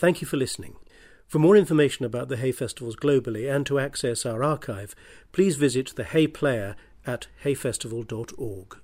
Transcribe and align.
Thank 0.00 0.22
you 0.22 0.26
for 0.26 0.38
listening. 0.38 0.76
For 1.26 1.38
more 1.38 1.58
information 1.58 2.06
about 2.06 2.30
the 2.30 2.38
Hay 2.38 2.52
Festivals 2.52 2.96
globally 2.96 3.54
and 3.54 3.66
to 3.66 3.78
access 3.78 4.24
our 4.24 4.42
archive, 4.42 4.94
please 5.30 5.56
visit 5.56 5.92
the 5.94 6.04
Hay 6.04 6.26
Player 6.26 6.74
at 7.06 7.26
hayfestival.org. 7.44 8.78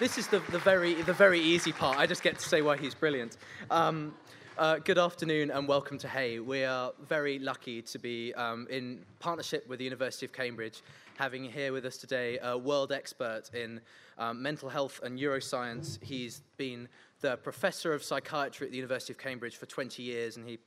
This 0.00 0.18
is 0.18 0.26
the, 0.26 0.40
the, 0.50 0.58
very, 0.58 0.94
the 1.02 1.12
very 1.12 1.38
easy 1.38 1.70
part. 1.70 1.98
I 1.98 2.06
just 2.06 2.24
get 2.24 2.36
to 2.36 2.48
say 2.48 2.62
why 2.62 2.76
he's 2.76 2.94
brilliant. 2.96 3.36
Um, 3.70 4.12
uh, 4.58 4.78
good 4.78 4.98
afternoon 4.98 5.52
and 5.52 5.68
welcome 5.68 5.98
to 5.98 6.08
Hay. 6.08 6.40
We 6.40 6.64
are 6.64 6.90
very 7.06 7.38
lucky 7.38 7.80
to 7.82 7.98
be 8.00 8.34
um, 8.34 8.66
in 8.70 9.04
partnership 9.20 9.68
with 9.68 9.78
the 9.78 9.84
University 9.84 10.26
of 10.26 10.32
Cambridge, 10.32 10.82
having 11.16 11.44
here 11.44 11.72
with 11.72 11.84
us 11.84 11.96
today 11.96 12.40
a 12.42 12.58
world 12.58 12.90
expert 12.90 13.50
in 13.54 13.80
um, 14.18 14.42
mental 14.42 14.68
health 14.68 15.00
and 15.02 15.18
neuroscience. 15.18 16.02
He's 16.02 16.42
been 16.56 16.88
the 17.20 17.36
professor 17.36 17.92
of 17.92 18.02
psychiatry 18.02 18.66
at 18.66 18.70
the 18.70 18.76
University 18.76 19.12
of 19.12 19.18
Cambridge 19.18 19.56
for 19.56 19.66
20 19.66 20.02
years, 20.02 20.36
and 20.36 20.46
he 20.46 20.58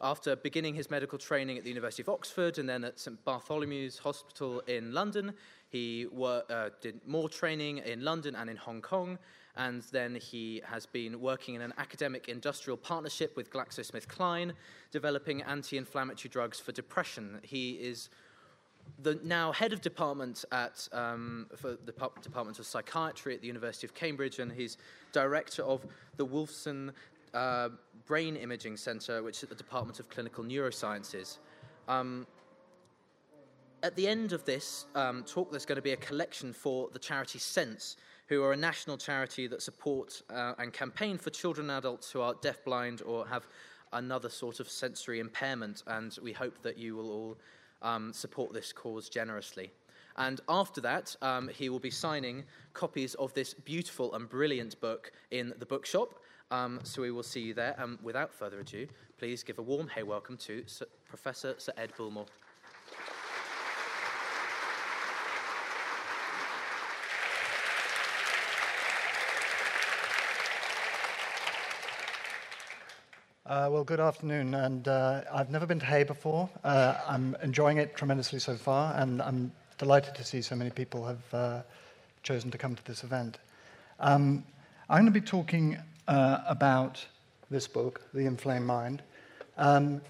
after 0.00 0.36
beginning 0.36 0.74
his 0.74 0.90
medical 0.90 1.18
training 1.18 1.58
at 1.58 1.64
the 1.64 1.70
University 1.70 2.02
of 2.02 2.08
Oxford 2.08 2.58
and 2.58 2.68
then 2.68 2.84
at 2.84 3.00
St 3.00 3.22
Bartholomew's 3.24 3.98
Hospital 3.98 4.60
in 4.68 4.92
London, 4.92 5.32
he 5.70 6.06
wor- 6.12 6.44
uh, 6.48 6.70
did 6.80 7.00
more 7.06 7.28
training 7.28 7.78
in 7.78 8.04
London 8.04 8.36
and 8.36 8.48
in 8.48 8.56
Hong 8.56 8.80
Kong, 8.80 9.18
and 9.56 9.82
then 9.90 10.14
he 10.14 10.62
has 10.64 10.86
been 10.86 11.20
working 11.20 11.56
in 11.56 11.62
an 11.62 11.74
academic 11.78 12.28
industrial 12.28 12.76
partnership 12.76 13.36
with 13.36 13.50
GlaxoSmithKline, 13.50 14.52
developing 14.92 15.42
anti 15.42 15.76
inflammatory 15.76 16.30
drugs 16.30 16.60
for 16.60 16.70
depression. 16.70 17.40
He 17.42 17.72
is 17.72 18.08
the 19.02 19.18
now 19.22 19.52
head 19.52 19.72
of 19.72 19.80
department 19.80 20.44
at 20.52 20.88
um, 20.92 21.46
for 21.56 21.70
the 21.70 21.92
Department 22.22 22.58
of 22.58 22.66
Psychiatry 22.66 23.34
at 23.34 23.40
the 23.40 23.46
University 23.46 23.86
of 23.86 23.94
Cambridge, 23.94 24.38
and 24.38 24.50
he's 24.52 24.76
director 25.12 25.62
of 25.62 25.86
the 26.16 26.26
Wolfson 26.26 26.92
uh, 27.34 27.68
Brain 28.06 28.36
Imaging 28.36 28.76
Centre, 28.76 29.22
which 29.22 29.38
is 29.38 29.42
at 29.44 29.48
the 29.50 29.54
Department 29.54 30.00
of 30.00 30.08
Clinical 30.08 30.44
Neurosciences. 30.44 31.38
Um, 31.86 32.26
at 33.82 33.94
the 33.94 34.08
end 34.08 34.32
of 34.32 34.44
this 34.44 34.86
um, 34.94 35.22
talk, 35.24 35.50
there's 35.50 35.66
going 35.66 35.76
to 35.76 35.82
be 35.82 35.92
a 35.92 35.96
collection 35.96 36.52
for 36.52 36.88
the 36.92 36.98
charity 36.98 37.38
Sense, 37.38 37.96
who 38.26 38.42
are 38.42 38.52
a 38.52 38.56
national 38.56 38.96
charity 38.96 39.46
that 39.46 39.62
support 39.62 40.22
uh, 40.30 40.54
and 40.58 40.72
campaign 40.72 41.16
for 41.16 41.30
children 41.30 41.70
and 41.70 41.78
adults 41.78 42.10
who 42.10 42.20
are 42.20 42.34
deafblind 42.34 43.02
or 43.06 43.26
have 43.26 43.46
another 43.92 44.28
sort 44.28 44.60
of 44.60 44.68
sensory 44.68 45.20
impairment. 45.20 45.82
And 45.86 46.16
we 46.22 46.32
hope 46.32 46.60
that 46.62 46.76
you 46.76 46.96
will 46.96 47.10
all 47.10 47.38
um, 47.82 48.12
support 48.12 48.52
this 48.52 48.72
cause 48.72 49.08
generously. 49.08 49.70
And 50.16 50.40
after 50.48 50.80
that, 50.80 51.14
um, 51.22 51.48
he 51.48 51.68
will 51.68 51.78
be 51.78 51.90
signing 51.90 52.44
copies 52.72 53.14
of 53.14 53.32
this 53.34 53.54
beautiful 53.54 54.14
and 54.14 54.28
brilliant 54.28 54.80
book 54.80 55.12
in 55.30 55.54
the 55.58 55.66
bookshop. 55.66 56.14
Um, 56.50 56.80
so 56.82 57.02
we 57.02 57.10
will 57.10 57.22
see 57.22 57.40
you 57.40 57.54
there. 57.54 57.74
And 57.78 57.98
without 58.02 58.32
further 58.32 58.60
ado, 58.60 58.88
please 59.18 59.42
give 59.42 59.58
a 59.58 59.62
warm 59.62 59.88
Hay 59.88 60.02
welcome 60.02 60.36
to 60.38 60.64
Sir 60.66 60.86
Professor 61.08 61.54
Sir 61.58 61.72
Ed 61.76 61.92
Bullmore. 61.96 62.26
Uh, 73.48 73.66
well, 73.72 73.82
good 73.82 73.98
afternoon, 73.98 74.52
and 74.52 74.88
uh, 74.88 75.22
I've 75.32 75.48
never 75.48 75.64
been 75.64 75.80
to 75.80 75.86
Hay 75.86 76.02
before. 76.02 76.50
Uh, 76.64 76.96
I'm 77.06 77.34
enjoying 77.42 77.78
it 77.78 77.96
tremendously 77.96 78.38
so 78.38 78.54
far, 78.56 78.94
and 78.96 79.22
I'm 79.22 79.50
delighted 79.78 80.14
to 80.16 80.22
see 80.22 80.42
so 80.42 80.54
many 80.54 80.68
people 80.68 81.06
have 81.06 81.22
uh, 81.32 81.62
chosen 82.22 82.50
to 82.50 82.58
come 82.58 82.74
to 82.74 82.84
this 82.84 83.04
event. 83.04 83.38
Um, 84.00 84.44
I'm 84.90 85.00
going 85.00 85.14
to 85.14 85.18
be 85.18 85.24
talking 85.24 85.78
uh, 86.08 86.40
about 86.46 87.02
this 87.50 87.66
book, 87.66 88.02
The 88.12 88.26
Inflamed 88.26 88.66
Mind. 88.66 89.02
Um, 89.56 90.02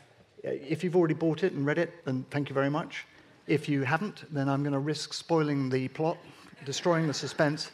if 0.42 0.83
you've 0.83 0.97
already 0.97 1.14
bought 1.14 1.44
it 1.44 1.53
and 1.53 1.64
read 1.64 1.78
it, 1.78 2.05
then 2.05 2.27
thank 2.33 2.48
you 2.48 2.55
very 2.55 2.70
much. 2.70 3.06
If 3.47 3.69
you 3.69 3.84
haven't, 3.84 4.25
then 4.34 4.48
I'm 4.48 4.65
going 4.65 4.72
to 4.72 4.81
risk 4.81 5.12
spoiling 5.12 5.71
the 5.71 5.87
plot, 5.87 6.19
destroying 6.65 7.06
the 7.06 7.15
suspense. 7.15 7.71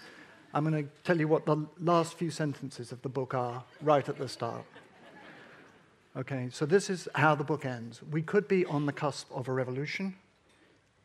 I'm 0.52 0.62
going 0.62 0.84
to 0.84 0.90
tell 1.04 1.18
you 1.18 1.26
what 1.26 1.46
the 1.46 1.56
last 1.80 2.18
few 2.18 2.30
sentences 2.30 2.92
of 2.92 3.00
the 3.00 3.08
book 3.08 3.32
are 3.32 3.64
right 3.80 4.06
at 4.06 4.18
the 4.18 4.28
start. 4.28 4.66
Okay, 6.16 6.48
so 6.52 6.64
this 6.64 6.90
is 6.90 7.08
how 7.16 7.34
the 7.34 7.42
book 7.42 7.64
ends. 7.64 8.00
We 8.12 8.22
could 8.22 8.46
be 8.46 8.64
on 8.66 8.86
the 8.86 8.92
cusp 8.92 9.28
of 9.34 9.48
a 9.48 9.52
revolution. 9.52 10.14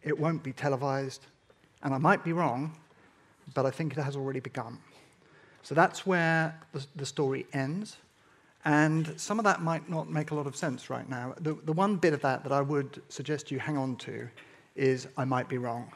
It 0.04 0.18
won't 0.18 0.44
be 0.44 0.54
televised. 0.54 1.26
And 1.82 1.96
I 1.96 1.98
might 1.98 2.24
be 2.24 2.32
wrong, 2.32 2.76
but 3.56 3.66
I 3.66 3.72
think 3.72 3.98
it 3.98 4.02
has 4.02 4.16
already 4.16 4.40
begun. 4.40 4.78
So 5.64 5.74
that's 5.74 6.06
where 6.06 6.60
the, 6.74 6.86
the 6.96 7.06
story 7.08 7.48
ends. 7.54 7.98
And 8.66 9.20
some 9.20 9.40
of 9.40 9.46
that 9.46 9.64
might 9.64 9.90
not 9.90 10.12
make 10.12 10.30
a 10.30 10.36
lot 10.36 10.46
of 10.46 10.56
sense 10.56 10.92
right 10.92 11.10
now. 11.10 11.34
The, 11.40 11.56
the 11.64 11.74
one 11.74 11.96
bit 11.96 12.14
of 12.14 12.22
that 12.22 12.44
that 12.44 12.52
I 12.52 12.62
would 12.62 13.02
suggest 13.10 13.50
you 13.50 13.58
hang 13.58 13.78
on 13.78 13.96
to 13.98 14.28
is 14.76 15.08
I 15.18 15.26
might 15.26 15.50
be 15.50 15.58
wrong. 15.58 15.92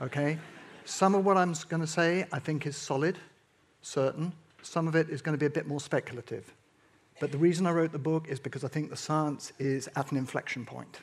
Okay? 0.00 0.36
Some 0.84 1.14
of 1.14 1.24
what 1.24 1.36
I'm 1.36 1.54
going 1.68 1.82
to 1.82 1.86
say 1.86 2.26
I 2.32 2.40
think 2.40 2.66
is 2.66 2.76
solid, 2.76 3.18
certain. 3.82 4.32
Some 4.62 4.88
of 4.88 4.96
it 4.96 5.10
is 5.10 5.22
going 5.22 5.34
to 5.34 5.38
be 5.38 5.46
a 5.46 5.50
bit 5.50 5.68
more 5.68 5.80
speculative. 5.80 6.52
But 7.22 7.30
the 7.30 7.38
reason 7.38 7.68
I 7.68 7.70
wrote 7.70 7.92
the 7.92 8.00
book 8.00 8.26
is 8.26 8.40
because 8.40 8.64
I 8.64 8.66
think 8.66 8.90
the 8.90 8.96
science 8.96 9.52
is 9.60 9.88
at 9.94 10.10
an 10.10 10.16
inflection 10.16 10.66
point. 10.66 10.98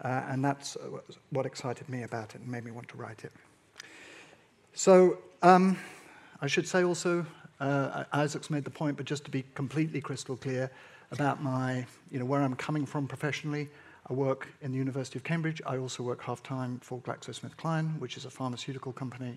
Uh, 0.00 0.22
and 0.28 0.44
that's 0.44 0.76
uh, 0.76 1.00
what 1.30 1.44
excited 1.44 1.88
me 1.88 2.04
about 2.04 2.36
it 2.36 2.40
and 2.40 2.48
made 2.48 2.64
me 2.64 2.70
want 2.70 2.86
to 2.90 2.96
write 2.96 3.24
it. 3.24 3.32
So, 4.74 5.18
um, 5.42 5.76
I 6.40 6.46
should 6.46 6.68
say 6.68 6.84
also, 6.84 7.26
uh, 7.58 8.04
Isaac's 8.12 8.48
made 8.48 8.62
the 8.62 8.70
point, 8.70 8.96
but 8.96 9.06
just 9.06 9.24
to 9.24 9.30
be 9.32 9.44
completely 9.56 10.00
crystal 10.00 10.36
clear 10.36 10.70
about 11.10 11.42
my, 11.42 11.84
you 12.12 12.20
know, 12.20 12.26
where 12.26 12.40
I'm 12.40 12.54
coming 12.54 12.86
from 12.86 13.08
professionally, 13.08 13.68
I 14.08 14.12
work 14.12 14.46
in 14.62 14.70
the 14.70 14.78
University 14.78 15.18
of 15.18 15.24
Cambridge. 15.24 15.60
I 15.66 15.78
also 15.78 16.04
work 16.04 16.22
half 16.22 16.44
time 16.44 16.78
for 16.78 17.00
GlaxoSmithKline, 17.00 17.98
which 17.98 18.16
is 18.16 18.24
a 18.24 18.30
pharmaceutical 18.30 18.92
company. 18.92 19.36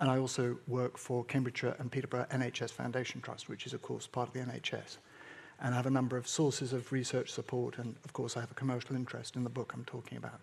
And 0.00 0.10
I 0.10 0.16
also 0.16 0.56
work 0.68 0.96
for 0.96 1.22
Cambridgeshire 1.24 1.76
and 1.80 1.92
Peterborough 1.92 2.28
NHS 2.30 2.70
Foundation 2.70 3.20
Trust, 3.20 3.50
which 3.50 3.66
is, 3.66 3.74
of 3.74 3.82
course, 3.82 4.06
part 4.06 4.28
of 4.28 4.32
the 4.32 4.40
NHS 4.40 4.96
and 5.60 5.74
I 5.74 5.76
have 5.76 5.86
a 5.86 5.90
number 5.90 6.16
of 6.16 6.26
sources 6.26 6.72
of 6.72 6.92
research 6.92 7.30
support, 7.30 7.78
and 7.78 7.94
of 8.04 8.12
course, 8.12 8.36
I 8.36 8.40
have 8.40 8.50
a 8.50 8.54
commercial 8.54 8.96
interest 8.96 9.36
in 9.36 9.44
the 9.44 9.50
book 9.50 9.72
I'm 9.74 9.84
talking 9.84 10.18
about. 10.18 10.40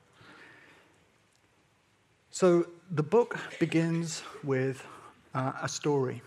So, 2.32 2.66
the 2.90 3.04
book 3.04 3.38
begins 3.60 4.24
with 4.44 4.86
uh, 5.34 5.54
a 5.62 5.68
story 5.68 6.22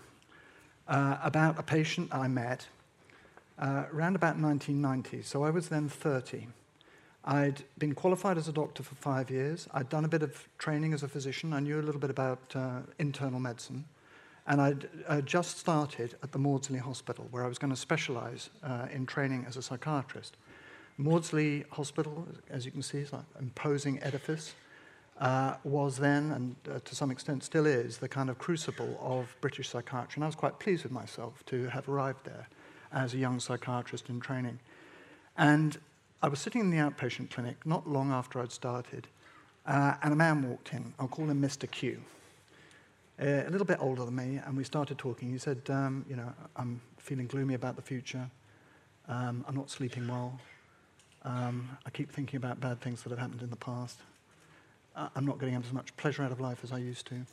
uh, 0.87 1.17
about 1.23 1.57
a 1.57 1.63
patient 1.63 2.13
I 2.13 2.27
met 2.27 2.67
uh, 3.57 3.85
around 3.91 4.15
about 4.15 4.37
1990. 4.37 5.23
So, 5.23 5.43
I 5.43 5.49
was 5.49 5.69
then 5.69 5.89
30. 5.89 6.47
I'd 7.25 7.63
been 7.79 7.95
qualified 7.95 8.37
as 8.37 8.47
a 8.47 8.53
doctor 8.53 8.83
for 8.83 8.93
five 8.93 9.31
years. 9.31 9.67
I'd 9.73 9.89
done 9.89 10.05
a 10.05 10.07
bit 10.07 10.21
of 10.21 10.47
training 10.59 10.93
as 10.93 11.01
a 11.01 11.07
physician. 11.07 11.53
I 11.53 11.59
knew 11.59 11.79
a 11.79 11.81
little 11.81 11.99
bit 11.99 12.11
about 12.11 12.39
uh, 12.53 12.81
internal 12.99 13.39
medicine. 13.39 13.85
And 14.47 14.61
I'd 14.61 14.89
uh, 15.07 15.21
just 15.21 15.57
started 15.57 16.15
at 16.21 16.31
the 16.31 16.37
Maudsley 16.37 16.77
Hospital, 16.77 17.27
where 17.31 17.43
I 17.43 17.47
was 17.47 17.57
going 17.57 17.73
to 17.73 17.79
specialize 17.79 18.49
uh, 18.63 18.87
in 18.93 19.05
training 19.05 19.45
as 19.47 19.57
a 19.57 19.61
psychiatrist. 19.61 20.37
Maudsley 20.97 21.65
Hospital, 21.71 22.27
as 22.49 22.65
you 22.65 22.71
can 22.71 22.81
see, 22.81 22.99
is 22.99 23.11
an 23.11 23.25
imposing 23.39 24.01
edifice, 24.03 24.53
uh, 25.19 25.55
was 25.63 25.97
then, 25.97 26.31
and 26.31 26.55
uh, 26.69 26.79
to 26.85 26.95
some 26.95 27.09
extent 27.09 27.43
still 27.43 27.65
is, 27.65 27.97
the 27.97 28.07
kind 28.07 28.29
of 28.29 28.37
crucible 28.37 28.97
of 29.01 29.35
British 29.41 29.69
psychiatry. 29.69 30.15
And 30.15 30.23
I 30.23 30.27
was 30.27 30.35
quite 30.35 30.59
pleased 30.59 30.83
with 30.83 30.91
myself 30.91 31.43
to 31.47 31.67
have 31.69 31.89
arrived 31.89 32.25
there 32.25 32.47
as 32.91 33.13
a 33.13 33.17
young 33.17 33.39
psychiatrist 33.39 34.09
in 34.09 34.19
training. 34.19 34.59
And 35.37 35.77
I 36.21 36.27
was 36.27 36.39
sitting 36.39 36.61
in 36.61 36.69
the 36.69 36.77
outpatient 36.77 37.31
clinic 37.31 37.57
not 37.65 37.87
long 37.87 38.11
after 38.11 38.39
I'd 38.39 38.51
started, 38.51 39.07
uh, 39.65 39.95
and 40.03 40.13
a 40.13 40.15
man 40.15 40.47
walked 40.47 40.73
in. 40.73 40.93
I'll 40.99 41.07
call 41.07 41.29
him 41.29 41.41
Mr. 41.41 41.69
Q 41.69 42.01
a 43.19 43.49
little 43.49 43.65
bit 43.65 43.77
older 43.79 44.05
than 44.05 44.15
me, 44.15 44.41
and 44.45 44.57
we 44.57 44.63
started 44.63 44.97
talking. 44.97 45.31
He 45.31 45.37
said, 45.37 45.61
um, 45.69 46.05
You 46.09 46.15
know, 46.15 46.33
I'm 46.55 46.81
feeling 46.97 47.27
gloomy 47.27 47.53
about 47.53 47.75
the 47.75 47.81
future. 47.81 48.29
Um, 49.07 49.45
I'm 49.47 49.55
not 49.55 49.69
sleeping 49.69 50.07
well. 50.07 50.39
Um, 51.23 51.77
I 51.85 51.89
keep 51.89 52.11
thinking 52.11 52.37
about 52.37 52.59
bad 52.59 52.81
things 52.81 53.03
that 53.03 53.09
have 53.09 53.19
happened 53.19 53.41
in 53.41 53.49
the 53.49 53.55
past. 53.55 53.99
Uh, 54.95 55.09
I'm 55.15 55.25
not 55.25 55.39
getting 55.39 55.55
as 55.55 55.71
much 55.73 55.95
pleasure 55.97 56.23
out 56.23 56.31
of 56.31 56.39
life 56.39 56.59
as 56.63 56.71
I 56.71 56.77
used 56.77 57.07
to. 57.07 57.25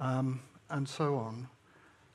Um, 0.00 0.40
and 0.70 0.88
so 0.88 1.16
on. 1.16 1.48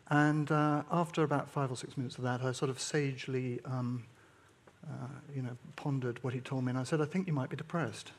And 0.10 0.52
uh, 0.52 0.84
after 0.92 1.24
about 1.24 1.50
five 1.50 1.72
or 1.72 1.76
six 1.76 1.98
minutes 1.98 2.18
of 2.18 2.24
that, 2.24 2.42
I 2.42 2.52
sort 2.52 2.70
of 2.70 2.80
sagely, 2.80 3.60
um, 3.66 4.06
uh, 4.84 5.08
you 5.36 5.42
know, 5.42 5.56
pondered 5.76 6.24
what 6.24 6.34
he 6.34 6.40
told 6.40 6.64
me, 6.66 6.72
and 6.72 6.80
I 6.80 6.84
said, 6.84 7.00
I 7.02 7.06
think 7.06 7.28
you 7.28 7.34
might 7.34 7.50
be 7.50 7.56
depressed. 7.56 8.12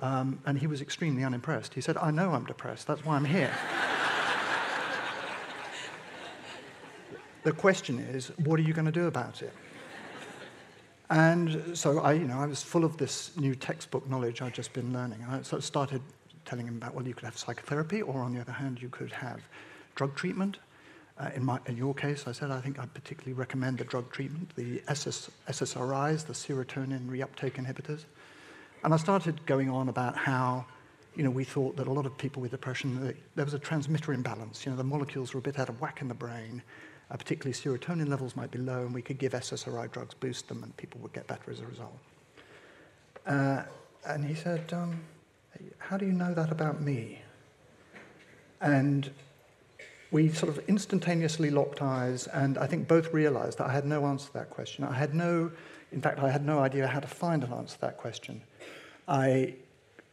Um, 0.00 0.40
and 0.44 0.58
he 0.58 0.66
was 0.66 0.80
extremely 0.82 1.24
unimpressed. 1.24 1.74
He 1.74 1.80
said, 1.80 1.96
I 1.96 2.10
know 2.10 2.32
I'm 2.32 2.44
depressed, 2.44 2.86
that's 2.86 3.04
why 3.04 3.16
I'm 3.16 3.24
here. 3.24 3.52
the 7.44 7.52
question 7.52 7.98
is, 7.98 8.28
what 8.44 8.60
are 8.60 8.62
you 8.62 8.74
going 8.74 8.86
to 8.86 8.92
do 8.92 9.06
about 9.06 9.42
it? 9.42 9.52
And 11.08 11.76
so 11.78 12.00
I, 12.00 12.14
you 12.14 12.26
know, 12.26 12.38
I 12.38 12.46
was 12.46 12.62
full 12.62 12.84
of 12.84 12.96
this 12.96 13.36
new 13.36 13.54
textbook 13.54 14.08
knowledge 14.10 14.42
I'd 14.42 14.54
just 14.54 14.72
been 14.72 14.92
learning. 14.92 15.22
And 15.22 15.30
I 15.30 15.42
sort 15.42 15.60
of 15.60 15.64
started 15.64 16.02
telling 16.44 16.66
him 16.66 16.76
about, 16.76 16.94
well, 16.94 17.06
you 17.06 17.14
could 17.14 17.24
have 17.24 17.38
psychotherapy, 17.38 18.02
or 18.02 18.22
on 18.22 18.34
the 18.34 18.40
other 18.40 18.52
hand, 18.52 18.82
you 18.82 18.88
could 18.88 19.12
have 19.12 19.40
drug 19.94 20.14
treatment. 20.14 20.58
Uh, 21.18 21.30
in, 21.34 21.44
my, 21.44 21.58
in 21.66 21.76
your 21.76 21.94
case, 21.94 22.26
I 22.26 22.32
said 22.32 22.50
I 22.50 22.60
think 22.60 22.78
I'd 22.78 22.92
particularly 22.92 23.32
recommend 23.32 23.78
the 23.78 23.84
drug 23.84 24.10
treatment, 24.10 24.54
the 24.56 24.82
SS, 24.88 25.30
SSRIs, 25.48 26.26
the 26.26 26.32
serotonin 26.32 27.08
reuptake 27.08 27.54
inhibitors. 27.54 28.04
And 28.84 28.94
I 28.94 28.96
started 28.96 29.44
going 29.46 29.68
on 29.70 29.88
about 29.88 30.16
how 30.16 30.66
you 31.16 31.22
know, 31.22 31.30
we 31.30 31.44
thought 31.44 31.76
that 31.76 31.86
a 31.86 31.92
lot 31.92 32.04
of 32.04 32.16
people 32.18 32.42
with 32.42 32.50
depression, 32.50 33.16
there 33.34 33.44
was 33.44 33.54
a 33.54 33.58
transmitter 33.58 34.12
imbalance. 34.12 34.66
You 34.66 34.72
know, 34.72 34.76
the 34.76 34.84
molecules 34.84 35.32
were 35.32 35.38
a 35.38 35.42
bit 35.42 35.58
out 35.58 35.70
of 35.70 35.80
whack 35.80 36.02
in 36.02 36.08
the 36.08 36.14
brain. 36.14 36.62
Uh, 37.10 37.16
particularly 37.16 37.52
serotonin 37.52 38.08
levels 38.08 38.34
might 38.34 38.50
be 38.50 38.58
low, 38.58 38.84
and 38.84 38.92
we 38.92 39.00
could 39.00 39.18
give 39.18 39.32
SSRI 39.32 39.90
drugs, 39.92 40.12
boost 40.14 40.48
them, 40.48 40.62
and 40.64 40.76
people 40.76 41.00
would 41.00 41.12
get 41.12 41.26
better 41.28 41.50
as 41.50 41.60
a 41.60 41.66
result. 41.66 41.96
Uh, 43.26 43.62
and 44.06 44.24
he 44.24 44.34
said, 44.34 44.72
um, 44.72 45.00
How 45.78 45.96
do 45.96 46.04
you 46.04 46.12
know 46.12 46.34
that 46.34 46.50
about 46.50 46.80
me? 46.80 47.22
And 48.60 49.08
we 50.10 50.30
sort 50.30 50.56
of 50.56 50.68
instantaneously 50.68 51.50
locked 51.50 51.80
eyes, 51.80 52.26
and 52.26 52.58
I 52.58 52.66
think 52.66 52.88
both 52.88 53.12
realized 53.12 53.58
that 53.58 53.68
I 53.68 53.72
had 53.72 53.86
no 53.86 54.04
answer 54.06 54.26
to 54.26 54.32
that 54.34 54.50
question. 54.50 54.82
I 54.82 54.94
had 54.94 55.14
no, 55.14 55.52
in 55.92 56.00
fact, 56.00 56.18
I 56.18 56.30
had 56.30 56.44
no 56.44 56.58
idea 56.58 56.88
how 56.88 57.00
to 57.00 57.08
find 57.08 57.44
an 57.44 57.52
answer 57.52 57.76
to 57.76 57.80
that 57.82 57.98
question. 57.98 58.42
I 59.08 59.54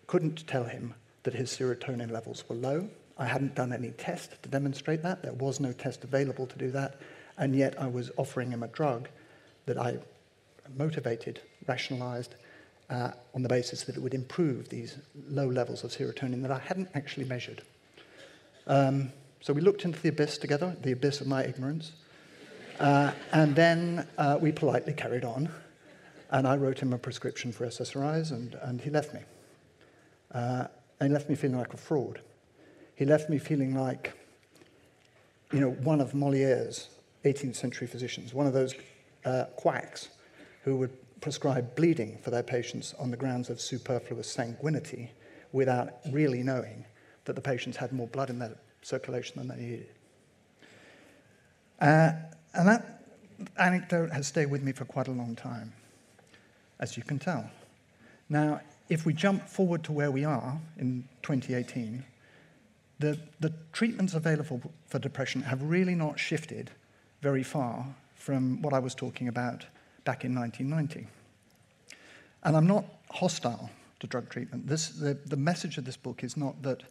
couldn't 0.07 0.47
tell 0.47 0.63
him 0.63 0.93
that 1.23 1.33
his 1.33 1.49
serotonin 1.49 2.11
levels 2.11 2.43
were 2.47 2.55
low. 2.55 2.89
I 3.17 3.25
hadn't 3.25 3.55
done 3.55 3.73
any 3.73 3.91
test 3.91 4.41
to 4.43 4.49
demonstrate 4.49 5.03
that. 5.03 5.23
There 5.23 5.33
was 5.33 5.59
no 5.59 5.71
test 5.71 6.03
available 6.03 6.47
to 6.47 6.57
do 6.57 6.71
that. 6.71 6.99
And 7.37 7.55
yet 7.55 7.79
I 7.79 7.87
was 7.87 8.11
offering 8.17 8.51
him 8.51 8.63
a 8.63 8.67
drug 8.67 9.07
that 9.65 9.77
I 9.77 9.97
motivated, 10.75 11.39
rationalized, 11.67 12.35
uh, 12.89 13.11
on 13.33 13.41
the 13.41 13.49
basis 13.49 13.83
that 13.83 13.95
it 13.95 14.01
would 14.01 14.13
improve 14.13 14.69
these 14.69 14.97
low 15.29 15.47
levels 15.47 15.83
of 15.83 15.91
serotonin 15.91 16.41
that 16.41 16.51
I 16.51 16.59
hadn't 16.59 16.89
actually 16.93 17.25
measured. 17.25 17.61
Um, 18.67 19.11
so 19.41 19.53
we 19.53 19.61
looked 19.61 19.85
into 19.85 19.99
the 19.99 20.09
abyss 20.09 20.37
together, 20.37 20.75
the 20.81 20.91
abyss 20.91 21.21
of 21.21 21.27
my 21.27 21.43
ignorance. 21.43 21.93
Uh, 22.79 23.11
and 23.31 23.55
then 23.55 24.07
uh, 24.17 24.37
we 24.39 24.51
politely 24.51 24.93
carried 24.93 25.23
on. 25.23 25.49
And 26.33 26.47
I 26.47 26.57
wrote 26.57 26.79
him 26.79 26.91
a 26.91 26.97
prescription 26.97 27.51
for 27.51 27.65
SSRIs, 27.65 28.31
and, 28.31 28.55
and 28.55 28.81
he 28.81 28.89
left 28.89 29.13
me. 29.13 29.21
Uh, 30.33 30.65
and 30.99 31.09
he 31.09 31.13
left 31.13 31.29
me 31.29 31.35
feeling 31.35 31.57
like 31.57 31.73
a 31.73 31.77
fraud. 31.77 32.21
He 32.95 33.05
left 33.05 33.29
me 33.29 33.37
feeling 33.37 33.75
like, 33.75 34.13
you 35.51 35.59
know, 35.59 35.69
one 35.69 36.01
of 36.01 36.13
Moliere's 36.13 36.89
18th 37.23 37.55
century 37.55 37.87
physicians, 37.87 38.33
one 38.33 38.47
of 38.47 38.53
those 38.53 38.73
uh, 39.25 39.45
quacks 39.55 40.09
who 40.63 40.75
would 40.77 40.91
prescribe 41.21 41.75
bleeding 41.75 42.17
for 42.21 42.31
their 42.31 42.43
patients 42.43 42.93
on 42.99 43.11
the 43.11 43.17
grounds 43.17 43.49
of 43.49 43.61
superfluous 43.61 44.29
sanguinity 44.29 45.11
without 45.51 45.99
really 46.11 46.41
knowing 46.41 46.83
that 47.25 47.33
the 47.33 47.41
patients 47.41 47.77
had 47.77 47.93
more 47.93 48.07
blood 48.07 48.29
in 48.29 48.39
their 48.39 48.55
circulation 48.81 49.37
than 49.37 49.47
they 49.47 49.63
needed. 49.63 49.89
Uh, 51.79 52.11
and 52.55 52.67
that 52.67 53.03
anecdote 53.57 54.11
has 54.11 54.27
stayed 54.27 54.47
with 54.47 54.63
me 54.63 54.71
for 54.71 54.85
quite 54.85 55.07
a 55.07 55.11
long 55.11 55.35
time, 55.35 55.71
as 56.79 56.97
you 56.97 57.03
can 57.03 57.19
tell. 57.19 57.49
Now, 58.29 58.61
if 58.89 59.05
we 59.05 59.13
jump 59.13 59.47
forward 59.47 59.83
to 59.85 59.91
where 59.91 60.11
we 60.11 60.25
are 60.25 60.59
in 60.77 61.07
2018, 61.21 62.03
the, 62.99 63.19
the 63.39 63.53
treatments 63.71 64.13
available 64.13 64.61
for 64.87 64.99
depression 64.99 65.41
have 65.41 65.61
really 65.63 65.95
not 65.95 66.19
shifted 66.19 66.71
very 67.21 67.43
far 67.43 67.85
from 68.15 68.61
what 68.61 68.73
I 68.73 68.79
was 68.79 68.95
talking 68.95 69.27
about 69.27 69.65
back 70.05 70.23
in 70.23 70.35
1990. 70.35 71.07
And 72.43 72.57
I'm 72.57 72.67
not 72.67 72.85
hostile 73.09 73.69
to 73.99 74.07
drug 74.07 74.29
treatment. 74.29 74.67
This, 74.67 74.89
the, 74.89 75.17
the 75.25 75.37
message 75.37 75.77
of 75.77 75.85
this 75.85 75.97
book 75.97 76.23
is 76.23 76.35
not 76.37 76.61
that 76.63 76.83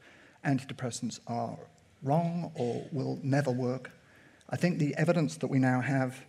antidepressants 0.45 1.21
are 1.27 1.57
wrong 2.03 2.51
or 2.55 2.87
will 2.91 3.19
never 3.23 3.51
work. 3.51 3.91
I 4.51 4.57
think 4.57 4.79
the 4.79 4.95
evidence 4.97 5.37
that 5.37 5.47
we 5.47 5.59
now 5.59 5.81
have 5.81 6.25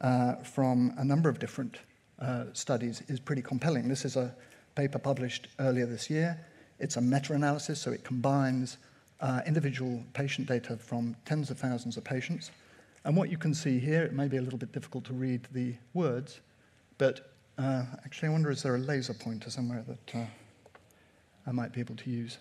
uh, 0.00 0.36
from 0.36 0.94
a 0.96 1.04
number 1.04 1.28
of 1.28 1.38
different 1.38 1.78
uh, 2.20 2.44
studies 2.52 3.02
is 3.08 3.20
pretty 3.20 3.42
compelling. 3.42 3.88
This 3.88 4.04
is 4.04 4.16
a 4.16 4.34
paper 4.74 4.98
published 4.98 5.48
earlier 5.58 5.86
this 5.86 6.10
year. 6.10 6.38
It's 6.78 6.96
a 6.96 7.00
meta 7.00 7.34
analysis, 7.34 7.80
so 7.80 7.90
it 7.90 8.04
combines 8.04 8.78
uh, 9.20 9.40
individual 9.46 10.02
patient 10.14 10.48
data 10.48 10.76
from 10.76 11.16
tens 11.24 11.50
of 11.50 11.58
thousands 11.58 11.96
of 11.96 12.04
patients. 12.04 12.50
And 13.04 13.16
what 13.16 13.30
you 13.30 13.38
can 13.38 13.54
see 13.54 13.78
here, 13.78 14.02
it 14.02 14.12
may 14.12 14.28
be 14.28 14.36
a 14.36 14.42
little 14.42 14.58
bit 14.58 14.72
difficult 14.72 15.04
to 15.04 15.12
read 15.12 15.46
the 15.52 15.74
words, 15.94 16.40
but 16.98 17.32
uh, 17.58 17.84
actually, 18.04 18.28
I 18.28 18.32
wonder 18.32 18.50
is 18.50 18.62
there 18.62 18.74
a 18.74 18.78
laser 18.78 19.12
pointer 19.12 19.50
somewhere 19.50 19.84
that 19.86 20.14
uh, 20.14 20.24
I 21.46 21.52
might 21.52 21.72
be 21.72 21.80
able 21.80 21.96
to 21.96 22.10
use? 22.10 22.38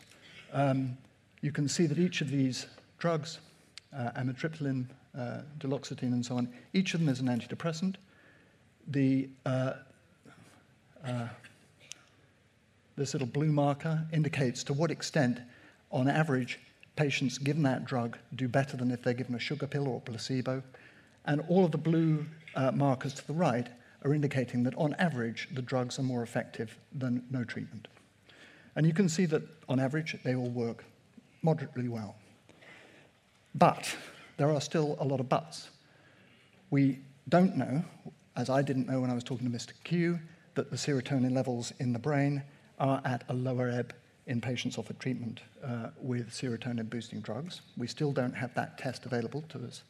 Um, 0.53 0.97
you 1.41 1.51
can 1.51 1.67
see 1.67 1.87
that 1.87 1.99
each 1.99 2.21
of 2.21 2.29
these 2.29 2.67
drugs, 2.99 3.39
uh, 3.95 4.11
amitriptyline, 4.17 4.85
uh, 5.17 5.41
duloxetine, 5.59 6.13
and 6.13 6.25
so 6.25 6.37
on, 6.37 6.49
each 6.73 6.93
of 6.93 7.01
them 7.01 7.09
is 7.09 7.19
an 7.19 7.27
antidepressant. 7.27 7.95
The, 8.89 9.29
uh, 9.45 9.73
uh, 11.05 11.27
this 12.95 13.13
little 13.13 13.27
blue 13.27 13.51
marker 13.51 14.05
indicates 14.11 14.63
to 14.65 14.73
what 14.73 14.91
extent, 14.91 15.39
on 15.91 16.07
average, 16.07 16.59
patients 16.95 17.37
given 17.37 17.63
that 17.63 17.85
drug 17.85 18.17
do 18.35 18.47
better 18.47 18.75
than 18.75 18.91
if 18.91 19.01
they're 19.03 19.13
given 19.13 19.35
a 19.35 19.39
sugar 19.39 19.67
pill 19.67 19.87
or 19.87 19.97
a 19.97 20.01
placebo. 20.01 20.61
And 21.25 21.41
all 21.47 21.63
of 21.63 21.71
the 21.71 21.77
blue 21.77 22.25
uh, 22.55 22.71
markers 22.71 23.13
to 23.13 23.27
the 23.27 23.33
right 23.33 23.67
are 24.03 24.13
indicating 24.13 24.63
that 24.63 24.75
on 24.75 24.95
average 24.95 25.47
the 25.53 25.61
drugs 25.61 25.99
are 25.99 26.03
more 26.03 26.23
effective 26.23 26.77
than 26.93 27.23
no 27.29 27.43
treatment. 27.43 27.87
And 28.75 28.85
you 28.85 28.93
can 28.93 29.09
see 29.09 29.25
that 29.27 29.43
on 29.67 29.79
average 29.79 30.17
they 30.23 30.35
all 30.35 30.49
work 30.49 30.83
moderately 31.41 31.87
well. 31.87 32.15
But 33.55 33.95
there 34.37 34.51
are 34.51 34.61
still 34.61 34.97
a 34.99 35.05
lot 35.05 35.19
of 35.19 35.29
buts. 35.29 35.69
We 36.69 36.99
don't 37.27 37.55
know, 37.55 37.83
as 38.39 38.49
I 38.49 38.61
didn't 38.61 38.87
know 38.87 39.01
when 39.01 39.09
I 39.09 39.13
was 39.13 39.25
talking 39.25 39.51
to 39.51 39.55
Mr. 39.55 39.73
Q, 39.83 40.17
that 40.55 40.71
the 40.71 40.77
serotonin 40.77 41.33
levels 41.33 41.73
in 41.79 41.91
the 41.91 41.99
brain 41.99 42.41
are 42.79 43.01
at 43.03 43.25
a 43.27 43.33
lower 43.33 43.69
ebb 43.69 43.93
in 44.27 44.39
patients 44.39 44.77
offered 44.77 44.97
treatment 44.97 45.41
uh, 45.61 45.89
with 46.01 46.29
serotonin 46.29 46.89
boosting 46.89 47.19
drugs. 47.19 47.59
We 47.75 47.87
still 47.87 48.13
don't 48.13 48.33
have 48.33 48.53
that 48.53 48.77
test 48.77 49.05
available 49.05 49.43
to 49.49 49.65
us. 49.65 49.83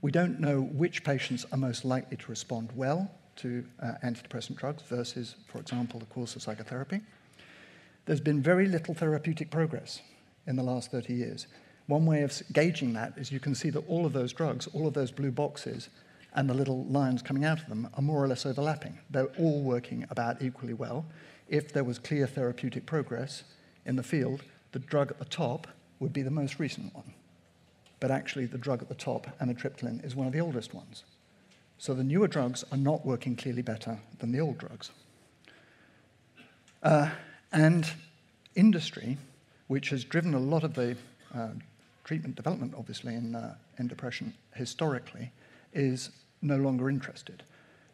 We 0.00 0.12
don't 0.12 0.38
know 0.38 0.60
which 0.60 1.02
patients 1.02 1.44
are 1.50 1.58
most 1.58 1.84
likely 1.84 2.16
to 2.18 2.26
respond 2.28 2.70
well 2.76 3.10
to 3.36 3.64
uh, 3.82 3.94
antidepressant 4.04 4.54
drugs 4.56 4.84
versus, 4.84 5.34
for 5.48 5.58
example, 5.58 5.98
the 5.98 6.06
course 6.06 6.36
of 6.36 6.42
psychotherapy. 6.42 7.00
There's 8.06 8.20
been 8.20 8.42
very 8.42 8.68
little 8.68 8.94
therapeutic 8.94 9.50
progress 9.50 10.02
in 10.46 10.54
the 10.54 10.62
last 10.62 10.92
30 10.92 11.14
years. 11.14 11.48
One 11.88 12.06
way 12.06 12.22
of 12.22 12.40
gauging 12.52 12.92
that 12.92 13.14
is 13.16 13.32
you 13.32 13.40
can 13.40 13.56
see 13.56 13.70
that 13.70 13.88
all 13.88 14.06
of 14.06 14.12
those 14.12 14.32
drugs, 14.32 14.68
all 14.68 14.86
of 14.86 14.94
those 14.94 15.10
blue 15.10 15.32
boxes, 15.32 15.88
and 16.34 16.48
the 16.48 16.54
little 16.54 16.84
lines 16.86 17.22
coming 17.22 17.44
out 17.44 17.60
of 17.60 17.68
them 17.68 17.88
are 17.94 18.02
more 18.02 18.22
or 18.22 18.28
less 18.28 18.46
overlapping. 18.46 18.98
They're 19.10 19.32
all 19.38 19.62
working 19.62 20.06
about 20.10 20.42
equally 20.42 20.74
well. 20.74 21.04
If 21.48 21.72
there 21.72 21.84
was 21.84 21.98
clear 21.98 22.26
therapeutic 22.26 22.86
progress 22.86 23.44
in 23.84 23.96
the 23.96 24.02
field, 24.02 24.42
the 24.72 24.78
drug 24.78 25.10
at 25.10 25.18
the 25.18 25.24
top 25.24 25.66
would 26.00 26.12
be 26.12 26.22
the 26.22 26.30
most 26.30 26.58
recent 26.58 26.94
one. 26.94 27.12
But 28.00 28.10
actually, 28.10 28.46
the 28.46 28.58
drug 28.58 28.82
at 28.82 28.88
the 28.88 28.94
top, 28.94 29.26
amitriptyline, 29.40 30.04
is 30.04 30.16
one 30.16 30.26
of 30.26 30.32
the 30.32 30.40
oldest 30.40 30.74
ones. 30.74 31.04
So 31.78 31.94
the 31.94 32.04
newer 32.04 32.28
drugs 32.28 32.64
are 32.72 32.78
not 32.78 33.04
working 33.04 33.36
clearly 33.36 33.62
better 33.62 33.98
than 34.18 34.32
the 34.32 34.40
old 34.40 34.58
drugs. 34.58 34.90
Uh, 36.82 37.10
and 37.52 37.88
industry 38.54 39.18
which 39.72 39.88
has 39.88 40.04
driven 40.04 40.34
a 40.34 40.38
lot 40.38 40.64
of 40.64 40.74
the 40.74 40.94
uh, 41.34 41.48
treatment 42.04 42.36
development, 42.36 42.74
obviously, 42.76 43.14
in, 43.14 43.34
uh, 43.34 43.54
in 43.78 43.88
depression 43.88 44.34
historically, 44.54 45.32
is 45.72 46.10
no 46.42 46.56
longer 46.56 46.90
interested 46.90 47.42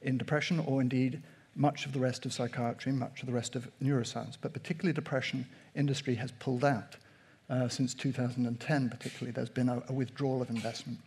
in 0.03 0.19
depression 0.19 0.61
or 0.61 0.81
indeed 0.81 1.23
much 1.55 1.87
of 1.87 1.93
the 1.93 1.99
rest 1.99 2.25
of 2.25 2.33
psychiatry, 2.33 2.93
much 2.93 3.21
of 3.21 3.27
the 3.27 3.33
rest 3.33 3.57
of 3.57 3.69
neuroscience, 3.83 4.37
but 4.41 4.53
particularly 4.53 4.93
depression, 4.93 5.47
industry 5.75 6.15
has 6.15 6.31
pulled 6.33 6.65
out. 6.65 6.97
Uh, 7.51 7.67
since 7.67 7.95
2010, 7.95 8.91
particularly, 8.91 9.33
there's 9.33 9.49
been 9.49 9.71
a, 9.71 9.83
a, 9.89 9.93
withdrawal 9.93 10.43
of 10.43 10.51
investment. 10.51 10.99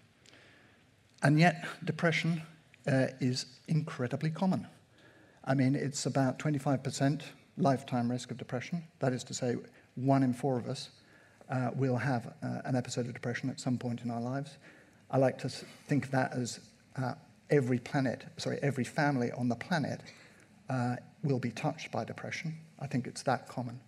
And 1.21 1.39
yet, 1.39 1.65
depression 1.85 2.41
uh, 2.87 3.07
is 3.19 3.45
incredibly 3.67 4.31
common. 4.31 4.67
I 5.45 5.53
mean, 5.53 5.75
it's 5.75 6.07
about 6.07 6.39
25% 6.39 7.21
lifetime 7.57 8.09
risk 8.09 8.31
of 8.31 8.37
depression. 8.37 8.83
That 8.99 9.13
is 9.13 9.23
to 9.25 9.35
say, 9.35 9.55
one 9.93 10.23
in 10.23 10.33
four 10.33 10.57
of 10.57 10.67
us 10.67 10.89
uh, 11.47 11.69
will 11.75 11.97
have 11.97 12.33
uh, 12.41 12.61
an 12.65 12.75
episode 12.75 13.05
of 13.05 13.13
depression 13.13 13.49
at 13.51 13.59
some 13.59 13.77
point 13.77 14.01
in 14.01 14.09
our 14.09 14.21
lives. 14.21 14.57
I 15.11 15.17
like 15.17 15.37
to 15.39 15.49
think 15.49 16.05
of 16.05 16.11
that 16.11 16.33
as 16.33 16.59
uh, 16.95 17.13
every 17.51 17.79
planet, 17.79 18.23
sorry, 18.37 18.57
every 18.63 18.83
family 18.83 19.31
on 19.33 19.49
the 19.49 19.55
planet 19.55 20.01
uh, 20.69 20.95
will 21.23 21.39
be 21.39 21.51
touched 21.51 21.91
by 21.91 22.03
depression. 22.03 22.55
I 22.79 22.87
think 22.87 23.05
it's 23.05 23.23
that 23.23 23.47
common. 23.47 23.79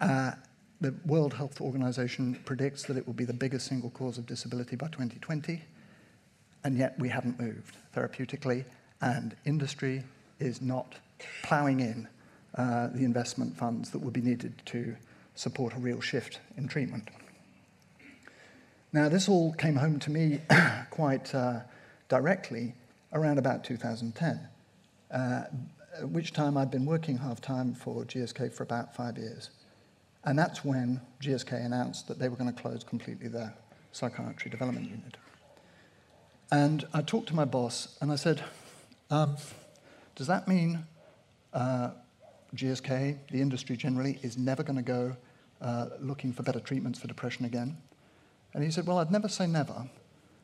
Uh, 0.00 0.32
the 0.80 0.94
World 1.06 1.34
Health 1.34 1.60
Organization 1.60 2.38
predicts 2.44 2.84
that 2.84 2.96
it 2.96 3.06
will 3.06 3.14
be 3.14 3.24
the 3.24 3.32
biggest 3.32 3.66
single 3.66 3.90
cause 3.90 4.18
of 4.18 4.26
disability 4.26 4.76
by 4.76 4.88
2020, 4.88 5.62
and 6.64 6.76
yet 6.76 6.98
we 6.98 7.08
haven't 7.08 7.38
moved 7.38 7.76
therapeutically, 7.94 8.64
and 9.00 9.36
industry 9.44 10.02
is 10.38 10.60
not 10.60 10.94
plowing 11.42 11.80
in 11.80 12.08
uh, 12.56 12.88
the 12.88 13.04
investment 13.04 13.56
funds 13.56 13.90
that 13.90 13.98
would 13.98 14.12
be 14.12 14.20
needed 14.20 14.54
to 14.66 14.96
support 15.34 15.74
a 15.74 15.78
real 15.78 16.00
shift 16.00 16.40
in 16.56 16.66
treatment. 16.66 17.08
Now, 18.92 19.08
this 19.08 19.28
all 19.28 19.52
came 19.52 19.76
home 19.76 19.98
to 20.00 20.10
me 20.10 20.40
quite 20.90 21.34
uh, 21.34 21.60
directly 22.08 22.74
around 23.16 23.38
about 23.38 23.64
2010, 23.64 24.48
uh, 25.10 25.44
which 26.02 26.32
time 26.32 26.56
I'd 26.56 26.70
been 26.70 26.84
working 26.84 27.16
half 27.16 27.40
time 27.40 27.74
for 27.74 28.04
GSK 28.04 28.52
for 28.52 28.62
about 28.62 28.94
five 28.94 29.16
years. 29.16 29.50
And 30.24 30.38
that's 30.38 30.64
when 30.64 31.00
GSK 31.22 31.64
announced 31.64 32.08
that 32.08 32.18
they 32.18 32.28
were 32.28 32.36
going 32.36 32.52
to 32.52 32.60
close 32.60 32.84
completely 32.84 33.28
their 33.28 33.54
psychiatry 33.92 34.50
development 34.50 34.90
unit. 34.90 35.16
And 36.52 36.86
I 36.92 37.00
talked 37.00 37.28
to 37.28 37.34
my 37.34 37.44
boss 37.44 37.96
and 38.00 38.12
I 38.12 38.16
said, 38.16 38.44
um, 39.10 39.36
Does 40.14 40.26
that 40.26 40.46
mean 40.46 40.84
uh, 41.52 41.90
GSK, 42.54 43.18
the 43.30 43.40
industry 43.40 43.76
generally, 43.76 44.18
is 44.22 44.36
never 44.36 44.62
going 44.62 44.76
to 44.76 44.82
go 44.82 45.16
uh, 45.62 45.86
looking 46.00 46.32
for 46.32 46.42
better 46.42 46.60
treatments 46.60 46.98
for 46.98 47.08
depression 47.08 47.46
again? 47.46 47.78
And 48.52 48.62
he 48.62 48.70
said, 48.70 48.86
Well, 48.86 48.98
I'd 48.98 49.10
never 49.10 49.28
say 49.28 49.46
never, 49.46 49.88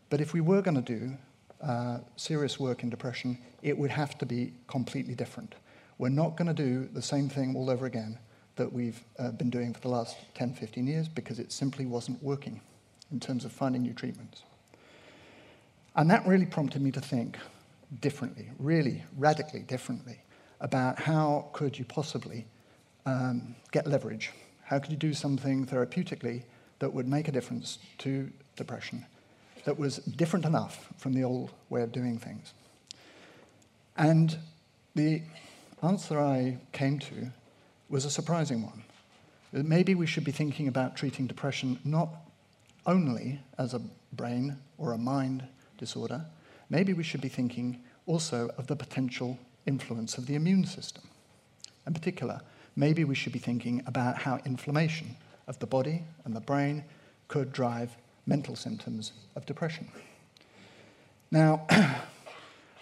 but 0.08 0.20
if 0.20 0.32
we 0.32 0.40
were 0.40 0.62
going 0.62 0.82
to 0.82 0.98
do 0.98 1.18
uh, 1.62 1.99
serious 2.16 2.59
work 2.59 2.83
in 2.83 2.90
depression, 2.90 3.38
it 3.62 3.76
would 3.76 3.90
have 3.90 4.19
to 4.19 4.26
be 4.26 4.52
completely 4.66 5.14
different. 5.14 5.54
We're 5.99 6.09
not 6.09 6.37
going 6.37 6.49
to 6.49 6.54
do 6.54 6.88
the 6.92 7.02
same 7.02 7.28
thing 7.28 7.54
all 7.54 7.71
over 7.71 7.87
again 7.87 8.19
that 8.57 8.73
we've 8.73 9.02
uh, 9.19 9.31
been 9.31 9.50
doing 9.50 9.73
for 9.73 9.81
the 9.81 9.88
last 9.88 10.16
10, 10.35 10.54
15 10.54 10.87
years 10.87 11.09
because 11.09 11.38
it 11.38 11.52
simply 11.52 11.87
wasn't 11.87 12.23
working 12.23 12.61
in 13.11 13.21
terms 13.21 13.45
of 13.45 13.52
finding 13.52 13.83
new 13.83 13.92
treatments. 13.92 14.42
And 15.95 16.11
that 16.11 16.26
really 16.26 16.47
prompted 16.47 16.83
me 16.83 16.90
to 16.92 17.00
think 17.00 17.37
differently, 18.00 18.50
really 18.59 19.04
radically 19.16 19.61
differently, 19.61 20.23
about 20.61 20.99
how 20.99 21.49
could 21.52 21.78
you 21.78 21.85
possibly 21.85 22.47
um, 23.04 23.54
get 23.73 23.87
leverage? 23.87 24.31
How 24.64 24.78
could 24.78 24.90
you 24.90 24.97
do 24.97 25.12
something 25.12 25.66
therapeutically 25.66 26.45
that 26.78 26.92
would 26.92 27.07
make 27.07 27.28
a 27.28 27.33
difference 27.33 27.78
to 27.99 28.31
depression, 28.57 29.07
that 29.64 29.78
was 29.78 29.97
different 29.97 30.45
enough 30.45 30.92
from 30.99 31.12
the 31.12 31.25
old 31.25 31.50
way 31.71 31.83
of 31.83 31.92
doing 31.92 32.19
things? 32.19 32.52
And 33.97 34.37
the 34.95 35.23
answer 35.83 36.21
I 36.21 36.59
came 36.73 36.99
to 37.00 37.33
was 37.88 38.04
a 38.04 38.11
surprising 38.11 38.62
one. 38.62 38.85
That 39.52 39.66
maybe 39.66 39.95
we 39.95 40.07
should 40.07 40.25
be 40.25 40.33
thinking 40.33 40.69
about 40.69 40.97
treating 40.97 41.26
depression 41.26 41.78
not 41.85 42.09
only 42.87 43.40
as 43.59 43.75
a 43.75 43.83
brain 44.12 44.57
or 44.78 44.92
a 44.92 44.99
mind 44.99 45.45
disorder, 45.78 46.25
maybe 46.71 46.92
we 46.92 47.02
should 47.02 47.21
be 47.21 47.28
thinking 47.28 47.83
also 48.07 48.50
of 48.57 48.66
the 48.66 48.76
potential 48.76 49.38
influence 49.66 50.19
of 50.19 50.26
the 50.26 50.35
immune 50.35 50.64
system. 50.64 51.02
In 51.87 51.92
particular, 51.92 52.40
maybe 52.76 53.04
we 53.04 53.14
should 53.14 53.33
be 53.33 53.38
thinking 53.38 53.83
about 53.87 54.16
how 54.16 54.40
inflammation 54.45 55.16
of 55.47 55.59
the 55.59 55.66
body 55.66 56.04
and 56.25 56.35
the 56.35 56.40
brain 56.40 56.85
could 57.28 57.52
drive 57.52 57.97
mental 58.26 58.56
symptoms 58.56 59.12
of 59.36 59.46
depression. 59.46 59.88
Now, 61.30 61.66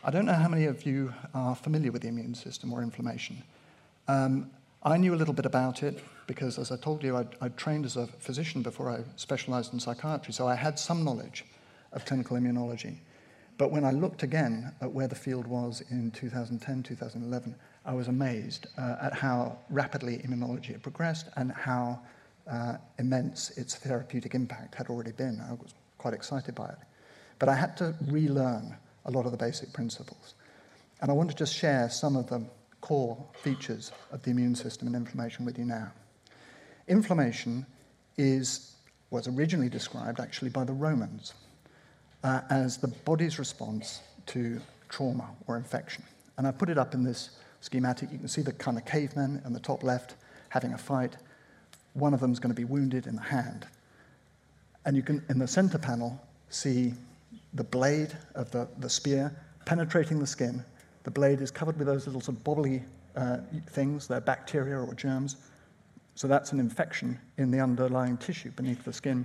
I 0.04 0.10
don't 0.10 0.26
know 0.26 0.34
how 0.34 0.48
many 0.48 0.64
of 0.64 0.84
you 0.86 1.12
are 1.34 1.54
familiar 1.54 1.92
with 1.92 2.02
the 2.02 2.08
immune 2.08 2.34
system 2.34 2.72
or 2.72 2.82
inflammation. 2.82 3.42
Um, 4.08 4.50
I 4.82 4.96
knew 4.96 5.14
a 5.14 5.16
little 5.16 5.34
bit 5.34 5.46
about 5.46 5.82
it 5.82 6.02
because, 6.26 6.58
as 6.58 6.72
I 6.72 6.76
told 6.76 7.02
you, 7.02 7.16
I'd, 7.16 7.36
I'd 7.40 7.56
trained 7.56 7.84
as 7.84 7.96
a 7.96 8.06
physician 8.06 8.62
before 8.62 8.90
I 8.90 9.00
specialized 9.16 9.74
in 9.74 9.80
psychiatry, 9.80 10.32
so 10.32 10.48
I 10.48 10.54
had 10.54 10.78
some 10.78 11.04
knowledge 11.04 11.44
of 11.92 12.04
clinical 12.04 12.36
immunology. 12.36 12.96
But 13.58 13.70
when 13.70 13.84
I 13.84 13.90
looked 13.90 14.22
again 14.22 14.72
at 14.80 14.90
where 14.90 15.06
the 15.06 15.14
field 15.14 15.46
was 15.46 15.82
in 15.90 16.10
2010, 16.12 16.82
2011, 16.82 17.54
I 17.84 17.92
was 17.92 18.08
amazed 18.08 18.68
uh, 18.78 18.96
at 19.02 19.12
how 19.12 19.58
rapidly 19.68 20.18
immunology 20.18 20.68
had 20.68 20.82
progressed 20.82 21.28
and 21.36 21.52
how 21.52 22.00
uh, 22.48 22.76
immense 22.98 23.50
its 23.56 23.74
therapeutic 23.74 24.34
impact 24.34 24.74
had 24.74 24.88
already 24.88 25.12
been. 25.12 25.40
I 25.40 25.52
was 25.52 25.74
quite 25.98 26.14
excited 26.14 26.54
by 26.54 26.68
it. 26.68 26.78
But 27.38 27.48
I 27.48 27.54
had 27.54 27.76
to 27.78 27.94
relearn 28.06 28.76
a 29.04 29.10
lot 29.10 29.26
of 29.26 29.32
the 29.32 29.38
basic 29.38 29.72
principles. 29.72 30.34
And 31.00 31.10
I 31.10 31.14
want 31.14 31.30
to 31.30 31.36
just 31.36 31.54
share 31.54 31.88
some 31.88 32.16
of 32.16 32.28
the 32.28 32.44
core 32.80 33.16
features 33.42 33.92
of 34.12 34.22
the 34.22 34.30
immune 34.30 34.54
system 34.54 34.86
and 34.88 34.96
inflammation 34.96 35.44
with 35.44 35.58
you 35.58 35.64
now. 35.64 35.92
Inflammation 36.88 37.66
is, 38.16 38.76
was 39.10 39.28
originally 39.28 39.68
described 39.68 40.20
actually 40.20 40.50
by 40.50 40.64
the 40.64 40.72
Romans 40.72 41.34
uh, 42.24 42.40
as 42.50 42.78
the 42.78 42.88
body's 42.88 43.38
response 43.38 44.00
to 44.26 44.60
trauma 44.88 45.30
or 45.46 45.56
infection. 45.56 46.04
And 46.36 46.46
I 46.46 46.52
put 46.52 46.68
it 46.68 46.78
up 46.78 46.94
in 46.94 47.02
this 47.02 47.30
schematic. 47.60 48.10
You 48.12 48.18
can 48.18 48.28
see 48.28 48.42
the 48.42 48.52
kind 48.52 48.76
of 48.76 48.84
cavemen 48.84 49.42
in 49.44 49.52
the 49.52 49.60
top 49.60 49.82
left 49.82 50.14
having 50.48 50.72
a 50.72 50.78
fight. 50.78 51.16
One 51.94 52.14
of 52.14 52.20
them 52.20 52.32
is 52.32 52.38
going 52.38 52.54
to 52.54 52.60
be 52.60 52.64
wounded 52.64 53.06
in 53.06 53.16
the 53.16 53.22
hand. 53.22 53.66
And 54.84 54.96
you 54.96 55.02
can, 55.02 55.22
in 55.28 55.38
the 55.38 55.48
center 55.48 55.78
panel, 55.78 56.20
see 56.48 56.94
the 57.54 57.64
blade 57.64 58.16
of 58.34 58.50
the, 58.50 58.68
the 58.78 58.88
spear 58.88 59.34
penetrating 59.64 60.18
the 60.18 60.26
skin. 60.26 60.64
The 61.04 61.10
blade 61.10 61.40
is 61.40 61.50
covered 61.50 61.76
with 61.78 61.86
those 61.86 62.06
little 62.06 62.20
sort 62.20 62.38
of 62.38 62.44
bobbly 62.44 62.82
uh, 63.16 63.38
things, 63.70 64.06
they're 64.06 64.20
bacteria 64.20 64.78
or 64.78 64.94
germs. 64.94 65.36
So 66.14 66.28
that's 66.28 66.52
an 66.52 66.60
infection 66.60 67.18
in 67.38 67.50
the 67.50 67.60
underlying 67.60 68.16
tissue 68.16 68.50
beneath 68.52 68.84
the 68.84 68.92
skin. 68.92 69.24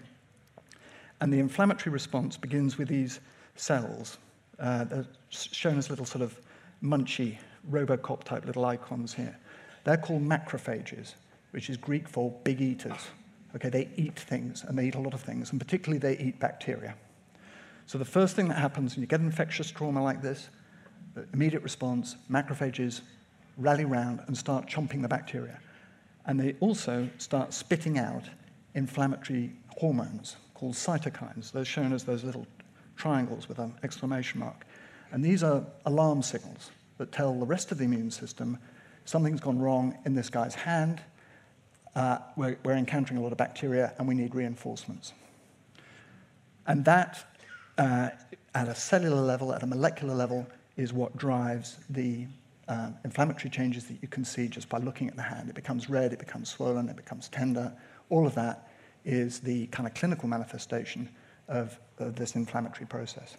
And 1.21 1.31
the 1.31 1.39
inflammatory 1.39 1.93
response 1.93 2.37
begins 2.37 2.77
with 2.77 2.87
these 2.87 3.19
cells. 3.55 4.17
Uh, 4.59 4.83
they're 4.85 5.07
shown 5.29 5.77
as 5.77 5.89
little 5.89 6.05
sort 6.05 6.21
of 6.21 6.39
munchy, 6.83 7.37
Robocop 7.69 8.23
type 8.23 8.45
little 8.45 8.65
icons 8.65 9.13
here. 9.13 9.37
They're 9.83 9.97
called 9.97 10.21
macrophages, 10.21 11.15
which 11.55 11.69
is 11.69 11.77
Greek 11.77 12.05
for 12.09 12.31
big 12.43 12.59
eaters. 12.59 13.07
Okay, 13.55 13.69
they 13.69 13.87
eat 13.95 14.19
things, 14.19 14.65
and 14.67 14.77
they 14.77 14.87
eat 14.87 14.95
a 14.95 14.99
lot 14.99 15.13
of 15.13 15.21
things, 15.21 15.51
and 15.51 15.59
particularly 15.61 15.97
they 15.97 16.21
eat 16.21 16.37
bacteria. 16.37 16.93
So 17.85 17.97
the 17.97 18.03
first 18.03 18.35
thing 18.35 18.49
that 18.49 18.57
happens 18.57 18.93
when 18.93 19.01
you 19.01 19.07
get 19.07 19.21
infectious 19.21 19.71
trauma 19.71 20.03
like 20.03 20.21
this, 20.21 20.49
the 21.13 21.25
immediate 21.31 21.63
response, 21.63 22.17
macrophages 22.29 22.99
rally 23.55 23.85
round 23.85 24.19
and 24.27 24.37
start 24.37 24.67
chomping 24.67 25.01
the 25.01 25.07
bacteria. 25.07 25.57
And 26.25 26.37
they 26.37 26.57
also 26.59 27.07
start 27.19 27.53
spitting 27.53 27.97
out 27.97 28.25
inflammatory 28.73 29.53
hormones 29.77 30.35
called 30.55 30.73
cytokines. 30.73 31.53
They're 31.53 31.63
shown 31.63 31.93
as 31.93 32.03
those 32.03 32.25
little 32.25 32.45
triangles 32.97 33.47
with 33.47 33.59
an 33.59 33.75
exclamation 33.81 34.41
mark. 34.41 34.65
And 35.13 35.23
these 35.23 35.41
are 35.41 35.63
alarm 35.85 36.21
signals 36.21 36.71
that 36.97 37.13
tell 37.13 37.33
the 37.33 37.45
rest 37.45 37.71
of 37.71 37.77
the 37.77 37.85
immune 37.85 38.11
system 38.11 38.57
something's 39.05 39.39
gone 39.39 39.59
wrong 39.59 39.97
in 40.03 40.15
this 40.15 40.29
guy's 40.29 40.55
hand. 40.55 41.01
Uh, 41.95 42.17
we're, 42.35 42.57
we're, 42.65 42.75
encountering 42.75 43.17
a 43.17 43.23
lot 43.23 43.31
of 43.31 43.37
bacteria 43.37 43.93
and 43.97 44.07
we 44.07 44.13
need 44.13 44.35
reinforcements. 44.35 45.13
And 46.67 46.83
that, 46.85 47.25
uh, 47.77 48.09
at 48.53 48.67
a 48.67 48.75
cellular 48.75 49.21
level, 49.21 49.53
at 49.53 49.63
a 49.63 49.65
molecular 49.65 50.13
level, 50.13 50.45
is 50.75 50.91
what 50.91 51.15
drives 51.15 51.77
the 51.89 52.27
uh, 52.67 52.89
inflammatory 53.03 53.49
changes 53.49 53.85
that 53.85 53.97
you 54.01 54.07
can 54.07 54.25
see 54.25 54.47
just 54.47 54.67
by 54.67 54.77
looking 54.79 55.07
at 55.07 55.15
the 55.15 55.21
hand. 55.21 55.49
It 55.49 55.55
becomes 55.55 55.89
red, 55.89 56.11
it 56.11 56.19
becomes 56.19 56.49
swollen, 56.49 56.89
it 56.89 56.95
becomes 56.95 57.29
tender. 57.29 57.71
All 58.09 58.27
of 58.27 58.35
that 58.35 58.69
is 59.05 59.39
the 59.39 59.67
kind 59.67 59.87
of 59.87 59.93
clinical 59.93 60.27
manifestation 60.27 61.07
of, 61.47 61.79
of 61.99 62.15
this 62.15 62.35
inflammatory 62.35 62.87
process. 62.87 63.37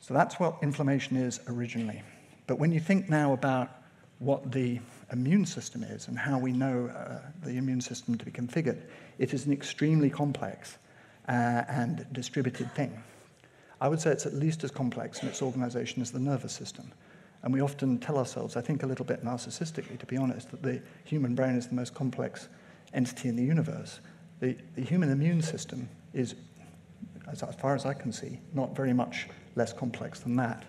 So 0.00 0.14
that's 0.14 0.40
what 0.40 0.56
inflammation 0.62 1.16
is 1.16 1.40
originally. 1.48 2.02
But 2.46 2.58
when 2.58 2.72
you 2.72 2.80
think 2.80 3.08
now 3.08 3.32
about 3.32 3.77
what 4.18 4.50
the 4.50 4.80
immune 5.12 5.46
system 5.46 5.82
is 5.82 6.08
and 6.08 6.18
how 6.18 6.38
we 6.38 6.52
know 6.52 6.86
uh, 6.86 7.20
the 7.44 7.56
immune 7.56 7.80
system 7.80 8.18
to 8.18 8.24
be 8.24 8.30
configured, 8.30 8.82
it 9.18 9.32
is 9.32 9.46
an 9.46 9.52
extremely 9.52 10.10
complex 10.10 10.78
uh, 11.28 11.62
and 11.68 12.06
distributed 12.12 12.72
thing. 12.74 13.02
I 13.80 13.88
would 13.88 14.00
say 14.00 14.10
it's 14.10 14.26
at 14.26 14.34
least 14.34 14.64
as 14.64 14.70
complex 14.70 15.22
in 15.22 15.28
its 15.28 15.40
organization 15.40 16.02
as 16.02 16.10
the 16.10 16.18
nervous 16.18 16.52
system. 16.52 16.90
And 17.42 17.54
we 17.54 17.60
often 17.60 17.98
tell 17.98 18.18
ourselves, 18.18 18.56
I 18.56 18.60
think 18.60 18.82
a 18.82 18.86
little 18.86 19.04
bit 19.04 19.24
narcissistically, 19.24 19.98
to 19.98 20.06
be 20.06 20.16
honest, 20.16 20.50
that 20.50 20.62
the 20.62 20.82
human 21.04 21.36
brain 21.36 21.54
is 21.54 21.68
the 21.68 21.74
most 21.74 21.94
complex 21.94 22.48
entity 22.92 23.28
in 23.28 23.36
the 23.36 23.44
universe. 23.44 24.00
The, 24.40 24.56
the 24.74 24.82
human 24.82 25.10
immune 25.10 25.42
system 25.42 25.88
is, 26.12 26.34
as, 27.30 27.42
as 27.44 27.54
far 27.54 27.76
as 27.76 27.86
I 27.86 27.94
can 27.94 28.12
see, 28.12 28.40
not 28.54 28.74
very 28.74 28.92
much 28.92 29.28
less 29.54 29.72
complex 29.72 30.20
than 30.20 30.34
that. 30.36 30.64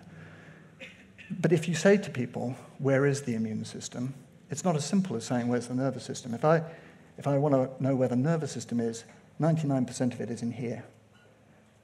But 1.38 1.52
if 1.52 1.68
you 1.68 1.74
say 1.74 1.96
to 1.96 2.10
people, 2.10 2.56
where 2.78 3.06
is 3.06 3.22
the 3.22 3.34
immune 3.34 3.64
system? 3.64 4.14
It's 4.50 4.64
not 4.64 4.74
as 4.74 4.84
simple 4.84 5.16
as 5.16 5.24
saying, 5.24 5.46
where's 5.46 5.68
the 5.68 5.74
nervous 5.74 6.04
system? 6.04 6.34
If 6.34 6.44
I, 6.44 6.62
if 7.18 7.26
I 7.26 7.38
want 7.38 7.54
to 7.54 7.82
know 7.82 7.94
where 7.94 8.08
the 8.08 8.16
nervous 8.16 8.50
system 8.50 8.80
is, 8.80 9.04
99% 9.40 10.12
of 10.12 10.20
it 10.20 10.30
is 10.30 10.42
in 10.42 10.50
here. 10.50 10.84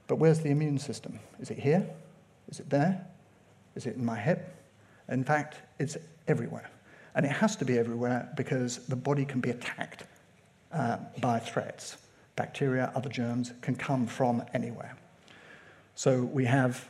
But 0.09 0.17
where's 0.17 0.41
the 0.41 0.51
immune 0.51 0.79
system? 0.79 1.21
Is 1.41 1.51
it 1.51 1.59
here? 1.59 1.89
Is 2.49 2.61
it 2.61 2.69
there? 2.71 3.07
Is 3.75 3.87
it 3.87 3.97
in 3.97 4.05
my 4.05 4.19
hip? 4.19 4.55
In 5.09 5.25
fact, 5.25 5.57
it's 5.79 5.97
everywhere. 6.27 6.69
And 7.15 7.25
it 7.25 7.33
has 7.33 7.57
to 7.57 7.65
be 7.65 7.79
everywhere 7.79 8.31
because 8.37 8.79
the 8.87 8.97
body 8.97 9.25
can 9.25 9.41
be 9.41 9.51
attacked 9.51 10.05
uh, 10.73 10.99
by 11.21 11.39
threats. 11.39 11.97
Bacteria, 12.35 12.93
other 12.95 13.09
germs 13.09 13.53
can 13.63 13.75
come 13.75 14.07
from 14.07 14.45
anywhere. 14.53 14.97
So 15.95 16.23
we 16.23 16.45
have 16.45 16.89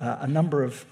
uh, 0.00 0.18
a 0.20 0.26
number 0.26 0.62
of 0.62 0.86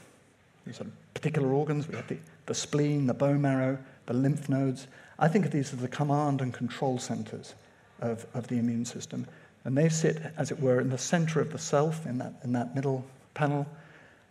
sort 0.73 0.89
of 0.89 1.15
particular 1.15 1.49
organs. 1.53 1.89
We 1.89 1.97
have 1.97 2.09
the, 2.09 2.19
the 2.47 2.55
spleen, 2.55 3.07
the 3.07 3.15
bone 3.15 3.43
marrow, 3.43 3.79
the 4.07 4.15
lymph 4.15 4.49
nodes. 4.49 4.87
I 5.19 5.29
think 5.29 5.45
of 5.45 5.53
these 5.53 5.73
as 5.73 5.81
the 5.81 5.89
command 5.89 6.41
and 6.41 6.53
control 6.53 6.99
centers 6.99 7.55
of, 8.01 8.27
of 8.35 8.49
the 8.49 8.59
immune 8.59 8.85
system. 8.85 9.27
And 9.65 9.77
they 9.77 9.89
sit, 9.89 10.23
as 10.37 10.51
it 10.51 10.61
were, 10.61 10.81
in 10.81 10.91
the 10.91 10.99
center 10.99 11.41
of 11.41 11.53
the 11.53 11.59
self, 11.59 12.07
in 12.07 12.19
that, 12.19 12.35
in 12.45 12.53
that 12.53 12.75
middle 12.75 13.05
panel, 13.35 13.67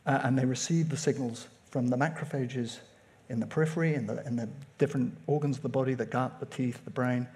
uh, 0.06 0.22
and 0.24 0.38
they 0.38 0.46
receive 0.46 0.89
the 0.89 0.98
signals 0.98 1.48
from 1.70 1.88
the 1.88 1.98
macrophages 1.98 2.79
in 3.29 3.39
the 3.39 3.46
periphery, 3.46 3.94
in 3.94 4.08
the, 4.08 4.25
in 4.25 4.36
the 4.36 4.48
different 4.77 5.15
organs 5.27 5.58
of 5.58 5.63
the 5.63 5.70
body, 5.70 5.94
the 5.94 6.06
gut, 6.06 6.39
the 6.39 6.46
teeth, 6.46 6.84
the 6.86 6.91
brain. 6.91 7.27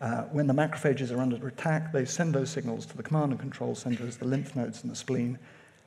Uh, 0.00 0.22
when 0.24 0.46
the 0.46 0.54
macrophages 0.54 1.10
are 1.10 1.20
under 1.20 1.48
attack, 1.48 1.92
they 1.92 2.04
send 2.04 2.34
those 2.34 2.50
signals 2.50 2.86
to 2.86 2.96
the 2.96 3.02
command 3.02 3.32
and 3.32 3.40
control 3.40 3.74
centers, 3.74 4.16
the 4.16 4.24
lymph 4.24 4.54
nodes 4.54 4.82
and 4.82 4.92
the 4.92 4.96
spleen, 4.96 5.38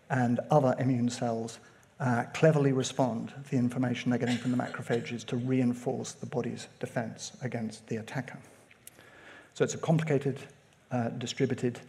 and 0.10 0.40
other 0.50 0.76
immune 0.80 1.10
cells 1.10 1.60
uh, 2.02 2.24
cleverly 2.34 2.74
respond 2.74 3.32
the 3.52 3.58
information 3.58 4.10
they're 4.10 4.20
getting 4.20 4.38
from 4.38 4.52
the 4.52 4.58
macrophages 4.58 5.24
to 5.24 5.38
reinforce 5.38 6.14
the 6.14 6.26
body's 6.26 6.68
defense 6.80 7.32
against 7.44 7.88
the 7.88 7.98
attacker. 7.98 8.40
So 9.54 9.64
it's 9.64 9.76
a 9.76 9.78
complicated, 9.78 10.40
uh, 10.92 11.10
distributed, 11.10 11.80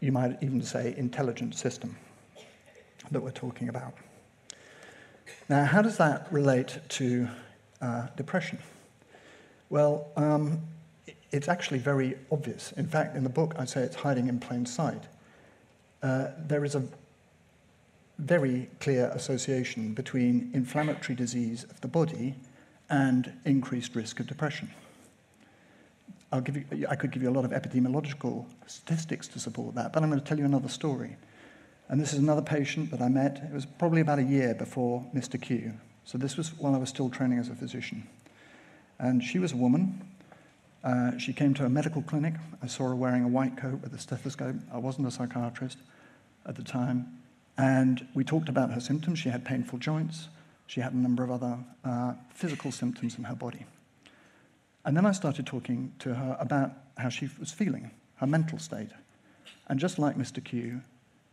you 0.00 0.12
might 0.12 0.36
even 0.42 0.62
say 0.62 0.94
intelligent 0.98 1.54
system 1.54 1.96
that 3.10 3.22
we're 3.22 3.30
talking 3.30 3.70
about. 3.70 3.94
Now, 5.48 5.64
how 5.64 5.80
does 5.80 5.96
that 5.96 6.30
relate 6.30 6.78
to 6.90 7.28
uh, 7.80 8.08
depression? 8.16 8.58
Well, 9.70 10.08
um, 10.16 10.60
it's 11.32 11.48
actually 11.48 11.78
very 11.78 12.16
obvious. 12.30 12.72
In 12.72 12.86
fact, 12.86 13.16
in 13.16 13.24
the 13.24 13.30
book, 13.30 13.54
I 13.58 13.64
say 13.64 13.80
it's 13.80 13.96
hiding 13.96 14.28
in 14.28 14.40
plain 14.40 14.66
sight. 14.66 15.04
Uh, 16.02 16.28
there 16.46 16.64
is 16.64 16.74
a 16.74 16.82
very 18.18 18.68
clear 18.80 19.10
association 19.14 19.94
between 19.94 20.50
inflammatory 20.52 21.14
disease 21.14 21.64
of 21.64 21.80
the 21.80 21.88
body 21.88 22.34
and 22.90 23.32
increased 23.44 23.94
risk 23.94 24.18
of 24.20 24.26
depression. 24.26 24.70
I'll 26.32 26.40
give 26.40 26.56
you, 26.56 26.86
I 26.88 26.96
could 26.96 27.10
give 27.10 27.22
you 27.22 27.30
a 27.30 27.32
lot 27.32 27.44
of 27.44 27.52
epidemiological 27.52 28.44
statistics 28.66 29.28
to 29.28 29.38
support 29.38 29.74
that, 29.76 29.92
but 29.92 30.02
I'm 30.02 30.10
going 30.10 30.20
to 30.20 30.26
tell 30.26 30.38
you 30.38 30.44
another 30.44 30.68
story. 30.68 31.16
And 31.88 31.98
this 31.98 32.12
is 32.12 32.18
another 32.18 32.42
patient 32.42 32.90
that 32.90 33.00
I 33.00 33.08
met. 33.08 33.42
It 33.42 33.52
was 33.54 33.64
probably 33.64 34.02
about 34.02 34.18
a 34.18 34.22
year 34.22 34.54
before 34.54 35.06
Mr. 35.14 35.40
Q. 35.40 35.72
So 36.04 36.18
this 36.18 36.36
was 36.36 36.52
while 36.58 36.74
I 36.74 36.78
was 36.78 36.90
still 36.90 37.08
training 37.08 37.38
as 37.38 37.48
a 37.48 37.54
physician. 37.54 38.06
And 38.98 39.22
she 39.22 39.38
was 39.38 39.52
a 39.52 39.56
woman. 39.56 40.06
Uh, 40.84 41.16
she 41.16 41.32
came 41.32 41.54
to 41.54 41.64
a 41.64 41.68
medical 41.68 42.02
clinic. 42.02 42.34
I 42.62 42.66
saw 42.66 42.88
her 42.88 42.94
wearing 42.94 43.24
a 43.24 43.28
white 43.28 43.56
coat 43.56 43.80
with 43.82 43.94
a 43.94 43.98
stethoscope. 43.98 44.56
I 44.72 44.78
wasn't 44.78 45.06
a 45.06 45.10
psychiatrist 45.10 45.78
at 46.44 46.56
the 46.56 46.62
time. 46.62 47.17
And 47.58 48.06
we 48.14 48.22
talked 48.22 48.48
about 48.48 48.70
her 48.70 48.80
symptoms. 48.80 49.18
She 49.18 49.28
had 49.28 49.44
painful 49.44 49.80
joints. 49.80 50.28
She 50.68 50.80
had 50.80 50.92
a 50.92 50.96
number 50.96 51.24
of 51.24 51.30
other 51.32 51.58
uh, 51.84 52.12
physical 52.32 52.70
symptoms 52.70 53.18
in 53.18 53.24
her 53.24 53.34
body. 53.34 53.66
And 54.84 54.96
then 54.96 55.04
I 55.04 55.12
started 55.12 55.44
talking 55.44 55.92
to 55.98 56.14
her 56.14 56.36
about 56.38 56.70
how 56.96 57.08
she 57.08 57.28
was 57.38 57.50
feeling, 57.50 57.90
her 58.16 58.26
mental 58.26 58.58
state. 58.58 58.90
And 59.66 59.80
just 59.80 59.98
like 59.98 60.16
Mr. 60.16 60.42
Q 60.42 60.80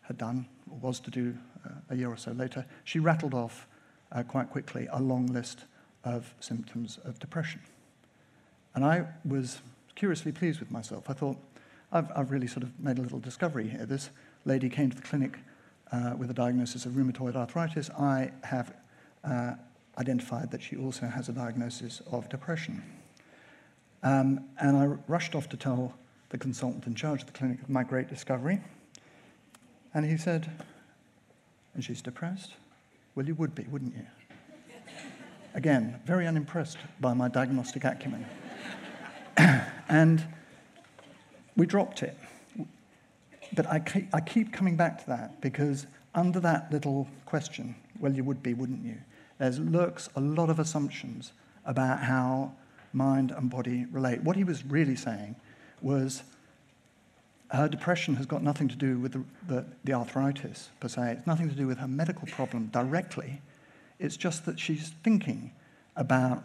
had 0.01 0.17
done, 0.17 0.47
or 0.69 0.77
was 0.77 0.99
to 1.01 1.11
do 1.11 1.37
uh, 1.65 1.69
a 1.91 1.95
year 1.95 2.09
or 2.09 2.17
so 2.17 2.31
later, 2.31 2.65
she 2.83 2.99
rattled 2.99 3.33
off 3.33 3.67
uh, 4.11 4.23
quite 4.23 4.49
quickly 4.49 4.87
a 4.91 5.01
long 5.01 5.27
list 5.27 5.65
of 6.03 6.33
symptoms 6.39 6.97
of 7.05 7.19
depression. 7.19 7.61
And 8.73 8.83
I 8.83 9.05
was 9.23 9.59
curiously 9.95 10.31
pleased 10.31 10.59
with 10.59 10.71
myself. 10.71 11.09
I 11.09 11.13
thought, 11.13 11.37
I've, 11.91 12.11
I've 12.15 12.31
really 12.31 12.47
sort 12.47 12.63
of 12.63 12.79
made 12.79 12.97
a 12.97 13.01
little 13.01 13.19
discovery 13.19 13.69
here. 13.69 13.85
This 13.85 14.09
lady 14.43 14.69
came 14.69 14.89
to 14.89 14.95
the 14.95 15.01
clinic 15.01 15.39
uh, 15.91 16.13
with 16.17 16.29
a 16.29 16.33
diagnosis 16.33 16.85
of 16.85 16.93
rheumatoid 16.93 17.35
arthritis. 17.35 17.89
I 17.91 18.31
have 18.43 18.73
uh, 19.23 19.53
identified 19.97 20.51
that 20.51 20.61
she 20.61 20.75
also 20.75 21.07
has 21.07 21.29
a 21.29 21.31
diagnosis 21.31 22.01
of 22.11 22.29
depression. 22.29 22.83
Um, 24.03 24.45
and 24.59 24.77
I 24.77 24.85
rushed 25.07 25.35
off 25.35 25.49
to 25.49 25.57
tell 25.57 25.93
the 26.29 26.37
consultant 26.37 26.85
in 26.85 26.95
charge 26.95 27.21
of 27.21 27.27
the 27.27 27.33
clinic 27.33 27.61
of 27.61 27.69
my 27.69 27.83
great 27.83 28.07
discovery. 28.07 28.59
And 29.93 30.05
he 30.05 30.17
said, 30.17 30.51
And 31.73 31.83
she's 31.83 32.01
depressed? 32.01 32.53
Well, 33.15 33.25
you 33.25 33.35
would 33.35 33.55
be, 33.55 33.63
wouldn't 33.63 33.95
you? 33.95 34.05
Again, 35.53 36.01
very 36.05 36.27
unimpressed 36.27 36.77
by 36.99 37.13
my 37.13 37.29
diagnostic 37.29 37.85
acumen. 37.85 38.25
and 39.87 40.23
we 41.55 41.65
dropped 41.65 42.03
it. 42.03 42.17
But 43.55 43.67
I 43.67 44.07
I 44.13 44.21
keep 44.21 44.51
coming 44.51 44.75
back 44.75 44.99
to 45.03 45.07
that 45.07 45.41
because 45.41 45.87
under 46.13 46.39
that 46.39 46.71
little 46.71 47.07
question, 47.25 47.75
well, 47.99 48.13
you 48.13 48.23
would 48.23 48.41
be, 48.41 48.53
wouldn't 48.53 48.83
you? 48.83 48.97
There 49.37 49.51
lurks 49.51 50.09
a 50.15 50.21
lot 50.21 50.49
of 50.49 50.59
assumptions 50.59 51.33
about 51.65 51.99
how 51.99 52.53
mind 52.93 53.31
and 53.31 53.49
body 53.49 53.85
relate. 53.91 54.23
What 54.23 54.35
he 54.35 54.43
was 54.43 54.65
really 54.65 54.95
saying 54.95 55.35
was 55.81 56.23
her 57.51 57.67
depression 57.67 58.15
has 58.15 58.25
got 58.25 58.41
nothing 58.41 58.67
to 58.69 58.75
do 58.75 58.97
with 58.97 59.11
the, 59.13 59.23
the, 59.47 59.65
the, 59.83 59.93
arthritis 59.93 60.69
per 60.79 60.87
se. 60.87 61.17
It's 61.17 61.27
nothing 61.27 61.49
to 61.49 61.55
do 61.55 61.67
with 61.67 61.77
her 61.77 61.87
medical 61.87 62.27
problem 62.27 62.67
directly. 62.67 63.41
It's 63.99 64.17
just 64.17 64.45
that 64.45 64.59
she's 64.59 64.93
thinking 65.03 65.51
about 65.95 66.43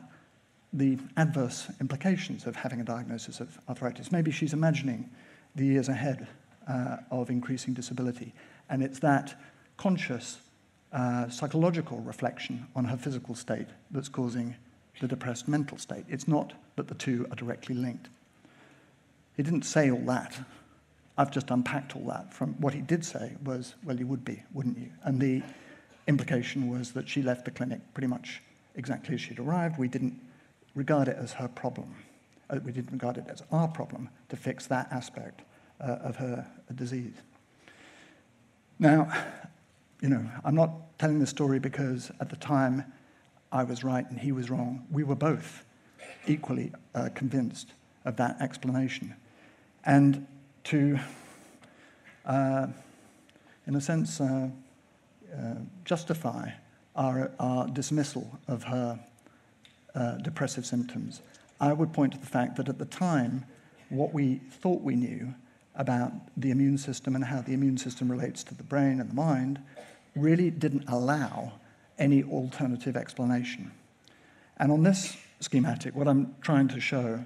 the 0.73 0.99
adverse 1.17 1.69
implications 1.81 2.47
of 2.47 2.55
having 2.57 2.81
a 2.81 2.85
diagnosis 2.85 3.41
of 3.41 3.59
arthritis. 3.69 4.13
Maybe 4.13 4.31
she's 4.31 4.53
imagining 4.53 5.09
the 5.57 5.65
years 5.65 5.89
ahead 5.89 6.29
uh, 6.71 6.97
of 7.11 7.31
increasing 7.31 7.75
disability. 7.75 8.33
And 8.69 8.83
it's 8.83 9.01
that 9.01 9.35
conscious 9.77 10.39
uh, 10.93 11.29
psychological 11.29 11.99
reflection 11.99 12.67
on 12.77 12.85
her 12.85 12.97
physical 12.97 13.35
state 13.35 13.69
that's 13.91 14.09
causing 14.09 14.55
the 15.01 15.09
depressed 15.09 15.49
mental 15.49 15.79
state. 15.79 16.05
It's 16.09 16.29
not 16.29 16.53
that 16.77 16.89
the 16.89 16.95
two 16.95 17.27
are 17.31 17.37
directly 17.37 17.75
linked. 17.75 18.09
He 19.37 19.43
didn't 19.43 19.63
say 19.63 19.91
all 19.91 20.05
that. 20.07 20.39
I've 21.17 21.31
just 21.31 21.51
unpacked 21.51 21.97
all 21.97 22.07
that 22.07 22.33
from 22.33 22.55
what 22.61 22.75
he 22.75 22.81
did 22.81 23.05
say 23.05 23.33
was, 23.45 23.75
well, 23.85 23.99
you 23.99 24.07
would 24.07 24.25
be, 24.25 24.43
wouldn't 24.53 24.79
you? 24.79 24.91
And 25.05 25.21
the 25.21 25.43
implication 26.07 26.71
was 26.71 26.93
that 26.93 27.09
she 27.09 27.23
left 27.23 27.45
the 27.45 27.51
clinic 27.51 27.81
pretty 27.95 28.07
much 28.07 28.43
exactly 28.77 29.15
as 29.15 29.21
she'd 29.21 29.39
arrived. 29.39 29.79
We 29.79 29.89
didn't 29.89 30.19
regard 30.75 31.09
it 31.09 31.17
as 31.19 31.33
her 31.33 31.49
problem. 31.49 31.95
Uh, 32.49 32.59
we 32.65 32.73
didn't 32.73 32.93
regard 32.93 33.17
it 33.17 33.25
as 33.29 33.43
our 33.51 33.69
problem 33.69 34.09
to 34.29 34.37
fix 34.37 34.67
that 34.67 34.89
aspect 34.93 35.43
uh, 35.81 35.99
of 36.03 36.17
her 36.17 36.47
disease. 36.75 37.15
Now, 38.79 39.13
you 40.01 40.09
know, 40.09 40.25
I'm 40.45 40.55
not 40.55 40.99
telling 40.99 41.19
this 41.19 41.31
story 41.31 41.59
because 41.59 42.11
at 42.21 42.31
the 42.31 42.37
time 42.37 42.85
I 43.53 43.65
was 43.65 43.85
right 43.85 44.09
and 44.09 44.19
he 44.19 44.33
was 44.33 44.51
wrong. 44.51 44.87
We 44.91 45.05
were 45.05 45.15
both 45.15 45.65
equally 46.27 46.73
uh, 46.95 47.11
convinced 47.15 47.73
of 48.05 48.17
that 48.17 48.41
explanation. 48.41 49.15
And 49.85 50.27
to, 50.65 50.99
uh, 52.25 52.69
in 53.67 53.75
a 53.75 53.81
sense, 53.81 54.21
uh, 54.21 54.49
uh 55.35 55.55
justify 55.85 56.51
our, 56.97 57.31
our, 57.39 57.69
dismissal 57.69 58.39
of 58.49 58.65
her 58.65 58.99
uh, 59.95 60.17
depressive 60.17 60.67
symptoms, 60.67 61.23
I 61.61 61.73
would 61.73 61.93
point 61.93 62.13
to 62.13 62.19
the 62.19 62.27
fact 62.27 62.57
that 62.57 62.69
at 62.69 62.79
the 62.79 62.85
time, 62.85 63.45
what 63.91 64.13
we 64.13 64.37
thought 64.51 64.83
we 64.83 64.97
knew 64.97 65.35
about 65.81 66.13
the 66.37 66.51
immune 66.51 66.77
system 66.77 67.17
and 67.17 67.25
how 67.25 67.41
the 67.41 67.55
immune 67.55 67.79
system 67.79 68.13
relates 68.13 68.45
to 68.45 68.55
the 68.55 68.63
brain 68.63 69.01
and 69.01 69.09
the 69.09 69.15
mind 69.15 69.59
really 70.15 70.51
didn't 70.51 70.85
allow 70.87 71.53
any 71.99 72.23
alternative 72.23 72.99
explanation. 72.99 73.73
And 74.59 74.71
on 74.71 74.83
this 74.83 75.17
schematic, 75.41 75.97
what 75.97 76.07
I'm 76.07 76.35
trying 76.43 76.69
to 76.69 76.81
show, 76.81 77.25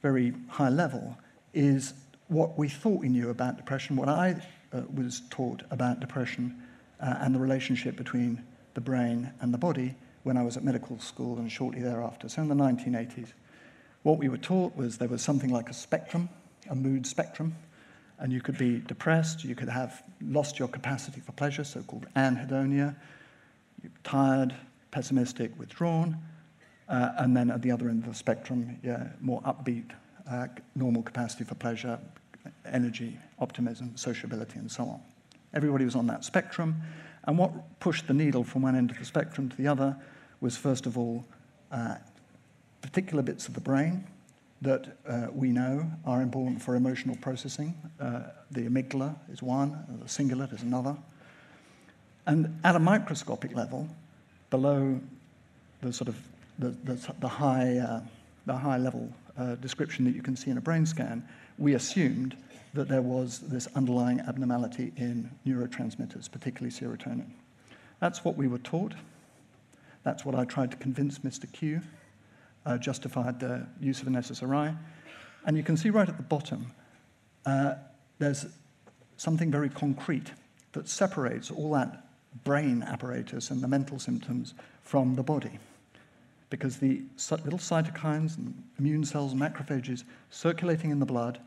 very 0.00 0.32
high 0.48 0.70
level, 0.70 1.18
is 1.52 1.92
what 2.28 2.56
we 2.56 2.70
thought 2.70 3.00
we 3.00 3.10
knew 3.10 3.28
about 3.28 3.58
depression, 3.58 3.96
what 3.96 4.08
I 4.08 4.40
uh, 4.72 4.80
was 4.94 5.20
taught 5.28 5.62
about 5.70 6.00
depression 6.00 6.62
uh, 7.00 7.16
and 7.20 7.34
the 7.34 7.38
relationship 7.38 7.96
between 7.96 8.42
the 8.72 8.80
brain 8.80 9.30
and 9.42 9.52
the 9.52 9.58
body 9.58 9.94
when 10.22 10.38
I 10.38 10.42
was 10.42 10.56
at 10.56 10.64
medical 10.64 10.98
school 11.00 11.38
and 11.38 11.52
shortly 11.52 11.82
thereafter. 11.82 12.30
So 12.30 12.40
in 12.40 12.48
the 12.48 12.54
1980s, 12.54 13.32
what 14.04 14.16
we 14.16 14.30
were 14.30 14.38
taught 14.38 14.74
was 14.74 14.96
there 14.96 15.08
was 15.08 15.20
something 15.20 15.50
like 15.50 15.68
a 15.68 15.74
spectrum, 15.74 16.30
a 16.70 16.74
mood 16.74 17.06
spectrum, 17.06 17.56
and 18.20 18.32
you 18.32 18.40
could 18.40 18.58
be 18.58 18.78
depressed, 18.78 19.44
you 19.44 19.54
could 19.54 19.68
have 19.68 20.02
lost 20.20 20.58
your 20.58 20.68
capacity 20.68 21.20
for 21.20 21.32
pleasure, 21.32 21.64
so 21.64 21.80
called 21.82 22.06
anhedonia, 22.14 22.94
you're 23.82 23.92
tired, 24.04 24.54
pessimistic, 24.90 25.58
withdrawn, 25.58 26.16
uh, 26.88 27.12
and 27.18 27.34
then 27.34 27.50
at 27.50 27.62
the 27.62 27.70
other 27.70 27.88
end 27.88 28.04
of 28.04 28.10
the 28.10 28.14
spectrum, 28.14 28.78
yeah, 28.82 29.08
more 29.20 29.40
upbeat, 29.42 29.90
uh, 30.30 30.46
normal 30.76 31.02
capacity 31.02 31.44
for 31.44 31.54
pleasure, 31.54 31.98
energy, 32.66 33.18
optimism, 33.38 33.96
sociability, 33.96 34.58
and 34.58 34.70
so 34.70 34.84
on. 34.84 35.00
Everybody 35.54 35.86
was 35.86 35.96
on 35.96 36.06
that 36.08 36.22
spectrum, 36.24 36.76
and 37.24 37.38
what 37.38 37.80
pushed 37.80 38.06
the 38.06 38.14
needle 38.14 38.44
from 38.44 38.62
one 38.62 38.76
end 38.76 38.90
of 38.90 38.98
the 38.98 39.04
spectrum 39.04 39.48
to 39.48 39.56
the 39.56 39.66
other 39.66 39.96
was, 40.42 40.58
first 40.58 40.84
of 40.84 40.98
all, 40.98 41.24
uh, 41.72 41.96
particular 42.82 43.22
bits 43.22 43.48
of 43.48 43.54
the 43.54 43.60
brain 43.60 44.06
that 44.62 44.98
uh, 45.08 45.26
we 45.32 45.50
know 45.50 45.90
are 46.04 46.20
important 46.20 46.60
for 46.60 46.74
emotional 46.76 47.16
processing. 47.16 47.74
Uh, 47.98 48.22
the 48.50 48.62
amygdala 48.62 49.16
is 49.32 49.42
one, 49.42 49.84
the 50.00 50.06
cingulate 50.06 50.52
is 50.52 50.62
another. 50.62 50.96
And 52.26 52.60
at 52.62 52.76
a 52.76 52.78
microscopic 52.78 53.54
level, 53.56 53.88
below 54.50 55.00
the 55.80 55.92
sort 55.92 56.08
of 56.08 56.16
the, 56.58 56.70
the, 56.84 57.14
the 57.20 57.28
high, 57.28 57.78
uh, 57.78 58.00
the 58.46 58.56
high 58.56 58.76
level 58.76 59.10
uh, 59.38 59.54
description 59.56 60.04
that 60.04 60.14
you 60.14 60.22
can 60.22 60.36
see 60.36 60.50
in 60.50 60.58
a 60.58 60.60
brain 60.60 60.84
scan, 60.84 61.26
we 61.56 61.74
assumed 61.74 62.36
that 62.74 62.88
there 62.88 63.02
was 63.02 63.40
this 63.40 63.66
underlying 63.74 64.20
abnormality 64.20 64.92
in 64.96 65.30
neurotransmitters, 65.46 66.30
particularly 66.30 66.70
serotonin. 66.70 67.30
That's 67.98 68.24
what 68.24 68.36
we 68.36 68.46
were 68.46 68.58
taught. 68.58 68.94
That's 70.02 70.24
what 70.24 70.34
I 70.34 70.44
tried 70.44 70.70
to 70.70 70.76
convince 70.76 71.20
Mr. 71.20 71.50
Q 71.50 71.80
uh, 72.66 72.78
justified 72.78 73.40
the 73.40 73.66
use 73.80 74.00
of 74.00 74.06
an 74.06 74.14
SSRI. 74.14 74.76
And 75.46 75.56
you 75.56 75.62
can 75.62 75.76
see 75.76 75.90
right 75.90 76.08
at 76.08 76.16
the 76.16 76.22
bottom, 76.22 76.66
uh, 77.46 77.74
there's 78.18 78.46
something 79.16 79.50
very 79.50 79.68
concrete 79.68 80.32
that 80.72 80.88
separates 80.88 81.50
all 81.50 81.72
that 81.72 82.04
brain 82.44 82.82
apparatus 82.82 83.50
and 83.50 83.60
the 83.60 83.68
mental 83.68 83.98
symptoms 83.98 84.54
from 84.82 85.14
the 85.14 85.22
body. 85.22 85.58
Because 86.48 86.78
the 86.78 87.02
little 87.44 87.58
cytokines 87.58 88.36
and 88.36 88.62
immune 88.78 89.04
cells 89.04 89.34
macrophages 89.34 90.04
circulating 90.30 90.90
in 90.90 90.98
the 90.98 91.06
blood, 91.06 91.40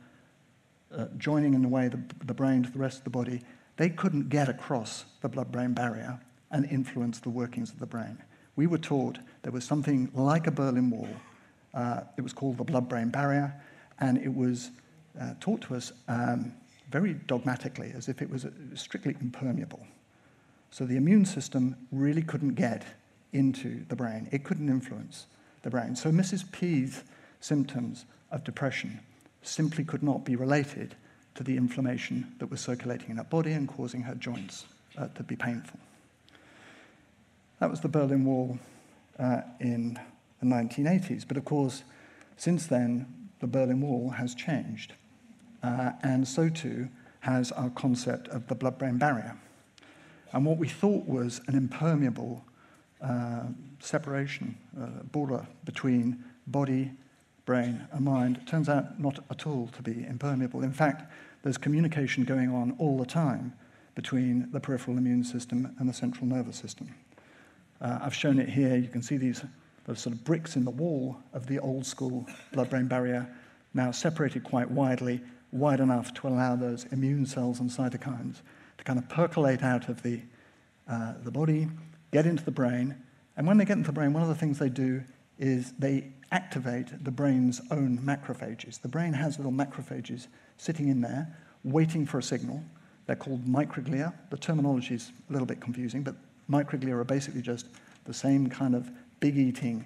uh, 0.96 1.06
joining 1.18 1.54
in 1.54 1.66
a 1.66 1.68
way 1.68 1.88
the, 1.88 2.00
the 2.26 2.34
brain 2.34 2.64
to 2.64 2.72
the 2.72 2.80
rest 2.80 3.00
of 3.00 3.04
the 3.04 3.10
body, 3.10 3.42
they 3.78 3.90
couldn't 3.90 4.30
get 4.30 4.50
across 4.50 5.06
the 5.22 5.30
blood 5.30 5.52
brain 5.52 5.74
barrier 5.74 6.20
and 6.52 6.66
influence 6.66 7.20
the 7.20 7.30
workings 7.30 7.72
of 7.72 7.80
the 7.80 7.86
brain. 7.86 8.18
We 8.56 8.68
were 8.68 8.78
taught 8.78 9.20
there 9.42 9.52
was 9.52 9.66
something 9.66 10.12
like 10.14 10.48
a 10.48 10.52
Berlin 10.52 10.90
Wall. 10.90 11.10
Uh, 11.74 12.02
it 12.18 12.22
was 12.22 12.34
called 12.34 12.58
the 12.58 12.64
blood 12.64 12.88
brain 12.88 13.10
barrier, 13.10 13.54
and 14.00 14.18
it 14.18 14.34
was 14.34 14.72
uh, 15.20 15.34
taught 15.40 15.62
to 15.62 15.76
us 15.76 15.92
um, 16.08 16.54
very 16.92 17.14
dogmatically 17.14 17.92
as 17.96 18.10
if 18.10 18.22
it 18.22 18.30
was 18.30 18.46
strictly 18.76 19.16
impermeable. 19.20 19.86
So 20.70 20.86
the 20.86 20.98
immune 20.98 21.26
system 21.26 21.76
really 21.92 22.22
couldn't 22.22 22.56
get 22.56 22.84
into 23.32 23.84
the 23.90 23.96
brain, 23.96 24.30
it 24.32 24.44
couldn't 24.44 24.70
influence 24.70 25.26
the 25.64 25.70
brain. 25.70 25.96
So 25.96 26.12
Mrs. 26.12 26.52
P's 26.52 27.04
symptoms 27.40 28.06
of 28.32 28.44
depression 28.44 29.00
simply 29.42 29.84
could 29.84 30.04
not 30.04 30.24
be 30.24 30.36
related 30.36 30.96
to 31.36 31.44
the 31.44 31.58
inflammation 31.58 32.34
that 32.38 32.50
was 32.50 32.62
circulating 32.62 33.10
in 33.10 33.18
her 33.18 33.24
body 33.24 33.54
and 33.54 33.68
causing 33.68 34.04
her 34.04 34.16
joints 34.16 34.66
uh, 34.98 35.08
to 35.16 35.24
be 35.24 35.36
painful. 35.36 35.80
That 37.64 37.70
was 37.70 37.80
the 37.80 37.88
Berlin 37.88 38.26
Wall 38.26 38.60
uh, 39.18 39.40
in 39.62 39.98
the 40.42 40.46
1980s. 40.46 41.26
But 41.26 41.38
of 41.38 41.46
course, 41.46 41.84
since 42.36 42.68
then, 42.68 43.30
the 43.40 43.48
Berlin 43.48 43.80
Wall 43.80 44.10
has 44.10 44.36
changed. 44.36 44.92
Uh, 45.64 45.92
and 46.04 46.28
so 46.28 46.50
too 46.50 46.90
has 47.22 47.54
our 47.54 47.70
concept 47.70 48.28
of 48.28 48.48
the 48.48 48.54
blood 48.54 48.78
brain 48.78 48.98
barrier. 48.98 49.38
And 50.34 50.46
what 50.46 50.58
we 50.58 50.68
thought 50.68 51.06
was 51.08 51.40
an 51.48 51.56
impermeable 51.56 52.44
uh, 53.02 53.44
separation, 53.80 54.58
uh, 54.78 55.04
border 55.14 55.48
between 55.64 56.22
body, 56.46 56.92
brain, 57.46 57.88
and 57.94 58.04
mind 58.04 58.46
turns 58.46 58.68
out 58.68 59.00
not 59.00 59.20
at 59.30 59.48
all 59.48 59.70
to 59.70 59.82
be 59.82 60.06
impermeable. 60.06 60.64
In 60.64 60.74
fact, 60.74 61.10
there's 61.44 61.58
communication 61.58 62.26
going 62.26 62.50
on 62.50 62.76
all 62.78 62.98
the 62.98 63.06
time 63.06 63.54
between 63.96 64.52
the 64.52 64.60
peripheral 64.60 64.98
immune 64.98 65.24
system 65.24 65.74
and 65.80 65.88
the 65.88 65.94
central 65.94 66.26
nervous 66.26 66.58
system. 66.58 66.94
Uh, 67.84 68.00
I've 68.02 68.16
shown 68.16 68.40
it 68.40 68.50
here. 68.50 68.76
You 68.76 68.88
can 68.88 69.04
see 69.04 69.18
these 69.18 69.44
those 69.86 70.00
sort 70.00 70.16
of 70.16 70.24
bricks 70.24 70.56
in 70.56 70.64
the 70.64 70.72
wall 70.72 71.18
of 71.34 71.48
the 71.48 71.60
old 71.60 71.86
school 71.86 72.26
blood 72.54 72.70
brain 72.70 72.88
barrier, 72.88 73.28
now 73.74 73.92
separated 73.92 74.44
quite 74.44 74.70
widely, 74.72 75.22
wide 75.52 75.80
enough 75.80 76.14
to 76.16 76.28
allow 76.28 76.56
those 76.56 76.86
immune 76.92 77.26
cells 77.26 77.60
and 77.60 77.70
cytokines 77.70 78.42
to 78.78 78.84
kind 78.84 78.98
of 78.98 79.08
percolate 79.10 79.62
out 79.62 79.90
of 79.90 80.02
the, 80.02 80.22
uh, 80.90 81.14
the 81.24 81.32
body, 81.32 81.68
get 82.12 82.26
into 82.26 82.44
the 82.44 82.52
brain. 82.52 82.96
And 83.36 83.46
when 83.46 83.58
they 83.58 83.66
get 83.66 83.78
into 83.78 83.88
the 83.88 83.94
brain, 83.94 84.14
one 84.14 84.24
of 84.24 84.30
the 84.30 84.36
things 84.36 84.60
they 84.60 84.70
do 84.70 85.04
is 85.38 85.74
they 85.74 86.12
activate 86.32 87.04
the 87.04 87.12
brain's 87.12 87.62
own 87.72 87.98
macrophages. 88.00 88.82
The 88.82 88.88
brain 88.88 89.14
has 89.14 89.38
little 89.38 89.52
macrophages 89.52 90.28
sitting 90.58 90.88
in 90.88 91.02
there, 91.02 91.36
waiting 91.64 92.06
for 92.06 92.20
a 92.20 92.24
signal. 92.24 92.64
They're 93.06 93.16
called 93.16 93.46
microglia. 93.46 94.14
The 94.30 94.38
terminology 94.38 94.96
is 94.96 95.12
a 95.30 95.34
little 95.34 95.46
bit 95.46 95.60
confusing, 95.60 96.04
but 96.04 96.16
microglia 96.50 96.94
are 96.94 97.04
basically 97.04 97.42
just 97.42 97.68
the 98.06 98.14
same 98.14 98.50
kind 98.50 98.76
of 98.76 98.90
big 99.20 99.38
eating 99.38 99.86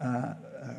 uh, 0.00 0.06
uh, 0.06 0.34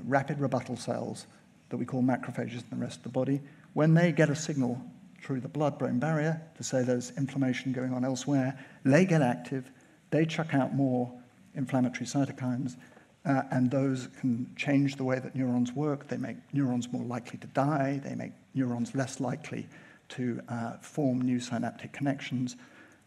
rapid 0.06 0.40
rebuttal 0.40 0.78
cells 0.78 1.28
that 1.70 1.78
we 1.78 1.86
call 1.86 2.02
macrophages 2.02 2.64
in 2.64 2.70
the 2.72 2.76
rest 2.78 2.98
of 2.98 3.04
the 3.04 3.10
body. 3.10 3.42
When 3.74 3.94
they 3.94 4.12
get 4.12 4.30
a 4.30 4.36
signal 4.36 4.82
through 5.22 5.42
the 5.42 5.48
blood 5.48 5.78
brain 5.78 6.00
barrier 6.00 6.42
to 6.56 6.64
say 6.64 6.84
there's 6.84 7.12
inflammation 7.18 7.74
going 7.74 7.94
on 7.94 8.06
elsewhere, 8.06 8.58
they 8.86 9.06
get 9.06 9.22
active, 9.22 9.70
they 10.10 10.26
chuck 10.26 10.54
out 10.54 10.74
more 10.74 11.12
inflammatory 11.56 12.06
cytokines, 12.06 12.78
uh, 13.26 13.42
and 13.52 13.70
those 13.70 14.08
can 14.20 14.50
change 14.56 14.96
the 14.96 15.04
way 15.04 15.20
that 15.20 15.36
neurons 15.36 15.74
work. 15.74 16.08
They 16.08 16.18
make 16.18 16.38
neurons 16.54 16.92
more 16.94 17.04
likely 17.04 17.40
to 17.40 17.48
die, 17.48 18.00
they 18.04 18.16
make 18.16 18.32
neurons 18.54 18.96
less 18.96 19.20
likely 19.20 19.68
to 20.10 20.42
uh, 20.48 20.78
form 20.78 21.22
new 21.22 21.40
synaptic 21.40 21.92
connections, 21.92 22.56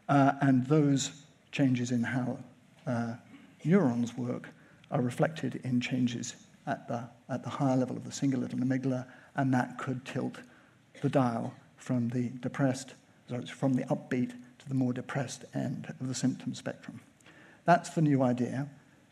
uh, 0.09 0.33
and 0.43 0.67
those 0.67 1.13
changes 1.53 1.91
in 1.91 2.03
how 2.03 2.39
uh, 2.87 3.15
neurons 3.65 4.17
work 4.17 4.49
are 4.91 5.03
reflected 5.03 5.61
in 5.65 5.81
changes 5.81 6.35
at 6.67 6.87
the, 6.89 7.09
at 7.29 7.43
the 7.43 7.51
higher 7.51 7.77
level 7.77 7.97
of 7.97 8.05
the 8.05 8.11
cingulate 8.11 8.53
and 8.53 8.63
amygdala, 8.63 9.07
and 9.37 9.53
that 9.53 9.79
could 9.79 10.05
tilt 10.05 10.37
the 11.03 11.09
dial 11.09 11.55
from 11.77 12.09
the 12.11 12.29
depressed, 12.41 12.95
sorry, 13.29 13.47
from 13.47 13.75
the 13.75 13.85
upbeat 13.85 14.31
to 14.59 14.69
the 14.69 14.75
more 14.75 14.93
depressed 14.93 15.45
end 15.55 15.93
of 16.01 16.09
the 16.09 16.15
symptom 16.15 16.55
spectrum. 16.55 17.01
That's 17.65 17.91
the 17.91 18.03
new 18.03 18.23
idea. 18.23 18.69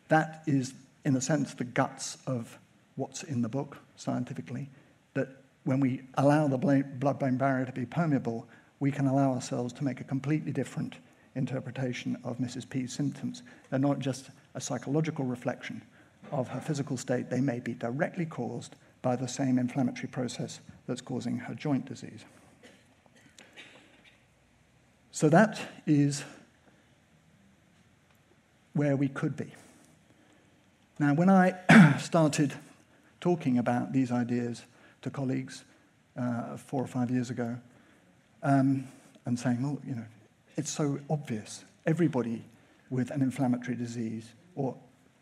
That 0.09 0.42
is, 0.46 0.74
in 1.05 1.16
a 1.16 1.20
sense, 1.20 1.55
the 1.55 1.64
guts 1.64 2.18
of 2.27 2.59
what's 2.96 3.22
in 3.22 3.42
the 3.42 3.48
book 3.48 3.79
scientifically, 3.96 4.68
that 5.14 5.29
when 5.64 5.81
we 5.81 6.03
allow 6.14 6.48
the 6.48 6.59
blood 6.59 7.18
brain 7.18 7.37
barrier 7.37 7.66
to 7.66 7.72
be 7.72 7.87
permeable, 7.87 8.46
we 8.81 8.90
can 8.90 9.07
allow 9.07 9.33
ourselves 9.33 9.72
to 9.74 9.85
make 9.85 10.01
a 10.01 10.05
completely 10.05 10.53
different 10.53 10.96
interpretation 11.38 12.18
of 12.24 12.38
Mrs. 12.38 12.68
P's 12.68 12.92
symptoms. 12.92 13.42
They're 13.70 13.79
not 13.79 14.01
just 14.01 14.31
a 14.55 14.61
psychological 14.61 15.24
reflection 15.24 15.83
of 16.33 16.48
her 16.48 16.61
physical 16.61 16.96
state, 16.96 17.31
they 17.31 17.40
may 17.40 17.61
be 17.61 17.72
directly 17.72 18.27
caused 18.27 18.77
by 19.01 19.16
the 19.16 19.29
same 19.29 19.59
inflammatory 19.59 20.09
process 20.09 20.61
that's 20.87 21.01
causing 21.01 21.38
her 21.38 21.55
joint 21.55 21.87
disease. 21.87 22.24
So 25.11 25.29
that 25.31 25.59
is 25.87 26.24
where 28.74 28.96
we 28.96 29.09
could 29.09 29.37
be. 29.37 29.53
Now, 30.98 31.14
when 31.14 31.31
I 31.31 31.55
started 31.98 32.55
talking 33.20 33.59
about 33.59 33.92
these 33.92 34.12
ideas 34.12 34.62
to 35.03 35.11
colleagues 35.11 35.64
uh, 36.16 36.57
four 36.57 36.83
or 36.83 36.87
five 36.87 37.11
years 37.11 37.31
ago, 37.31 37.57
um, 38.42 38.87
and 39.24 39.38
saying, 39.38 39.62
well, 39.62 39.79
you 39.87 39.94
know, 39.94 40.05
it's 40.59 40.71
so 40.71 40.99
obvious. 41.09 41.64
Everybody 41.87 42.44
with 42.90 43.11
an 43.12 43.23
inflammatory 43.23 43.77
disease, 43.77 44.35
or 44.57 44.77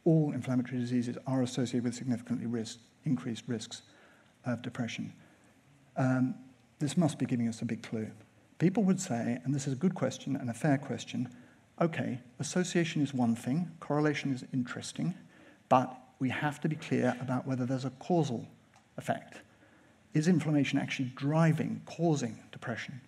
all 0.04 0.32
inflammatory 0.32 0.80
diseases, 0.80 1.18
are 1.26 1.42
associated 1.42 1.84
with 1.84 1.94
significantly 1.94 2.46
risk, 2.46 2.78
increased 3.04 3.44
risks 3.46 3.82
of 4.46 4.62
depression. 4.62 5.12
Um, 5.96 6.34
this 6.78 6.96
must 6.96 7.18
be 7.18 7.26
giving 7.26 7.48
us 7.48 7.60
a 7.60 7.66
big 7.66 7.82
clue. 7.82 8.10
People 8.58 8.82
would 8.84 9.00
say, 9.00 9.38
and 9.44 9.54
this 9.54 9.66
is 9.66 9.74
a 9.74 9.76
good 9.76 9.94
question 9.94 10.36
and 10.36 10.48
a 10.48 10.54
fair 10.54 10.78
question, 10.78 11.28
okay, 11.82 12.18
association 12.40 13.02
is 13.02 13.12
one 13.12 13.36
thing, 13.36 13.70
correlation 13.78 14.32
is 14.32 14.42
interesting, 14.54 15.14
but 15.68 15.94
we 16.18 16.30
have 16.30 16.62
to 16.62 16.68
be 16.68 16.76
clear 16.76 17.14
about 17.20 17.46
whether 17.46 17.66
there's 17.66 17.84
a 17.84 17.90
causal 17.90 18.46
effect. 18.96 19.42
Is 20.14 20.28
inflammation 20.28 20.78
actually 20.78 21.12
driving, 21.14 21.82
causing 21.84 22.42
depression? 22.52 23.02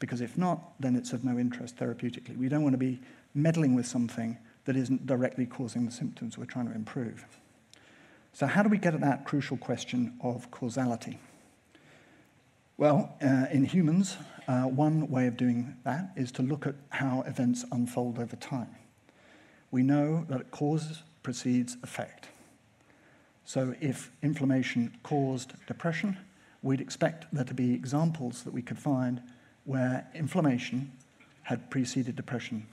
Because 0.00 0.20
if 0.20 0.36
not, 0.36 0.72
then 0.80 0.96
it's 0.96 1.12
of 1.12 1.22
no 1.24 1.38
interest 1.38 1.76
therapeutically. 1.76 2.36
We 2.36 2.48
don't 2.48 2.64
want 2.64 2.72
to 2.72 2.78
be 2.78 2.98
meddling 3.34 3.74
with 3.76 3.86
something 3.86 4.36
that 4.64 4.76
isn't 4.76 5.06
directly 5.06 5.46
causing 5.46 5.86
the 5.86 5.92
symptoms 5.92 6.36
we're 6.36 6.46
trying 6.46 6.66
to 6.68 6.74
improve. 6.74 7.24
So, 8.32 8.46
how 8.46 8.62
do 8.62 8.68
we 8.68 8.78
get 8.78 8.94
at 8.94 9.00
that 9.00 9.24
crucial 9.24 9.56
question 9.56 10.14
of 10.22 10.50
causality? 10.50 11.18
Well, 12.76 13.14
uh, 13.22 13.46
in 13.52 13.64
humans, 13.64 14.16
uh, 14.48 14.62
one 14.62 15.08
way 15.10 15.26
of 15.26 15.36
doing 15.36 15.76
that 15.84 16.12
is 16.16 16.32
to 16.32 16.42
look 16.42 16.66
at 16.66 16.74
how 16.88 17.22
events 17.26 17.64
unfold 17.70 18.18
over 18.18 18.36
time. 18.36 18.74
We 19.70 19.82
know 19.82 20.24
that 20.28 20.50
cause 20.50 21.02
precedes 21.22 21.76
effect. 21.82 22.28
So, 23.44 23.74
if 23.80 24.10
inflammation 24.22 24.96
caused 25.02 25.52
depression, 25.66 26.16
we'd 26.62 26.80
expect 26.80 27.26
there 27.32 27.44
to 27.44 27.54
be 27.54 27.74
examples 27.74 28.44
that 28.44 28.52
we 28.54 28.62
could 28.62 28.78
find 28.78 29.20
where 29.64 30.06
inflammation 30.14 30.92
had 31.42 31.70
preceded 31.70 32.16
depression. 32.16 32.66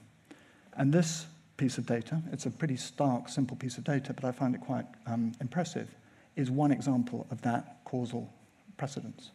And 0.76 0.92
this 0.92 1.26
piece 1.56 1.78
of 1.78 1.86
data, 1.86 2.22
it's 2.32 2.46
a 2.46 2.50
pretty 2.50 2.76
stark, 2.76 3.28
simple 3.28 3.56
piece 3.56 3.78
of 3.78 3.84
data, 3.84 4.12
but 4.12 4.24
I 4.24 4.32
find 4.32 4.54
it 4.54 4.60
quite 4.60 4.86
um, 5.06 5.32
impressive, 5.40 5.88
is 6.36 6.50
one 6.50 6.70
example 6.70 7.26
of 7.30 7.42
that 7.42 7.78
causal 7.84 8.32
precedence. 8.76 9.30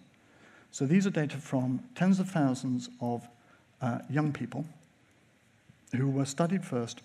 So 0.72 0.86
these 0.86 1.06
are 1.06 1.12
data 1.12 1.38
from 1.38 1.84
tens 1.96 2.20
of 2.20 2.30
thousands 2.30 2.90
of 3.02 3.28
uh, 3.82 4.00
young 4.10 4.32
people 4.32 4.66
who 5.96 6.10
were 6.10 6.26
studied 6.26 6.66
first 6.66 7.02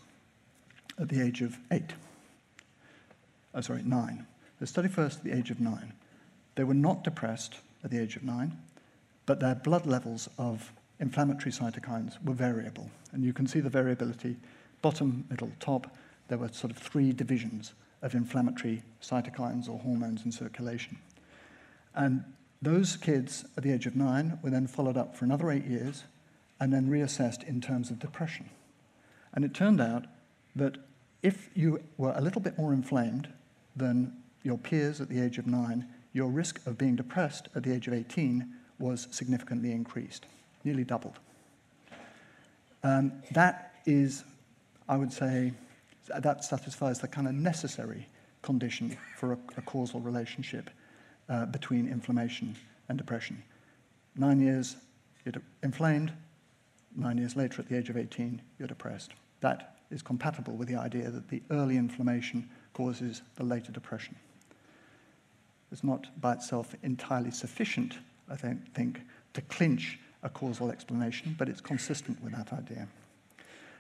at 0.99 1.09
the 1.09 1.21
age 1.21 1.43
of 1.43 1.59
eight. 1.71 1.93
Oh, 3.55 3.61
sorry, 3.61 3.83
nine. 3.83 4.27
They 4.59 4.65
were 4.65 4.67
studied 4.67 4.93
first 4.93 5.19
at 5.19 5.25
the 5.25 5.37
age 5.37 5.51
of 5.51 5.61
nine. 5.61 5.93
They 6.55 6.65
were 6.65 6.75
not 6.75 7.05
depressed 7.05 7.57
at 7.85 7.91
the 7.91 7.99
age 7.99 8.17
of 8.17 8.23
nine. 8.23 8.57
But 9.29 9.41
their 9.41 9.57
blood 9.57 9.85
levels 9.85 10.27
of 10.38 10.73
inflammatory 11.01 11.53
cytokines 11.53 12.17
were 12.25 12.33
variable. 12.33 12.91
And 13.12 13.23
you 13.23 13.35
can 13.35 13.47
see 13.47 13.61
the 13.61 13.69
variability 13.69 14.38
bottom, 14.81 15.27
middle, 15.29 15.53
top. 15.61 15.95
There 16.29 16.38
were 16.38 16.49
sort 16.49 16.71
of 16.71 16.79
three 16.79 17.12
divisions 17.12 17.75
of 18.01 18.14
inflammatory 18.14 18.83
cytokines 19.03 19.69
or 19.69 19.79
hormones 19.81 20.25
in 20.25 20.33
circulation. 20.33 20.97
And 21.95 22.25
those 22.62 22.97
kids 22.97 23.45
at 23.59 23.64
the 23.64 23.71
age 23.71 23.85
of 23.85 23.97
nine 23.97 24.38
were 24.43 24.49
then 24.49 24.67
followed 24.67 24.97
up 24.97 25.14
for 25.14 25.27
another 25.27 25.51
eight 25.51 25.67
years 25.67 26.05
and 26.59 26.73
then 26.73 26.88
reassessed 26.88 27.47
in 27.47 27.61
terms 27.61 27.91
of 27.91 27.99
depression. 27.99 28.49
And 29.35 29.45
it 29.45 29.53
turned 29.53 29.83
out 29.83 30.07
that 30.57 30.79
if 31.23 31.51
you 31.55 31.83
were 31.99 32.14
a 32.17 32.23
little 32.23 32.41
bit 32.41 32.57
more 32.57 32.73
inflamed 32.73 33.29
than 33.77 34.17
your 34.43 34.57
peers 34.57 35.03
at 35.03 35.11
the 35.11 35.21
age 35.21 35.37
of 35.37 35.47
nine, 35.47 35.87
your 36.14 36.31
risk 36.31 36.67
of 36.67 36.79
being 36.79 36.97
depressed 36.97 37.51
at 37.55 37.62
the 37.62 37.75
age 37.75 37.88
of 37.88 37.93
18 37.93 38.55
was 38.79 39.09
significantly 39.11 39.73
increased, 39.73 40.27
nearly 40.64 40.85
doubled. 40.85 41.19
Um, 42.83 43.12
that 43.33 43.75
is, 43.87 44.25
I 44.88 44.97
would 44.97 45.12
say, 45.12 45.53
that 46.17 46.45
satisfies 46.45 47.01
the 47.01 47.09
kind 47.09 47.27
of 47.27 47.35
necessary 47.35 48.07
condition 48.43 48.97
for 49.17 49.33
a, 49.33 49.38
a 49.57 49.62
causal 49.62 50.01
relationship 50.01 50.71
uh, 51.29 51.47
between 51.47 51.88
inflammation 51.88 52.57
and 52.88 52.97
depression. 52.97 53.43
Nine 54.17 54.41
years, 54.41 54.77
you're 55.25 55.43
inflamed. 55.62 56.12
Nine 56.97 57.19
years 57.19 57.37
later, 57.37 57.61
at 57.61 57.69
the 57.69 57.77
age 57.77 57.91
of 57.91 57.97
18, 57.97 58.41
you're 58.59 58.69
depressed. 58.69 59.12
That 59.41 59.77
is 59.91 60.03
compatible 60.03 60.55
with 60.55 60.69
the 60.69 60.77
idea 60.77 61.11
that 61.11 61.29
the 61.29 61.43
early 61.51 61.77
inflammation 61.77 62.49
causes 62.75 63.23
the 63.37 63.45
later 63.45 63.73
depression. 63.73 64.17
It's 65.71 65.85
not 65.85 66.07
by 66.21 66.33
itself 66.35 66.75
entirely 66.83 67.31
sufficient, 67.31 67.99
I 68.31 68.37
don't 68.37 68.62
think, 68.75 69.01
to 69.35 69.41
clinch 69.43 69.99
a 70.23 70.29
causal 70.29 70.71
explanation, 70.71 71.35
but 71.38 71.49
it's 71.49 71.61
consistent 71.61 72.23
with 72.23 72.33
that 72.37 72.53
idea. 72.53 72.88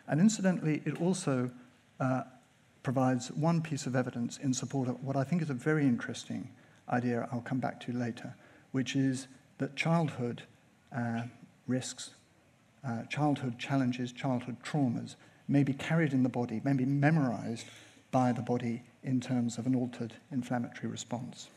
And 0.06 0.20
incidentally, 0.20 0.82
it 0.84 1.00
also 1.00 1.50
uh, 2.00 2.22
provides 2.82 3.30
one 3.32 3.60
piece 3.60 3.86
of 3.86 3.96
evidence 3.96 4.38
in 4.38 4.54
support 4.54 4.88
of 4.88 5.02
what 5.04 5.16
I 5.16 5.24
think 5.24 5.42
is 5.42 5.50
a 5.50 5.54
very 5.54 5.84
interesting 5.84 6.48
idea 6.88 7.28
I'll 7.30 7.40
come 7.40 7.58
back 7.58 7.80
to 7.80 7.92
later, 7.92 8.34
which 8.72 8.96
is 8.96 9.28
that 9.58 9.76
childhood 9.76 10.42
uh, 10.96 11.22
risks, 11.66 12.10
uh, 12.86 13.02
childhood 13.04 13.58
challenges, 13.58 14.12
childhood 14.12 14.56
traumas 14.62 15.16
may 15.48 15.62
be 15.62 15.72
carried 15.72 16.12
in 16.12 16.22
the 16.22 16.28
body, 16.28 16.60
may 16.64 16.72
be 16.72 16.84
memorized 16.84 17.66
by 18.10 18.32
the 18.32 18.42
body 18.42 18.82
in 19.02 19.20
terms 19.20 19.58
of 19.58 19.66
an 19.66 19.74
altered 19.74 20.14
inflammatory 20.30 20.88
response. 20.88 21.48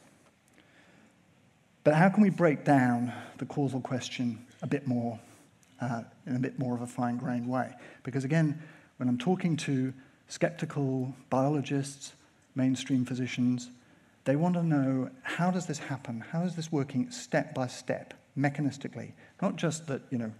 But 1.84 1.96
how 1.96 2.10
can 2.10 2.22
we 2.22 2.30
break 2.30 2.64
down 2.64 3.12
the 3.38 3.46
causal 3.46 3.82
question 3.82 4.46
a 4.62 4.68
bit 4.68 4.86
more, 4.88 5.20
uh, 5.80 6.04
in 6.28 6.36
a 6.36 6.40
bit 6.40 6.60
more 6.60 6.76
of 6.76 6.82
a 6.82 6.88
fine 6.88 7.18
grained 7.18 7.48
way? 7.48 7.74
Because 8.04 8.24
again, 8.24 8.62
when 8.98 9.10
I'm 9.10 9.18
talking 9.18 9.58
to 9.58 9.94
skeptical 10.28 11.16
biologists, 11.30 12.14
mainstream 12.54 13.04
physicians, 13.06 13.72
they 14.26 14.36
want 14.36 14.54
to 14.56 14.64
know 14.64 15.10
how 15.24 15.50
does 15.50 15.66
this 15.66 15.80
happen? 15.80 16.24
How 16.32 16.44
is 16.44 16.56
this 16.56 16.72
working 16.72 17.10
step 17.10 17.56
by 17.56 17.66
step, 17.66 18.14
mechanistically? 18.38 19.14
Not 19.42 19.56
just 19.56 19.88
that, 19.88 20.02
you 20.12 20.20
know, 20.20 20.32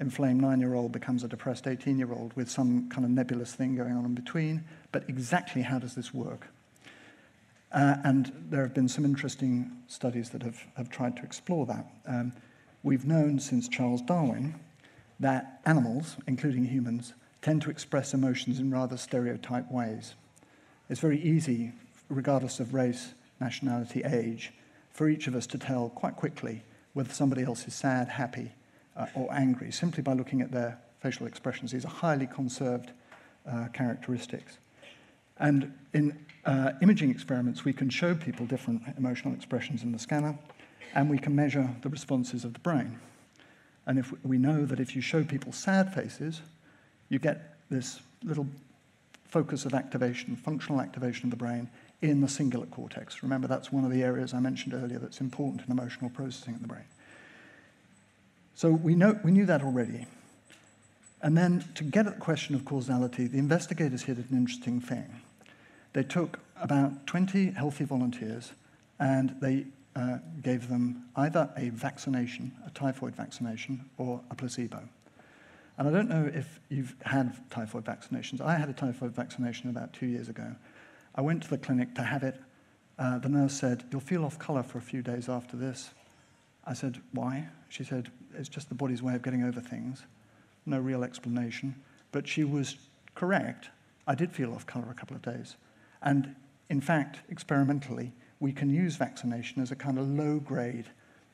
inflamed 0.00 0.40
nine 0.40 0.60
year 0.60 0.74
old 0.74 0.90
becomes 0.90 1.22
a 1.22 1.28
depressed 1.28 1.68
18 1.68 1.98
year 1.98 2.12
old 2.12 2.34
with 2.34 2.50
some 2.50 2.88
kind 2.88 3.04
of 3.04 3.10
nebulous 3.10 3.54
thing 3.54 3.76
going 3.76 3.92
on 3.92 4.04
in 4.04 4.14
between, 4.14 4.64
but 4.90 5.08
exactly 5.08 5.62
how 5.62 5.78
does 5.78 5.94
this 5.94 6.12
work? 6.12 6.48
Uh, 7.74 7.96
and 8.04 8.32
there 8.50 8.62
have 8.62 8.72
been 8.72 8.88
some 8.88 9.04
interesting 9.04 9.70
studies 9.88 10.30
that 10.30 10.42
have, 10.42 10.64
have 10.76 10.88
tried 10.88 11.16
to 11.16 11.24
explore 11.24 11.66
that. 11.66 11.84
Um, 12.06 12.32
we've 12.84 13.04
known 13.04 13.40
since 13.40 13.68
Charles 13.68 14.00
Darwin 14.00 14.54
that 15.18 15.60
animals, 15.66 16.16
including 16.28 16.64
humans, 16.64 17.14
tend 17.42 17.62
to 17.62 17.70
express 17.70 18.14
emotions 18.14 18.60
in 18.60 18.70
rather 18.70 18.96
stereotyped 18.96 19.72
ways. 19.72 20.14
It's 20.88 21.00
very 21.00 21.20
easy, 21.20 21.72
regardless 22.08 22.60
of 22.60 22.74
race, 22.74 23.12
nationality, 23.40 24.02
age, 24.04 24.52
for 24.92 25.08
each 25.08 25.26
of 25.26 25.34
us 25.34 25.46
to 25.48 25.58
tell 25.58 25.88
quite 25.88 26.14
quickly 26.14 26.62
whether 26.92 27.12
somebody 27.12 27.42
else 27.42 27.66
is 27.66 27.74
sad, 27.74 28.08
happy, 28.08 28.52
uh, 28.96 29.06
or 29.16 29.28
angry, 29.34 29.72
simply 29.72 30.02
by 30.02 30.12
looking 30.12 30.40
at 30.40 30.52
their 30.52 30.78
facial 31.00 31.26
expressions. 31.26 31.72
These 31.72 31.84
are 31.84 31.88
highly 31.88 32.28
conserved 32.28 32.92
uh, 33.50 33.66
characteristics. 33.72 34.58
And 35.38 35.72
in 35.92 36.24
uh, 36.44 36.72
imaging 36.82 37.10
experiments, 37.10 37.64
we 37.64 37.72
can 37.72 37.90
show 37.90 38.14
people 38.14 38.46
different 38.46 38.82
emotional 38.96 39.34
expressions 39.34 39.82
in 39.82 39.92
the 39.92 39.98
scanner, 39.98 40.38
and 40.94 41.10
we 41.10 41.18
can 41.18 41.34
measure 41.34 41.68
the 41.82 41.88
responses 41.88 42.44
of 42.44 42.52
the 42.52 42.60
brain. 42.60 42.98
And 43.86 43.98
if 43.98 44.12
we 44.24 44.38
know 44.38 44.64
that 44.64 44.80
if 44.80 44.94
you 44.94 45.02
show 45.02 45.24
people 45.24 45.52
sad 45.52 45.92
faces, 45.92 46.40
you 47.08 47.18
get 47.18 47.56
this 47.70 48.00
little 48.22 48.46
focus 49.28 49.64
of 49.66 49.74
activation, 49.74 50.36
functional 50.36 50.80
activation 50.80 51.26
of 51.26 51.30
the 51.30 51.36
brain 51.36 51.68
in 52.02 52.20
the 52.20 52.26
cingulate 52.26 52.70
cortex. 52.70 53.22
Remember, 53.22 53.48
that's 53.48 53.72
one 53.72 53.84
of 53.84 53.90
the 53.90 54.02
areas 54.02 54.32
I 54.32 54.40
mentioned 54.40 54.74
earlier 54.74 54.98
that's 54.98 55.20
important 55.20 55.62
in 55.66 55.72
emotional 55.72 56.10
processing 56.10 56.54
in 56.54 56.62
the 56.62 56.68
brain. 56.68 56.84
So 58.54 58.70
we, 58.70 58.94
know, 58.94 59.18
we 59.24 59.32
knew 59.32 59.46
that 59.46 59.62
already. 59.62 60.06
And 61.22 61.36
then 61.36 61.64
to 61.74 61.84
get 61.84 62.06
at 62.06 62.14
the 62.14 62.20
question 62.20 62.54
of 62.54 62.64
causality, 62.64 63.26
the 63.26 63.38
investigators 63.38 64.02
here 64.02 64.14
did 64.14 64.30
an 64.30 64.36
interesting 64.36 64.80
thing. 64.80 65.06
They 65.94 66.02
took 66.02 66.40
about 66.60 67.06
20 67.06 67.52
healthy 67.52 67.84
volunteers 67.84 68.52
and 68.98 69.34
they 69.40 69.66
uh, 69.96 70.18
gave 70.42 70.68
them 70.68 71.04
either 71.16 71.48
a 71.56 71.70
vaccination, 71.70 72.52
a 72.66 72.70
typhoid 72.70 73.14
vaccination, 73.14 73.84
or 73.96 74.20
a 74.30 74.34
placebo. 74.34 74.80
And 75.78 75.88
I 75.88 75.90
don't 75.90 76.08
know 76.08 76.30
if 76.32 76.60
you've 76.68 76.94
had 77.04 77.36
typhoid 77.50 77.84
vaccinations. 77.84 78.40
I 78.40 78.56
had 78.56 78.68
a 78.68 78.72
typhoid 78.72 79.14
vaccination 79.14 79.70
about 79.70 79.92
two 79.92 80.06
years 80.06 80.28
ago. 80.28 80.54
I 81.14 81.20
went 81.20 81.42
to 81.44 81.50
the 81.50 81.58
clinic 81.58 81.94
to 81.94 82.02
have 82.02 82.22
it. 82.22 82.40
Uh, 82.98 83.18
the 83.18 83.28
nurse 83.28 83.54
said, 83.54 83.84
You'll 83.90 84.00
feel 84.00 84.24
off 84.24 84.38
color 84.38 84.62
for 84.62 84.78
a 84.78 84.82
few 84.82 85.02
days 85.02 85.28
after 85.28 85.56
this. 85.56 85.90
I 86.64 86.74
said, 86.74 87.00
Why? 87.12 87.48
She 87.68 87.84
said, 87.84 88.10
It's 88.36 88.48
just 88.48 88.68
the 88.68 88.74
body's 88.74 89.02
way 89.02 89.14
of 89.14 89.22
getting 89.22 89.42
over 89.42 89.60
things. 89.60 90.02
No 90.66 90.78
real 90.78 91.04
explanation. 91.04 91.74
But 92.12 92.28
she 92.28 92.44
was 92.44 92.76
correct. 93.14 93.68
I 94.06 94.14
did 94.14 94.32
feel 94.32 94.52
off 94.54 94.66
color 94.66 94.86
a 94.90 94.94
couple 94.94 95.16
of 95.16 95.22
days. 95.22 95.56
And 96.04 96.36
in 96.68 96.80
fact, 96.80 97.20
experimentally, 97.28 98.12
we 98.38 98.52
can 98.52 98.70
use 98.70 98.96
vaccination 98.96 99.62
as 99.62 99.72
a 99.72 99.76
kind 99.76 99.98
of 99.98 100.08
low 100.08 100.38
grade 100.38 100.86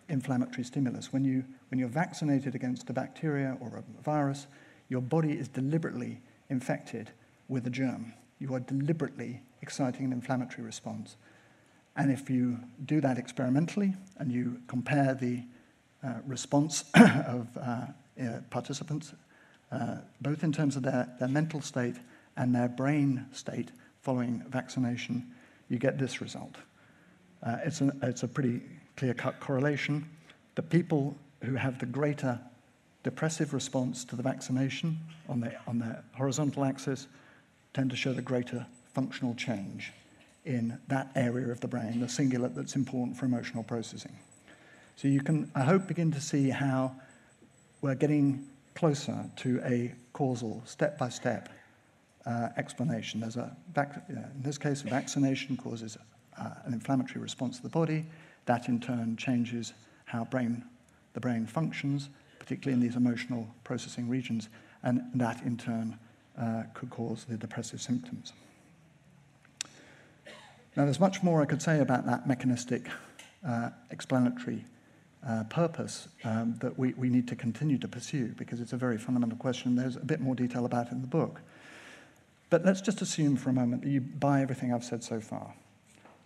inflammatory 0.09 0.65
stimulus. 0.65 1.13
When, 1.13 1.25
you, 1.25 1.45
when 1.71 1.79
you're 1.79 1.89
vaccinated 1.89 2.55
against 2.55 2.89
a 2.89 2.93
bacteria 2.93 3.57
or 3.61 3.79
a 3.79 4.03
virus, 4.03 4.47
your 4.89 5.01
body 5.01 5.33
is 5.33 5.49
deliberately 5.49 6.21
infected 6.49 7.11
with 7.49 7.67
a 7.67 7.71
germ. 7.71 8.13
You 8.39 8.55
are 8.55 8.61
deliberately 8.61 9.43
exciting 9.63 10.07
an 10.07 10.13
inflammatory 10.13 10.65
response. 10.65 11.17
And 11.97 12.11
if 12.11 12.31
you 12.31 12.59
do 12.87 13.01
that 13.01 13.19
experimentally 13.19 13.95
and 14.19 14.33
you 14.33 14.61
compare 14.69 15.15
the 15.15 15.43
uh, 16.03 16.15
response 16.27 16.85
of 16.95 17.49
uh, 17.57 17.87
uh, 18.21 18.41
participants, 18.51 19.13
uh, 19.71 19.97
both 20.21 20.43
in 20.43 20.53
terms 20.53 20.77
of 20.77 20.83
their, 20.83 21.09
their 21.19 21.29
mental 21.29 21.61
state 21.61 21.97
and 22.37 22.55
their 22.55 22.69
brain 22.69 23.27
state 23.33 23.71
following 24.03 24.43
vaccination, 24.49 25.27
you 25.69 25.79
get 25.79 25.99
this 25.99 26.21
result. 26.21 26.57
Uh, 27.43 27.57
it's, 27.65 27.81
a, 27.81 27.93
it's 28.03 28.23
a 28.23 28.29
pretty 28.29 28.61
clear 28.97 29.15
cut 29.15 29.41
correlation. 29.41 30.09
The 30.55 30.63
people 30.63 31.17
who 31.43 31.55
have 31.55 31.79
the 31.79 31.87
greater 31.87 32.39
depressive 33.03 33.55
response 33.55 34.05
to 34.05 34.17
the 34.17 34.23
vaccination 34.23 34.99
on 35.29 35.41
the, 35.41 35.55
on 35.67 35.79
the 35.79 36.03
horizontal 36.13 36.65
axis 36.65 37.07
tend 37.73 37.91
to 37.91 37.97
show 37.97 38.13
the 38.13 38.23
greater 38.23 38.67
functional 38.95 39.35
change 39.35 39.93
in 40.45 40.79
that 40.89 41.11
area 41.15 41.51
of 41.51 41.61
the 41.61 41.69
brain, 41.69 42.01
the 42.01 42.07
cingulate 42.07 42.55
that's 42.55 42.77
important 42.77 43.17
for 43.17 43.27
emotional 43.27 43.63
processing. 43.63 44.13
So 44.97 45.09
you 45.09 45.21
can, 45.21 45.51
I 45.55 45.63
hope, 45.63 45.87
begin 45.87 46.13
to 46.13 46.21
see 46.21 46.51
how 46.51 46.95
we're 47.81 47.95
getting 47.95 48.47
closer 48.75 49.25
to 49.37 49.61
a 49.65 49.95
causal, 50.13 50.63
step 50.67 50.99
by 50.99 51.09
step 51.09 51.49
explanation. 52.57 53.21
There's 53.21 53.37
a, 53.37 53.57
vac- 53.75 54.05
in 54.09 54.43
this 54.43 54.59
case, 54.59 54.83
vaccination 54.83 55.57
causes 55.57 55.97
uh, 56.39 56.51
an 56.65 56.73
inflammatory 56.73 57.21
response 57.21 57.57
to 57.59 57.63
the 57.63 57.69
body. 57.69 58.07
That 58.47 58.69
in 58.69 58.81
turn 58.81 59.17
changes 59.17 59.73
how 60.05 60.25
brain, 60.25 60.65
the 61.13 61.21
brain 61.21 61.47
functions, 61.47 62.09
particularly 62.39 62.75
in 62.75 62.81
these 62.81 62.97
emotional 62.97 63.49
processing 63.65 64.09
regions, 64.09 64.49
and 64.83 65.03
that 65.15 65.43
in 65.43 65.57
turn 65.57 65.99
uh, 66.39 66.65
could 66.75 66.91
cause 66.91 67.25
the 67.25 67.37
depressive 67.37 67.81
symptoms. 67.81 68.33
Now, 70.77 70.85
there's 70.85 71.01
much 71.01 71.23
more 71.23 71.43
I 71.43 71.47
could 71.47 71.63
say 71.63 71.81
about 71.81 72.07
that 72.07 72.27
mechanistic 72.27 72.89
uh, 73.47 73.71
explanatory 73.91 74.65
uh, 75.27 75.45
purpose 75.45 76.09
um, 76.25 76.57
that 76.61 76.79
we, 76.79 76.95
we 76.95 77.11
need 77.11 77.29
to 77.29 77.37
continue 77.37 77.77
to 77.79 77.89
pursue 77.89 78.29
because 78.39 78.61
it's 78.61 78.73
a 78.73 78.77
very 78.77 78.97
fundamental 78.97 79.37
question. 79.37 79.77
There's 79.77 79.97
a 79.97 80.05
bit 80.05 80.21
more 80.21 80.35
detail 80.35 80.65
about 80.65 80.87
it 80.87 80.93
in 80.93 81.01
the 81.03 81.07
book. 81.07 81.41
But 82.51 82.65
let's 82.65 82.81
just 82.81 83.01
assume 83.01 83.37
for 83.37 83.51
a 83.51 83.53
moment 83.53 83.83
that 83.83 83.89
you 83.89 84.01
buy 84.01 84.43
everything 84.43 84.75
I've 84.75 84.85
said 84.85 85.05
so 85.05 85.21
far. 85.21 85.55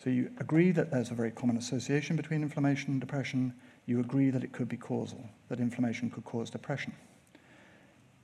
So 0.02 0.10
you 0.10 0.30
agree 0.38 0.70
that 0.72 0.90
there's 0.90 1.10
a 1.10 1.14
very 1.14 1.30
common 1.30 1.56
association 1.56 2.16
between 2.16 2.42
inflammation 2.42 2.92
and 2.92 3.00
depression. 3.00 3.52
you 3.86 4.00
agree 4.00 4.30
that 4.30 4.42
it 4.42 4.52
could 4.52 4.68
be 4.68 4.78
causal, 4.78 5.28
that 5.48 5.60
inflammation 5.60 6.10
could 6.10 6.24
cause 6.24 6.48
depression. 6.48 6.94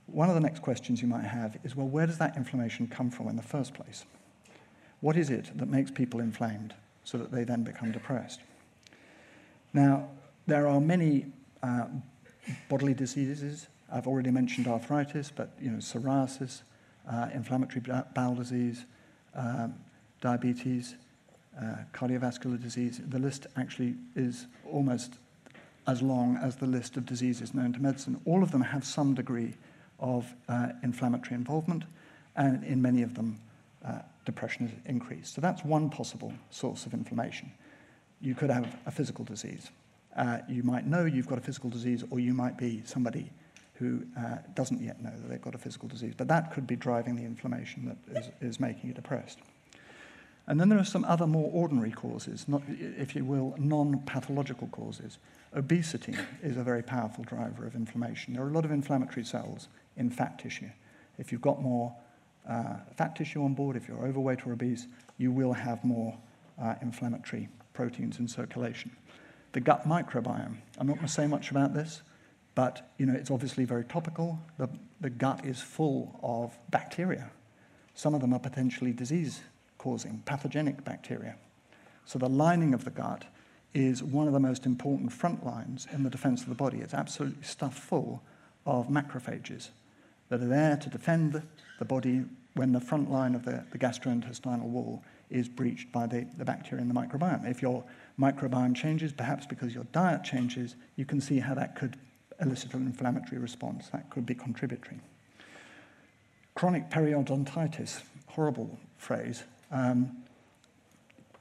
One 0.07 0.27
of 0.27 0.35
the 0.35 0.41
next 0.41 0.61
questions 0.63 1.01
you 1.01 1.07
might 1.07 1.23
have 1.23 1.57
is 1.63 1.75
well, 1.75 1.87
where 1.87 2.07
does 2.07 2.17
that 2.17 2.35
inflammation 2.35 2.87
come 2.87 3.11
from 3.11 3.27
in 3.27 3.35
the 3.35 3.43
first 3.43 3.75
place? 3.75 4.05
What 4.99 5.15
is 5.15 5.29
it 5.29 5.51
that 5.55 5.69
makes 5.69 5.91
people 5.91 6.19
inflamed 6.19 6.73
so 7.03 7.17
that 7.19 7.31
they 7.31 7.43
then 7.43 7.63
become 7.63 7.91
depressed? 7.91 8.41
Now, 9.73 10.09
there 10.47 10.67
are 10.67 10.81
many 10.81 11.27
uh, 11.63 11.85
bodily 12.69 12.93
diseases. 12.93 13.67
I've 13.91 14.07
already 14.07 14.31
mentioned 14.31 14.67
arthritis, 14.67 15.31
but 15.33 15.51
you 15.61 15.69
know, 15.71 15.77
psoriasis, 15.77 16.61
uh, 17.09 17.29
inflammatory 17.33 17.83
bowel 18.13 18.35
disease, 18.35 18.85
um, 19.35 19.75
diabetes, 20.21 20.95
uh, 21.59 21.75
cardiovascular 21.93 22.61
disease. 22.61 23.01
The 23.07 23.19
list 23.19 23.47
actually 23.57 23.95
is 24.15 24.47
almost 24.71 25.15
as 25.87 26.01
long 26.01 26.37
as 26.37 26.55
the 26.55 26.67
list 26.67 26.97
of 26.97 27.05
diseases 27.05 27.53
known 27.53 27.73
to 27.73 27.79
medicine. 27.79 28.19
All 28.25 28.43
of 28.43 28.51
them 28.51 28.61
have 28.61 28.85
some 28.85 29.13
degree 29.13 29.55
of 29.99 30.33
uh, 30.47 30.69
inflammatory 30.83 31.35
involvement, 31.35 31.83
and 32.35 32.63
in 32.63 32.81
many 32.81 33.03
of 33.03 33.15
them, 33.15 33.39
uh, 33.85 33.99
depression 34.25 34.67
is 34.67 34.71
increased. 34.85 35.33
So 35.33 35.41
that's 35.41 35.63
one 35.65 35.89
possible 35.89 36.33
source 36.49 36.85
of 36.85 36.93
inflammation. 36.93 37.51
You 38.21 38.35
could 38.35 38.49
have 38.49 38.77
a 38.85 38.91
physical 38.91 39.25
disease. 39.25 39.71
Uh, 40.15 40.39
you 40.47 40.63
might 40.63 40.85
know 40.85 41.05
you've 41.05 41.27
got 41.27 41.37
a 41.37 41.41
physical 41.41 41.69
disease, 41.69 42.03
or 42.09 42.19
you 42.19 42.33
might 42.33 42.57
be 42.57 42.81
somebody 42.85 43.31
who 43.81 44.03
uh, 44.15 44.37
doesn't 44.53 44.79
yet 44.79 45.01
know 45.01 45.09
that 45.09 45.27
they've 45.27 45.41
got 45.41 45.55
a 45.55 45.57
physical 45.57 45.89
disease. 45.89 46.13
But 46.15 46.27
that 46.27 46.53
could 46.53 46.67
be 46.67 46.75
driving 46.75 47.15
the 47.15 47.23
inflammation 47.23 47.97
that 48.13 48.19
is, 48.19 48.29
is 48.39 48.59
making 48.59 48.87
you 48.87 48.93
depressed. 48.93 49.39
And 50.47 50.59
then 50.59 50.69
there 50.69 50.77
are 50.77 50.85
some 50.85 51.03
other 51.05 51.25
more 51.25 51.49
ordinary 51.51 51.91
causes, 51.91 52.47
not, 52.47 52.61
if 52.69 53.15
you 53.15 53.25
will, 53.25 53.55
non 53.57 53.99
pathological 54.05 54.67
causes. 54.67 55.17
Obesity 55.55 56.15
is 56.43 56.57
a 56.57 56.63
very 56.63 56.83
powerful 56.83 57.23
driver 57.23 57.65
of 57.65 57.75
inflammation. 57.75 58.35
There 58.35 58.43
are 58.43 58.49
a 58.49 58.53
lot 58.53 58.65
of 58.65 58.71
inflammatory 58.71 59.25
cells 59.25 59.67
in 59.97 60.11
fat 60.11 60.37
tissue. 60.37 60.69
If 61.17 61.31
you've 61.31 61.41
got 61.41 61.61
more 61.61 61.95
uh, 62.47 62.75
fat 62.95 63.15
tissue 63.15 63.43
on 63.43 63.55
board, 63.55 63.75
if 63.75 63.87
you're 63.87 64.05
overweight 64.05 64.45
or 64.45 64.53
obese, 64.53 64.87
you 65.17 65.31
will 65.31 65.53
have 65.53 65.83
more 65.83 66.15
uh, 66.61 66.75
inflammatory 66.81 67.49
proteins 67.73 68.19
in 68.19 68.27
circulation. 68.27 68.91
The 69.53 69.59
gut 69.59 69.87
microbiome, 69.87 70.57
I'm 70.77 70.87
not 70.87 70.95
going 70.95 71.07
to 71.07 71.11
say 71.11 71.27
much 71.27 71.51
about 71.51 71.73
this, 71.73 72.01
but 72.55 72.91
you 72.97 73.05
know, 73.05 73.13
it's 73.13 73.31
obviously 73.31 73.65
very 73.65 73.83
topical. 73.85 74.39
The, 74.57 74.69
the 74.99 75.09
gut 75.09 75.45
is 75.45 75.61
full 75.61 76.19
of 76.23 76.57
bacteria. 76.69 77.31
Some 77.93 78.13
of 78.13 78.21
them 78.21 78.33
are 78.33 78.39
potentially 78.39 78.93
disease 78.93 79.41
causing, 79.77 80.21
pathogenic 80.25 80.83
bacteria. 80.83 81.35
So 82.05 82.19
the 82.19 82.29
lining 82.29 82.73
of 82.73 82.83
the 82.85 82.91
gut 82.91 83.25
is 83.73 84.03
one 84.03 84.27
of 84.27 84.33
the 84.33 84.39
most 84.39 84.65
important 84.65 85.11
front 85.11 85.45
lines 85.45 85.87
in 85.91 86.03
the 86.03 86.09
defense 86.09 86.41
of 86.43 86.49
the 86.49 86.55
body. 86.55 86.79
It's 86.79 86.93
absolutely 86.93 87.43
stuffed 87.43 87.79
full 87.79 88.21
of 88.65 88.89
macrophages 88.89 89.69
that 90.29 90.41
are 90.41 90.47
there 90.47 90.77
to 90.77 90.89
defend 90.89 91.41
the 91.79 91.85
body 91.85 92.25
when 92.53 92.73
the 92.73 92.81
front 92.81 93.09
line 93.09 93.33
of 93.33 93.45
the, 93.45 93.63
the 93.71 93.77
gastrointestinal 93.77 94.63
wall 94.63 95.03
is 95.29 95.47
breached 95.47 95.91
by 95.91 96.05
the, 96.05 96.27
the 96.37 96.45
bacteria 96.45 96.81
in 96.81 96.89
the 96.89 96.93
microbiome. 96.93 97.49
If 97.49 97.61
your 97.61 97.83
microbiome 98.19 98.75
changes, 98.75 99.13
perhaps 99.13 99.45
because 99.45 99.73
your 99.73 99.85
diet 99.93 100.23
changes, 100.23 100.75
you 100.97 101.05
can 101.05 101.21
see 101.21 101.39
how 101.39 101.53
that 101.55 101.75
could 101.75 101.97
elicit 102.41 102.73
an 102.73 102.85
inflammatory 102.85 103.39
response. 103.39 103.89
That 103.89 104.09
could 104.09 104.25
be 104.25 104.35
contributory. 104.35 104.99
Chronic 106.55 106.89
periodontitis, 106.89 108.01
horrible 108.27 108.77
phrase, 108.97 109.43
um, 109.71 110.17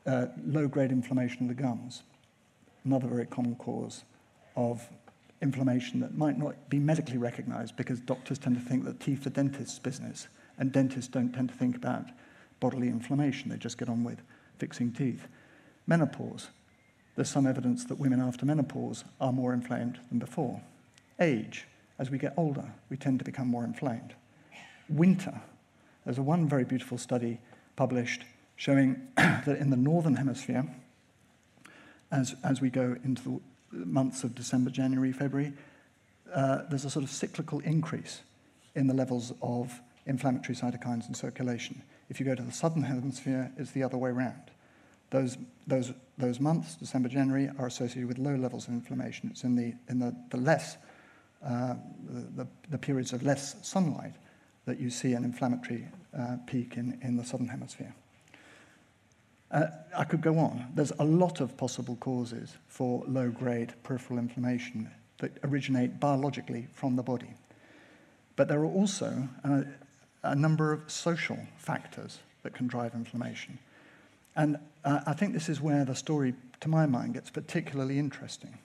uh, 0.07 0.27
low 0.45 0.69
grade 0.69 0.93
inflammation 0.93 1.43
of 1.43 1.49
the 1.57 1.63
gums, 1.63 2.03
another 2.85 3.09
very 3.09 3.27
common 3.27 3.57
cause 3.57 4.05
of 4.57 4.89
inflammation 5.43 6.01
that 6.01 6.17
might 6.17 6.39
not 6.39 6.69
be 6.69 6.79
medically 6.79 7.19
recognized 7.19 7.77
because 7.77 8.01
doctors 8.01 8.39
tend 8.39 8.57
to 8.57 8.63
think 8.63 8.85
that 8.85 9.01
teeth 9.01 9.27
are 9.27 9.31
dentists' 9.31 9.79
business, 9.79 10.29
and 10.59 10.73
dentists 10.73 11.09
don't 11.09 11.33
tend 11.33 11.49
to 11.49 11.55
think 11.55 11.77
about 11.77 12.07
bodily 12.61 12.89
inflammation. 12.89 13.51
They 13.51 13.57
just 13.57 13.79
get 13.79 13.89
on 13.89 14.05
with 14.05 14.21
fixing 14.59 14.93
teeth. 14.93 15.27
Menopause. 15.87 16.49
There's 17.17 17.31
some 17.31 17.47
evidence 17.47 17.85
that 17.87 17.99
women 17.99 18.21
after 18.21 18.47
menopause 18.47 19.05
are 19.21 19.33
more 19.33 19.53
inflamed 19.53 19.99
than 20.11 20.19
before. 20.19 20.63
Age. 21.21 21.67
As 21.99 22.11
we 22.11 22.19
get 22.19 22.33
older, 22.37 22.65
we 22.89 22.97
tend 22.97 23.19
to 23.19 23.25
become 23.25 23.49
more 23.49 23.65
inflamed. 23.65 24.15
Winter. 24.89 25.41
There's 26.05 26.19
a 26.19 26.23
one 26.23 26.49
very 26.49 26.65
beautiful 26.65 26.99
study 26.99 27.39
published 27.77 28.25
showing 28.57 29.09
that 29.17 29.59
in 29.59 29.71
the 29.71 29.77
northern 29.77 30.17
hemisphere, 30.17 30.67
as, 32.11 32.35
as 32.43 32.61
we 32.61 32.71
go 32.71 32.97
into 33.05 33.41
the 33.73 33.87
months 33.87 34.25
of 34.25 34.35
December, 34.35 34.71
January, 34.71 35.13
February, 35.13 35.53
uh, 36.35 36.63
there's 36.69 36.85
a 36.85 36.91
sort 36.91 37.05
of 37.05 37.11
cyclical 37.11 37.61
increase 37.61 38.23
in 38.75 38.87
the 38.87 38.95
levels 38.95 39.33
of 39.43 39.81
inflammatory 40.07 40.57
cytokines 40.57 41.09
in 41.09 41.15
circulation. 41.15 41.83
If 42.09 42.19
you 42.19 42.27
go 42.27 42.35
to 42.35 42.43
the 42.43 42.53
southern 42.53 42.83
hemisphere, 42.83 43.53
it's 43.57 43.71
the 43.73 43.83
other 43.83 43.97
way 43.97 44.11
around. 44.11 44.51
Those, 45.11 45.39
those, 45.67 45.93
those 46.19 46.41
months, 46.41 46.77
December, 46.77 47.09
January, 47.09 47.51
are 47.59 47.67
associated 47.67 48.07
with 48.07 48.19
low 48.19 48.35
levels 48.35 48.69
of 48.69 48.75
inflammation. 48.75 49.31
It's 49.33 49.45
in 49.45 49.57
the, 49.57 49.75
in 49.89 49.99
the, 49.99 50.15
the 50.31 50.37
less, 50.37 50.77
uh, 51.45 51.75
the, 52.37 52.47
the 52.71 52.79
periods 52.79 53.13
of 53.13 53.23
less 53.23 53.57
sunlight 53.67 54.15
that 54.67 54.79
you 54.79 54.91
see 54.91 55.15
an 55.15 55.25
inflammatory 55.25 55.87
uh, 56.19 56.37
peak 56.47 56.77
in, 56.77 56.99
in 57.03 57.17
the 57.17 57.25
southern 57.25 57.49
hemisphere. 57.49 57.95
Uh, 59.51 59.67
I 59.97 60.05
could 60.05 60.21
go 60.21 60.39
on. 60.39 60.67
There's 60.75 60.93
a 60.99 61.05
lot 61.05 61.41
of 61.41 61.57
possible 61.57 61.97
causes 61.97 62.57
for 62.69 63.03
low 63.09 63.31
grade 63.31 63.75
peripheral 63.83 64.19
inflammation 64.19 64.91
that 65.19 65.33
originate 65.45 65.99
biologically 65.99 66.69
from 66.73 66.97
the 66.97 67.03
body. 67.03 67.35
But 68.37 68.49
there 68.49 68.61
are 68.61 68.67
also 68.73 69.29
uh, 69.45 69.63
a 70.23 70.37
number 70.37 70.73
of 70.73 70.91
social 70.91 71.39
factors 71.57 72.21
that 72.43 72.55
can 72.55 72.69
drive 72.69 72.95
inflammation. 72.95 73.59
And 74.37 74.59
uh, 74.85 75.01
I 75.07 75.15
think 75.15 75.33
this 75.33 75.49
is 75.49 75.61
where 75.61 75.85
the 75.85 75.95
story, 75.95 76.35
to 76.61 76.69
my 76.69 76.87
mind, 76.87 77.15
gets 77.15 77.31
particularly 77.31 77.99
interesting. 77.99 78.57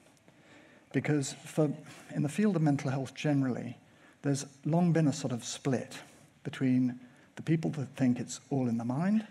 Because 0.95 1.33
for, 1.43 1.69
in 2.15 2.23
the 2.23 2.29
field 2.29 2.55
of 2.55 2.61
mental 2.61 2.89
health 2.89 3.13
generally, 3.13 3.77
there's 4.21 4.45
long 4.63 4.93
been 4.93 5.09
a 5.09 5.13
sort 5.13 5.33
of 5.33 5.43
split 5.43 5.97
between 6.45 6.97
the 7.35 7.41
people 7.41 7.69
that 7.71 7.89
think 7.97 8.17
it's 8.17 8.39
all 8.49 8.69
in 8.69 8.77
the 8.77 8.85
mind, 8.85 9.27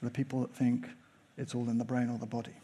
the 0.00 0.12
people 0.12 0.42
that 0.42 0.54
think 0.54 0.86
it's 1.36 1.56
all 1.56 1.68
in 1.68 1.78
the 1.78 1.84
brain 1.84 2.08
or 2.08 2.18
the 2.18 2.26
body. 2.26 2.54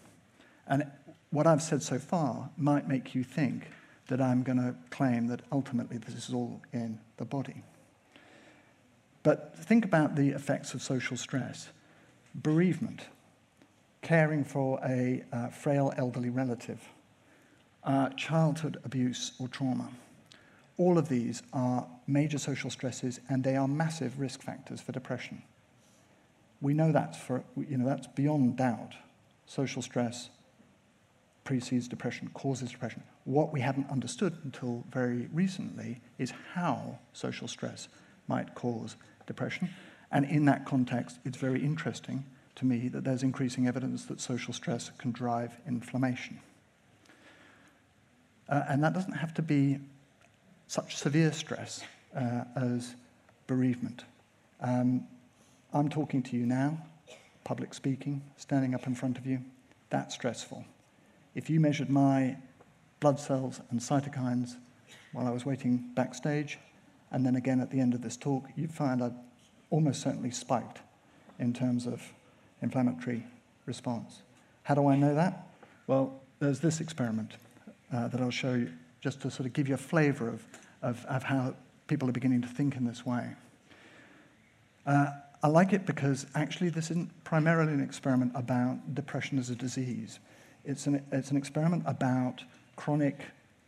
And 0.69 0.87
what 1.31 1.49
I've 1.49 1.63
said 1.63 1.83
so 1.83 1.99
far 1.99 2.49
might 2.57 2.87
make 2.87 3.13
you 3.13 3.25
think 3.25 3.67
that 4.07 4.21
I'm 4.21 4.45
going 4.45 4.59
to 4.59 4.77
claim 4.91 5.27
that 5.27 5.41
ultimately 5.51 5.99
this 5.99 6.15
is 6.15 6.33
all 6.33 6.63
in 6.73 7.01
the 7.17 7.25
body. 7.25 7.65
But 9.25 9.59
think 9.59 9.85
about 9.85 10.15
the 10.15 10.29
effects 10.29 10.75
of 10.75 10.81
social 10.81 11.17
stress 11.17 11.71
bereavement, 12.37 13.01
caring 14.01 14.45
for 14.45 14.79
a 14.85 15.25
uh, 15.33 15.49
frail 15.49 15.93
elderly 15.97 16.31
relative, 16.31 16.89
uh, 17.85 18.09
childhood 18.11 18.79
abuse 18.85 19.33
or 19.39 19.49
trauma. 19.49 19.91
All 20.77 20.99
of 20.99 21.09
these 21.09 21.43
are 21.53 21.87
major 22.07 22.39
social 22.39 22.71
stresses 22.71 23.21
and 23.29 23.45
they 23.45 23.57
are 23.57 23.69
massive 23.69 24.19
risk 24.19 24.43
factors 24.43 24.81
for 24.81 24.93
depression. 24.93 25.43
We 26.61 26.75
know 26.75 26.93
for, 27.27 27.45
you 27.57 27.77
know, 27.77 27.87
that's 27.87 28.07
beyond 28.07 28.57
doubt. 28.57 28.95
Social 29.47 29.83
stress 29.83 30.31
precedes 31.45 31.87
depression, 31.89 32.31
causes 32.33 32.71
depression. 32.71 33.03
What 33.25 33.53
we 33.53 33.61
haven't 33.61 33.91
understood 33.91 34.37
until 34.45 34.85
very 34.91 35.29
recently 35.33 36.01
is 36.19 36.33
how 36.55 36.99
social 37.13 37.49
stress 37.49 37.89
might 38.27 38.55
cause 38.55 38.97
depression. 39.27 39.69
And 40.11 40.25
in 40.25 40.47
that 40.47 40.65
context, 40.65 41.19
it's 41.25 41.37
very 41.37 41.63
interesting 41.63 42.25
to 42.57 42.65
me 42.65 42.89
that 42.89 43.05
there's 43.05 43.23
increasing 43.23 43.67
evidence 43.67 44.05
that 44.07 44.21
social 44.21 44.55
stress 44.55 44.91
can 44.99 45.13
drive 45.13 45.59
inflammation. 45.67 46.41
Uh, 48.49 48.63
and 48.69 48.83
that 48.83 48.93
doesn't 48.93 49.13
have 49.13 49.35
to 49.35 49.43
be 49.43 49.79
such 50.67 50.97
severe 50.97 51.33
stress 51.33 51.83
uh, 52.17 52.45
as 52.57 52.95
bereavement. 53.47 54.05
Um, 54.61 55.07
I'm 55.73 55.89
talking 55.89 56.23
to 56.25 56.37
you 56.37 56.47
now, 56.47 56.79
public 57.43 57.75
speaking, 57.75 58.23
standing 58.37 58.75
up 58.75 58.87
in 58.87 58.95
front 58.95 59.19
of 59.19 59.27
you. 59.27 59.41
That's 59.91 60.15
stressful. 60.15 60.65
If 61.35 61.51
you 61.51 61.61
measured 61.61 61.91
my 61.91 62.37
blood 63.01 63.19
cells 63.19 63.61
and 63.71 63.81
cytokines 63.81 64.57
while 65.13 65.27
I 65.27 65.31
was 65.31 65.45
waiting 65.45 65.91
backstage, 65.95 66.59
and 67.11 67.25
then 67.25 67.37
again 67.37 67.61
at 67.61 67.71
the 67.71 67.81
end 67.81 67.95
of 67.95 68.03
this 68.03 68.17
talk, 68.17 68.45
you'd 68.57 68.73
find 68.73 69.03
I'd 69.03 69.15
almost 69.71 70.03
certainly 70.03 70.31
spiked 70.31 70.81
in 71.39 71.53
terms 71.53 71.87
of 71.87 72.03
inflammatory 72.63 73.25
response. 73.67 74.23
How 74.63 74.75
do 74.75 74.89
I 74.89 74.97
know 74.97 75.15
that? 75.15 75.47
Well, 75.87 76.21
there's 76.39 76.61
this 76.61 76.81
experiment 76.81 77.35
uh, 77.95 78.09
that 78.09 78.21
I'll 78.21 78.31
show 78.31 78.55
you 78.55 78.73
just 79.01 79.21
to 79.23 79.31
sort 79.31 79.47
of 79.47 79.53
give 79.53 79.69
you 79.69 79.75
a 79.75 79.79
flavor 79.79 80.29
of, 80.29 80.43
of, 80.83 81.05
of 81.07 81.23
how 81.23 81.55
people 81.87 82.09
are 82.09 82.13
beginning 82.13 82.43
to 82.43 82.49
think 82.49 82.77
in 82.77 82.85
this 82.85 83.07
way. 83.07 83.31
Uh, 84.87 85.07
I 85.43 85.49
like 85.49 85.73
it 85.73 85.87
because 85.87 86.27
actually 86.35 86.71
this 86.71 86.91
isn't 86.91 87.11
primarily 87.25 87.73
an 87.73 87.83
experiment 87.83 88.33
about 88.35 88.95
depression 88.95 89.39
as 89.39 89.51
a 89.51 89.55
disease. 89.55 90.19
It's 90.65 90.87
an, 90.87 91.05
it's 91.13 91.31
an 91.31 91.37
experiment 91.37 91.85
about 91.87 92.43
chronic 92.77 93.21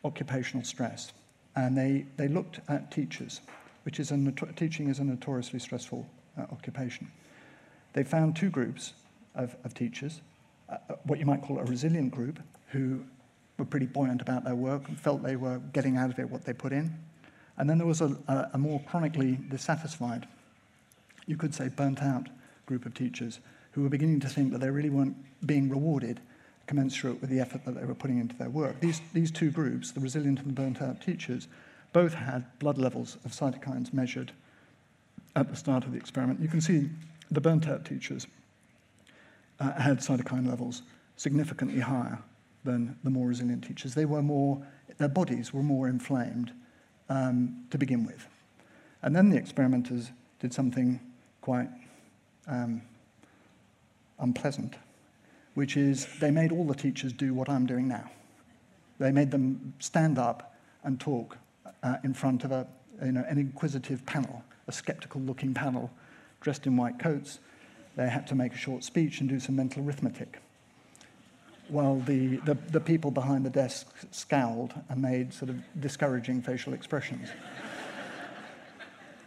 occupational 0.04 0.64
stress. 0.64 1.12
And 1.54 1.76
they, 1.76 2.06
they 2.16 2.28
looked 2.28 2.60
at 2.68 2.90
teachers, 2.90 3.42
which 3.84 4.00
is 4.00 4.10
a, 4.10 4.32
teaching 4.56 4.88
is 4.88 4.98
a 4.98 5.04
notoriously 5.04 5.58
stressful 5.58 6.08
uh, 6.38 6.42
occupation. 6.50 7.10
They 7.92 8.04
found 8.04 8.36
two 8.36 8.50
groups 8.50 8.94
of, 9.34 9.54
of 9.64 9.74
teachers, 9.74 10.20
uh, 10.68 10.76
uh, 10.88 10.94
what 11.04 11.18
you 11.18 11.26
might 11.26 11.42
call 11.42 11.58
a 11.58 11.64
resilient 11.64 12.10
group, 12.10 12.40
who 12.68 13.04
were 13.58 13.64
pretty 13.64 13.86
buoyant 13.86 14.20
about 14.20 14.44
their 14.44 14.54
work 14.54 14.88
and 14.88 14.98
felt 14.98 15.22
they 15.22 15.36
were 15.36 15.58
getting 15.72 15.96
out 15.96 16.10
of 16.10 16.18
it 16.18 16.28
what 16.28 16.44
they 16.44 16.52
put 16.52 16.72
in. 16.72 16.94
And 17.58 17.68
then 17.68 17.78
there 17.78 17.86
was 17.86 18.00
a, 18.00 18.16
a, 18.28 18.50
a 18.54 18.58
more 18.58 18.80
chronically 18.88 19.38
dissatisfied, 19.48 20.28
you 21.26 21.36
could 21.36 21.54
say 21.54 21.68
burnt 21.68 22.02
out 22.02 22.28
group 22.66 22.84
of 22.84 22.94
teachers 22.94 23.40
who 23.72 23.82
were 23.82 23.88
beginning 23.88 24.20
to 24.20 24.28
think 24.28 24.52
that 24.52 24.58
they 24.58 24.70
really 24.70 24.90
weren't 24.90 25.16
being 25.46 25.68
rewarded 25.68 26.20
commensurate 26.66 27.20
with 27.20 27.30
the 27.30 27.40
effort 27.40 27.64
that 27.64 27.74
they 27.76 27.84
were 27.84 27.94
putting 27.94 28.18
into 28.18 28.34
their 28.36 28.50
work. 28.50 28.80
These, 28.80 29.00
these 29.12 29.30
two 29.30 29.50
groups, 29.50 29.92
the 29.92 30.00
resilient 30.00 30.40
and 30.40 30.48
the 30.48 30.52
burnt 30.52 30.82
out 30.82 31.00
teachers, 31.00 31.48
both 31.92 32.14
had 32.14 32.44
blood 32.58 32.76
levels 32.76 33.18
of 33.24 33.30
cytokines 33.32 33.92
measured 33.92 34.32
at 35.36 35.48
the 35.48 35.56
start 35.56 35.84
of 35.84 35.92
the 35.92 35.98
experiment. 35.98 36.40
You 36.40 36.48
can 36.48 36.60
see 36.60 36.88
the 37.30 37.40
burnt 37.40 37.68
out 37.68 37.84
teachers 37.84 38.26
uh, 39.60 39.80
had 39.80 39.98
cytokine 39.98 40.48
levels 40.48 40.82
significantly 41.16 41.80
higher 41.80 42.18
than 42.66 42.98
the 43.02 43.10
more 43.10 43.28
resilient 43.28 43.64
teachers. 43.64 43.94
They 43.94 44.04
were 44.04 44.22
more, 44.22 44.62
their 44.98 45.08
bodies 45.08 45.54
were 45.54 45.62
more 45.62 45.88
inflamed 45.88 46.52
um, 47.08 47.64
to 47.70 47.78
begin 47.78 48.04
with. 48.04 48.28
And 49.02 49.14
then 49.14 49.30
the 49.30 49.36
experimenters 49.36 50.10
did 50.40 50.52
something 50.52 51.00
quite 51.40 51.68
um, 52.46 52.82
unpleasant, 54.18 54.74
which 55.54 55.76
is 55.76 56.06
they 56.20 56.30
made 56.30 56.52
all 56.52 56.66
the 56.66 56.74
teachers 56.74 57.12
do 57.12 57.32
what 57.32 57.48
I'm 57.48 57.66
doing 57.66 57.88
now. 57.88 58.10
They 58.98 59.12
made 59.12 59.30
them 59.30 59.74
stand 59.78 60.18
up 60.18 60.56
and 60.84 60.98
talk 60.98 61.38
uh, 61.82 61.96
in 62.04 62.14
front 62.14 62.44
of 62.44 62.52
a, 62.52 62.66
you 63.04 63.12
know, 63.12 63.24
an 63.28 63.38
inquisitive 63.38 64.04
panel, 64.06 64.42
a 64.68 64.72
skeptical 64.72 65.20
looking 65.20 65.54
panel 65.54 65.90
dressed 66.40 66.66
in 66.66 66.76
white 66.76 66.98
coats. 66.98 67.38
They 67.96 68.08
had 68.08 68.26
to 68.28 68.34
make 68.34 68.52
a 68.52 68.58
short 68.58 68.84
speech 68.84 69.20
and 69.20 69.28
do 69.28 69.40
some 69.40 69.56
mental 69.56 69.82
arithmetic. 69.82 70.40
While 71.68 72.00
the, 72.00 72.36
the, 72.38 72.54
the 72.70 72.80
people 72.80 73.10
behind 73.10 73.44
the 73.44 73.50
desk 73.50 73.88
scowled 74.10 74.72
and 74.88 75.02
made 75.02 75.32
sort 75.32 75.50
of 75.50 75.56
discouraging 75.80 76.42
facial 76.42 76.72
expressions. 76.72 77.28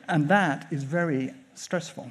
and 0.08 0.28
that 0.30 0.68
is 0.72 0.84
very 0.84 1.34
stressful. 1.56 2.10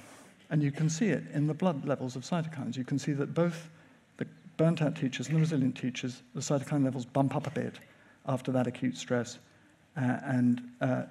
And 0.50 0.62
you 0.62 0.70
can 0.70 0.88
see 0.88 1.08
it 1.08 1.24
in 1.32 1.46
the 1.46 1.54
blood 1.54 1.86
levels 1.86 2.16
of 2.16 2.22
cytokines. 2.22 2.76
You 2.76 2.84
can 2.84 2.98
see 2.98 3.12
that 3.12 3.34
both 3.34 3.68
the 4.16 4.26
burnt 4.56 4.82
out 4.82 4.96
teachers 4.96 5.28
and 5.28 5.36
the 5.36 5.40
resilient 5.40 5.76
teachers, 5.76 6.22
the 6.34 6.40
cytokine 6.40 6.84
levels 6.84 7.04
bump 7.04 7.34
up 7.36 7.46
a 7.46 7.50
bit 7.50 7.74
after 8.26 8.52
that 8.52 8.66
acute 8.66 8.96
stress. 8.96 9.38
Uh, 9.96 10.18
and 10.24 10.62
uh, 10.80 11.02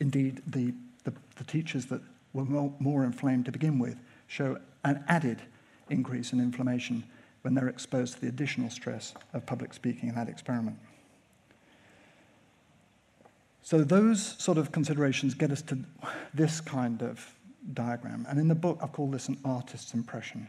indeed, 0.00 0.42
the, 0.46 0.72
the, 1.04 1.12
the, 1.36 1.44
teachers 1.44 1.86
that 1.86 2.00
were 2.32 2.44
more, 2.44 2.72
more 2.78 3.04
inflamed 3.04 3.44
to 3.46 3.52
begin 3.52 3.78
with 3.78 3.98
show 4.28 4.56
an 4.84 5.02
added 5.08 5.42
increase 5.90 6.32
in 6.32 6.40
inflammation 6.40 7.02
when 7.44 7.52
they're 7.52 7.68
exposed 7.68 8.14
to 8.14 8.20
the 8.22 8.28
additional 8.28 8.70
stress 8.70 9.12
of 9.34 9.44
public 9.44 9.74
speaking 9.74 10.08
in 10.08 10.14
that 10.14 10.30
experiment. 10.30 10.78
So, 13.62 13.84
those 13.84 14.34
sort 14.42 14.56
of 14.56 14.72
considerations 14.72 15.34
get 15.34 15.50
us 15.50 15.60
to 15.62 15.78
this 16.32 16.62
kind 16.62 17.02
of 17.02 17.34
diagram. 17.74 18.26
And 18.30 18.38
in 18.38 18.48
the 18.48 18.54
book, 18.54 18.78
I 18.82 18.86
call 18.86 19.10
this 19.10 19.28
an 19.28 19.38
artist's 19.44 19.92
impression 19.92 20.48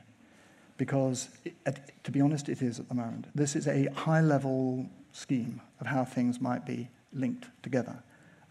because, 0.78 1.30
it, 1.43 1.91
to 2.06 2.12
be 2.12 2.22
honest, 2.22 2.48
it 2.48 2.62
is 2.62 2.80
at 2.80 2.88
the 2.88 2.96
moment. 2.96 3.28
This 3.36 3.58
is 3.58 3.68
a 3.68 3.88
high 3.93 4.22
level 4.22 4.89
scheme 5.12 5.60
of 5.82 5.88
how 5.88 6.06
things 6.06 6.39
might 6.39 6.66
be 6.66 6.88
linked 7.12 7.48
together. 7.62 8.02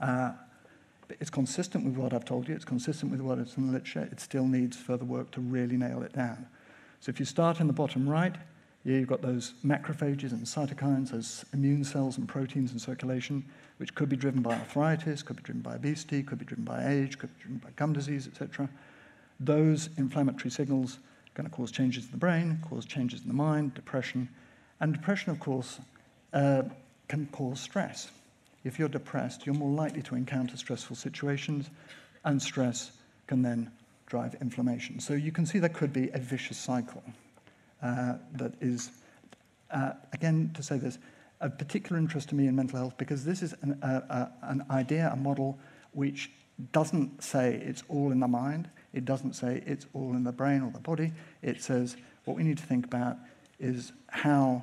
Uh, 0.02 0.32
it's 1.18 1.30
consistent 1.30 1.86
with 1.86 1.96
what 1.96 2.12
I've 2.12 2.26
told 2.26 2.46
you, 2.46 2.54
it's 2.54 2.64
consistent 2.64 3.10
with 3.10 3.22
what 3.22 3.38
is 3.38 3.56
in 3.56 3.68
the 3.68 3.72
literature. 3.72 4.06
It 4.12 4.20
still 4.20 4.46
needs 4.46 4.76
further 4.76 5.04
work 5.06 5.30
to 5.32 5.40
really 5.40 5.78
nail 5.78 6.02
it 6.02 6.12
down. 6.12 6.46
So 7.04 7.10
if 7.10 7.20
you 7.20 7.26
start 7.26 7.60
in 7.60 7.66
the 7.66 7.74
bottom 7.74 8.08
right, 8.08 8.34
yeah, 8.82 8.96
you've 8.96 9.08
got 9.08 9.20
those 9.20 9.52
macrophages 9.62 10.32
and 10.32 10.46
cytokines, 10.46 11.10
those 11.10 11.44
immune 11.52 11.84
cells 11.84 12.16
and 12.16 12.26
proteins 12.26 12.72
in 12.72 12.78
circulation 12.78 13.44
which 13.76 13.94
could 13.94 14.08
be 14.08 14.16
driven 14.16 14.40
by 14.40 14.54
arthritis, 14.54 15.22
could 15.22 15.36
be 15.36 15.42
driven 15.42 15.60
by 15.60 15.74
obesity, 15.74 16.22
could 16.22 16.38
be 16.38 16.46
driven 16.46 16.64
by 16.64 16.88
age, 16.88 17.18
could 17.18 17.28
be 17.36 17.42
driven 17.42 17.58
by 17.58 17.68
gum 17.76 17.92
disease, 17.92 18.26
etc. 18.26 18.70
Those 19.38 19.90
inflammatory 19.98 20.48
signals 20.50 20.94
are 21.26 21.42
going 21.42 21.50
to 21.50 21.54
cause 21.54 21.70
changes 21.70 22.06
in 22.06 22.10
the 22.10 22.16
brain, 22.16 22.58
cause 22.66 22.86
changes 22.86 23.20
in 23.20 23.28
the 23.28 23.34
mind, 23.34 23.74
depression. 23.74 24.26
And 24.80 24.94
depression, 24.94 25.30
of 25.30 25.40
course, 25.40 25.80
uh, 26.32 26.62
can 27.08 27.26
cause 27.32 27.60
stress. 27.60 28.12
If 28.64 28.78
you're 28.78 28.88
depressed, 28.88 29.44
you're 29.44 29.54
more 29.54 29.76
likely 29.76 30.00
to 30.04 30.14
encounter 30.14 30.56
stressful 30.56 30.96
situations, 30.96 31.68
and 32.24 32.40
stress 32.40 32.92
can 33.26 33.42
then 33.42 33.70
drive 34.14 34.36
inflammation. 34.40 35.00
So 35.00 35.14
you 35.14 35.32
can 35.32 35.44
see 35.44 35.58
there 35.58 35.68
could 35.68 35.92
be 35.92 36.08
a 36.10 36.18
vicious 36.18 36.56
cycle 36.56 37.02
uh, 37.82 38.14
that 38.34 38.52
is, 38.60 38.92
uh, 39.72 39.94
again, 40.12 40.52
to 40.54 40.62
say 40.62 40.78
this, 40.78 40.98
of 41.40 41.58
particular 41.58 41.98
interest 41.98 42.28
to 42.28 42.36
me 42.36 42.46
in 42.46 42.54
mental 42.54 42.78
health 42.78 42.96
because 42.96 43.24
this 43.24 43.42
is 43.42 43.56
an, 43.62 43.76
an 43.82 44.64
idea, 44.70 45.10
a 45.12 45.16
model 45.16 45.58
which 45.94 46.30
doesn't 46.70 47.24
say 47.24 47.60
it's 47.66 47.82
all 47.88 48.12
in 48.12 48.20
the 48.20 48.28
mind, 48.28 48.70
it 48.92 49.04
doesn't 49.04 49.32
say 49.32 49.64
it's 49.66 49.86
all 49.94 50.12
in 50.12 50.22
the 50.22 50.30
brain 50.30 50.62
or 50.62 50.70
the 50.70 50.78
body. 50.78 51.12
It 51.42 51.60
says 51.60 51.96
what 52.24 52.36
we 52.36 52.44
need 52.44 52.58
to 52.58 52.64
think 52.64 52.86
about 52.86 53.16
is 53.58 53.90
how 54.06 54.62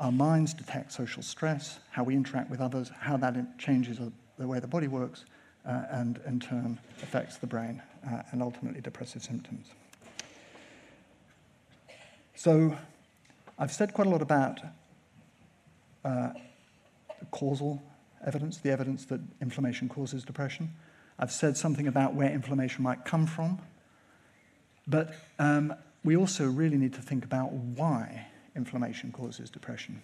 our 0.00 0.12
minds 0.12 0.52
detect 0.52 0.92
social 0.92 1.22
stress, 1.22 1.78
how 1.90 2.04
we 2.04 2.14
interact 2.14 2.50
with 2.50 2.60
others, 2.60 2.90
how 3.00 3.16
that 3.16 3.58
changes 3.58 3.98
the 4.36 4.46
way 4.46 4.60
the 4.60 4.66
body 4.66 4.86
works, 4.86 5.24
uh, 5.64 5.84
and 5.90 6.20
in 6.26 6.38
turn 6.40 6.78
affects 7.02 7.38
the 7.38 7.46
brain 7.46 7.82
uh, 8.06 8.22
and 8.30 8.42
ultimately 8.42 8.80
depressive 8.80 9.22
symptoms. 9.22 9.66
So 12.34 12.76
I've 13.58 13.72
said 13.72 13.94
quite 13.94 14.06
a 14.06 14.10
lot 14.10 14.22
about 14.22 14.60
uh, 16.04 16.30
causal 17.30 17.82
evidence, 18.24 18.58
the 18.58 18.70
evidence 18.70 19.06
that 19.06 19.20
inflammation 19.40 19.88
causes 19.88 20.24
depression. 20.24 20.72
I've 21.18 21.32
said 21.32 21.56
something 21.56 21.86
about 21.86 22.14
where 22.14 22.30
inflammation 22.30 22.82
might 22.82 23.04
come 23.04 23.26
from. 23.26 23.58
But 24.86 25.14
um, 25.38 25.74
we 26.04 26.16
also 26.16 26.46
really 26.46 26.76
need 26.76 26.94
to 26.94 27.02
think 27.02 27.24
about 27.24 27.52
why 27.52 28.26
inflammation 28.54 29.10
causes 29.12 29.50
depression. 29.50 30.02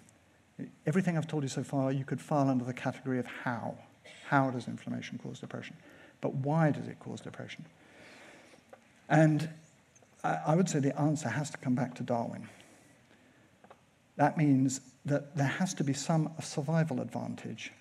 Everything 0.87 1.17
I've 1.17 1.29
told 1.29 1.43
you 1.43 1.49
so 1.49 1.63
far, 1.63 1.93
you 1.93 2.05
could 2.05 2.21
file 2.21 2.49
under 2.49 2.65
the 2.65 2.75
category 2.75 3.19
of 3.19 3.27
how. 3.27 3.77
How 4.29 4.51
does 4.51 4.67
inflammation 4.67 5.21
cause 5.23 5.39
depression? 5.39 5.77
But 6.21 6.35
why 6.35 6.71
does 6.71 6.89
it 6.89 6.99
cause 6.99 7.21
depression? 7.21 7.67
And 9.09 9.49
I 10.25 10.55
would 10.55 10.69
say 10.69 10.79
the 10.79 10.99
answer 10.99 11.29
has 11.29 11.51
to 11.51 11.59
come 11.59 11.75
back 11.75 11.95
to 11.97 12.03
Darwin. 12.03 12.49
That 14.17 14.37
means 14.37 14.81
that 15.05 15.37
there 15.37 15.47
has 15.47 15.75
to 15.75 15.85
be 15.85 15.93
some 15.93 16.31
survival 16.41 17.01
advantage. 17.01 17.73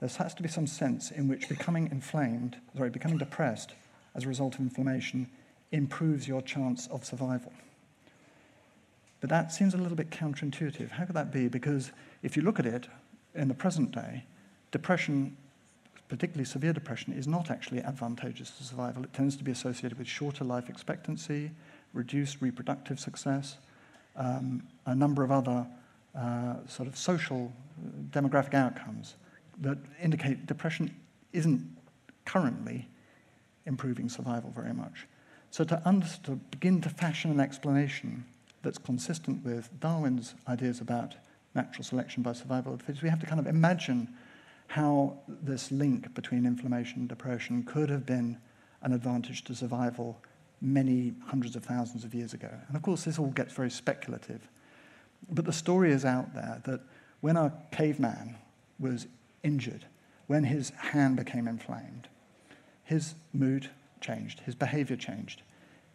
There 0.00 0.08
has 0.08 0.34
to 0.34 0.42
be 0.42 0.48
some 0.48 0.66
sense 0.66 1.10
in 1.10 1.28
which 1.28 1.48
becoming 1.48 1.88
inflamed, 1.90 2.56
sorry, 2.76 2.90
becoming 2.90 3.18
depressed 3.18 3.74
as 4.14 4.24
a 4.24 4.28
result 4.28 4.54
of 4.54 4.60
inflammation 4.60 5.28
improves 5.72 6.28
your 6.28 6.42
chance 6.42 6.86
of 6.88 7.04
survival. 7.04 7.52
But 9.20 9.30
that 9.30 9.52
seems 9.52 9.74
a 9.74 9.78
little 9.78 9.96
bit 9.96 10.10
counterintuitive. 10.10 10.90
How 10.90 11.04
could 11.04 11.16
that 11.16 11.32
be? 11.32 11.48
Because 11.48 11.92
if 12.22 12.36
you 12.36 12.42
look 12.42 12.58
at 12.58 12.66
it 12.66 12.88
in 13.34 13.48
the 13.48 13.54
present 13.54 13.92
day, 13.92 14.24
depression, 14.70 15.36
particularly 16.08 16.44
severe 16.44 16.72
depression, 16.72 17.12
is 17.12 17.26
not 17.26 17.50
actually 17.50 17.80
advantageous 17.82 18.50
to 18.50 18.64
survival. 18.64 19.02
It 19.04 19.12
tends 19.12 19.36
to 19.36 19.44
be 19.44 19.50
associated 19.50 19.98
with 19.98 20.06
shorter 20.06 20.44
life 20.44 20.68
expectancy, 20.68 21.50
reduced 21.94 22.40
reproductive 22.40 23.00
success, 23.00 23.58
um, 24.16 24.62
a 24.86 24.94
number 24.94 25.22
of 25.22 25.30
other 25.30 25.66
uh, 26.14 26.54
sort 26.66 26.88
of 26.88 26.96
social 26.96 27.52
uh, 27.78 27.88
demographic 28.10 28.54
outcomes 28.54 29.14
that 29.60 29.78
indicate 30.02 30.46
depression 30.46 30.94
isn't 31.32 31.76
currently 32.24 32.88
improving 33.66 34.08
survival 34.08 34.52
very 34.54 34.74
much. 34.74 35.06
So 35.50 35.64
to, 35.64 36.02
to 36.24 36.30
begin 36.50 36.80
to 36.80 36.88
fashion 36.88 37.30
an 37.30 37.40
explanation 37.40 38.24
that's 38.62 38.78
consistent 38.78 39.44
with 39.44 39.68
Darwin's 39.80 40.34
ideas 40.48 40.80
about 40.80 41.14
natural 41.54 41.84
selection 41.84 42.22
by 42.22 42.32
survival 42.32 42.72
of 42.72 42.78
the 42.78 42.84
fittest, 42.84 43.02
we 43.02 43.10
have 43.10 43.20
to 43.20 43.26
kind 43.26 43.40
of 43.40 43.46
imagine 43.46 44.08
how 44.72 45.14
this 45.28 45.70
link 45.70 46.14
between 46.14 46.46
inflammation 46.46 47.00
and 47.00 47.08
depression 47.08 47.62
could 47.62 47.90
have 47.90 48.06
been 48.06 48.38
an 48.80 48.94
advantage 48.94 49.44
to 49.44 49.54
survival 49.54 50.18
many 50.62 51.12
hundreds 51.26 51.54
of 51.56 51.62
thousands 51.62 52.04
of 52.04 52.14
years 52.14 52.32
ago. 52.32 52.48
And 52.68 52.74
of 52.74 52.80
course, 52.80 53.04
this 53.04 53.18
all 53.18 53.32
gets 53.32 53.52
very 53.52 53.70
speculative. 53.70 54.48
But 55.30 55.44
the 55.44 55.52
story 55.52 55.92
is 55.92 56.06
out 56.06 56.32
there 56.32 56.62
that 56.64 56.80
when 57.20 57.36
a 57.36 57.52
caveman 57.70 58.36
was 58.78 59.08
injured, 59.42 59.84
when 60.26 60.44
his 60.44 60.70
hand 60.70 61.16
became 61.16 61.48
inflamed, 61.48 62.08
his 62.82 63.14
mood 63.34 63.68
changed, 64.00 64.40
his 64.40 64.54
behavior 64.54 64.96
changed. 64.96 65.42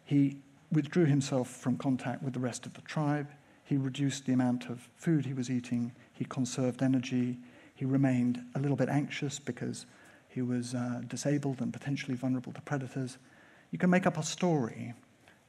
He 0.04 0.38
withdrew 0.70 1.06
himself 1.06 1.48
from 1.48 1.78
contact 1.78 2.22
with 2.22 2.32
the 2.32 2.38
rest 2.38 2.64
of 2.64 2.74
the 2.74 2.82
tribe. 2.82 3.26
he 3.64 3.76
reduced 3.76 4.24
the 4.24 4.32
amount 4.32 4.70
of 4.70 4.88
food 4.96 5.26
he 5.26 5.34
was 5.34 5.50
eating, 5.50 5.90
he 6.12 6.24
conserved 6.24 6.80
energy, 6.80 7.38
he 7.78 7.84
remained 7.84 8.44
a 8.56 8.58
little 8.58 8.76
bit 8.76 8.88
anxious 8.88 9.38
because 9.38 9.86
he 10.28 10.42
was 10.42 10.74
uh, 10.74 11.00
disabled 11.06 11.60
and 11.60 11.72
potentially 11.72 12.16
vulnerable 12.16 12.52
to 12.52 12.60
predators. 12.62 13.18
You 13.70 13.78
can 13.78 13.88
make 13.88 14.04
up 14.04 14.18
a 14.18 14.22
story 14.24 14.94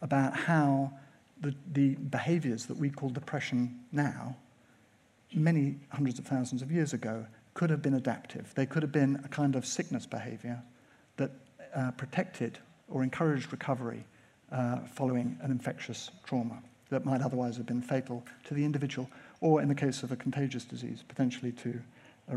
about 0.03 0.35
how 0.35 0.93
the, 1.41 1.55
the 1.73 1.95
behaviors 1.95 2.67
that 2.67 2.77
we 2.77 2.91
call 2.91 3.09
depression 3.09 3.79
now, 3.91 4.35
many 5.33 5.77
hundreds 5.89 6.19
of 6.19 6.27
thousands 6.27 6.61
of 6.61 6.71
years 6.71 6.93
ago, 6.93 7.25
could 7.55 7.71
have 7.71 7.81
been 7.81 7.95
adaptive. 7.95 8.53
They 8.53 8.67
could 8.67 8.83
have 8.83 8.91
been 8.91 9.19
a 9.25 9.27
kind 9.27 9.55
of 9.55 9.65
sickness 9.65 10.05
behavior 10.05 10.61
that 11.17 11.31
uh, 11.75 11.89
protected 11.97 12.59
or 12.89 13.01
encouraged 13.01 13.51
recovery 13.51 14.05
uh, 14.51 14.81
following 14.93 15.35
an 15.41 15.49
infectious 15.49 16.11
trauma 16.23 16.61
that 16.91 17.05
might 17.05 17.21
otherwise 17.21 17.57
have 17.57 17.65
been 17.65 17.81
fatal 17.81 18.23
to 18.43 18.53
the 18.53 18.63
individual, 18.63 19.09
or 19.41 19.63
in 19.63 19.67
the 19.67 19.73
case 19.75 20.03
of 20.03 20.11
a 20.11 20.15
contagious 20.15 20.63
disease, 20.63 21.03
potentially 21.07 21.51
to 21.53 21.81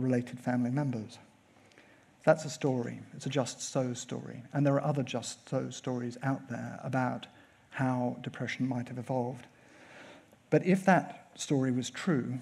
related 0.01 0.41
family 0.41 0.71
members. 0.71 1.19
That's 2.25 2.45
a 2.45 2.51
story. 2.51 3.01
It's 3.15 3.27
a 3.27 3.31
just 3.31 3.61
so 3.61 3.95
story. 3.95 4.43
And 4.53 4.65
there 4.65 4.75
are 4.75 4.85
other 4.85 5.03
just 5.03 5.49
so 5.49 5.71
stories 5.71 6.17
out 6.23 6.49
there 6.49 6.79
about 6.83 7.27
how 7.71 8.17
depression 8.23 8.69
might 8.69 8.89
have 8.89 8.99
evolved. 8.99 9.47
But 10.51 10.65
if 10.65 10.85
that 10.85 11.31
story 11.35 11.73
was 11.73 11.91
true, 11.91 12.39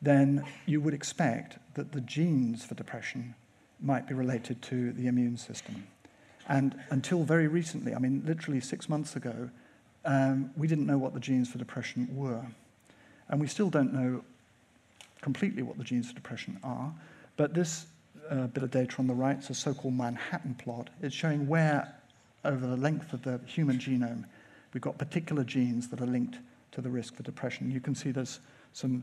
then 0.00 0.44
you 0.66 0.80
would 0.80 0.94
expect 0.94 1.58
that 1.74 1.92
the 1.92 2.00
genes 2.00 2.64
for 2.64 2.74
depression 2.74 3.34
might 3.80 4.06
be 4.06 4.14
related 4.14 4.62
to 4.62 4.92
the 4.92 5.06
immune 5.06 5.36
system. 5.36 5.86
And 6.48 6.78
until 6.90 7.24
very 7.24 7.48
recently, 7.48 7.94
I 7.94 7.98
mean, 7.98 8.22
literally 8.24 8.60
six 8.60 8.88
months 8.88 9.16
ago, 9.16 9.50
um, 10.04 10.50
we 10.56 10.68
didn't 10.68 10.86
know 10.86 10.98
what 10.98 11.14
the 11.14 11.20
genes 11.20 11.50
for 11.50 11.58
depression 11.58 12.08
were. 12.14 12.46
And 13.28 13.40
we 13.40 13.46
still 13.46 13.70
don't 13.70 13.92
know 13.92 14.24
completely 15.24 15.62
what 15.62 15.78
the 15.78 15.84
genes 15.84 16.08
for 16.08 16.14
depression 16.14 16.60
are. 16.62 16.92
But 17.36 17.54
this 17.54 17.86
uh, 18.30 18.46
bit 18.48 18.62
of 18.62 18.70
data 18.70 18.96
on 18.98 19.06
the 19.06 19.14
right 19.14 19.38
is 19.38 19.48
a 19.48 19.54
so 19.54 19.72
called 19.72 19.94
Manhattan 19.94 20.54
plot. 20.54 20.90
It's 21.00 21.14
showing 21.14 21.48
where, 21.48 21.92
over 22.44 22.66
the 22.66 22.76
length 22.76 23.14
of 23.14 23.22
the 23.22 23.40
human 23.46 23.78
genome, 23.78 24.24
we've 24.72 24.82
got 24.82 24.98
particular 24.98 25.42
genes 25.42 25.88
that 25.88 26.00
are 26.02 26.06
linked 26.06 26.36
to 26.72 26.82
the 26.82 26.90
risk 26.90 27.16
for 27.16 27.22
depression. 27.22 27.70
You 27.70 27.80
can 27.80 27.94
see 27.94 28.10
there's 28.10 28.40
some 28.74 29.02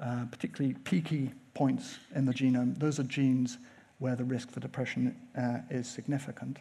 uh, 0.00 0.24
particularly 0.30 0.74
peaky 0.84 1.32
points 1.52 1.98
in 2.14 2.24
the 2.24 2.32
genome. 2.32 2.78
Those 2.78 2.98
are 2.98 3.04
genes 3.04 3.58
where 3.98 4.16
the 4.16 4.24
risk 4.24 4.50
for 4.50 4.60
depression 4.60 5.14
uh, 5.36 5.58
is 5.70 5.86
significant. 5.86 6.56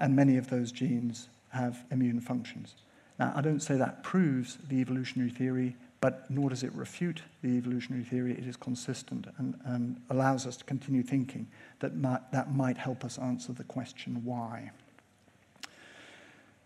And 0.00 0.16
many 0.16 0.36
of 0.36 0.50
those 0.50 0.72
genes 0.72 1.28
have 1.50 1.84
immune 1.92 2.20
functions. 2.20 2.74
Now, 3.20 3.32
I 3.36 3.40
don't 3.40 3.60
say 3.60 3.76
that 3.76 4.02
proves 4.02 4.58
the 4.68 4.80
evolutionary 4.80 5.30
theory, 5.30 5.76
but 6.06 6.30
nor 6.30 6.50
does 6.50 6.62
it 6.62 6.72
refute 6.72 7.20
the 7.42 7.48
evolutionary 7.48 8.04
theory. 8.04 8.30
It 8.30 8.46
is 8.46 8.56
consistent 8.56 9.26
and, 9.38 9.58
and 9.64 10.00
allows 10.08 10.46
us 10.46 10.56
to 10.58 10.64
continue 10.64 11.02
thinking 11.02 11.48
that 11.80 11.96
might, 11.96 12.30
that 12.30 12.54
might 12.54 12.78
help 12.78 13.04
us 13.04 13.18
answer 13.18 13.52
the 13.52 13.64
question 13.64 14.24
why. 14.24 14.70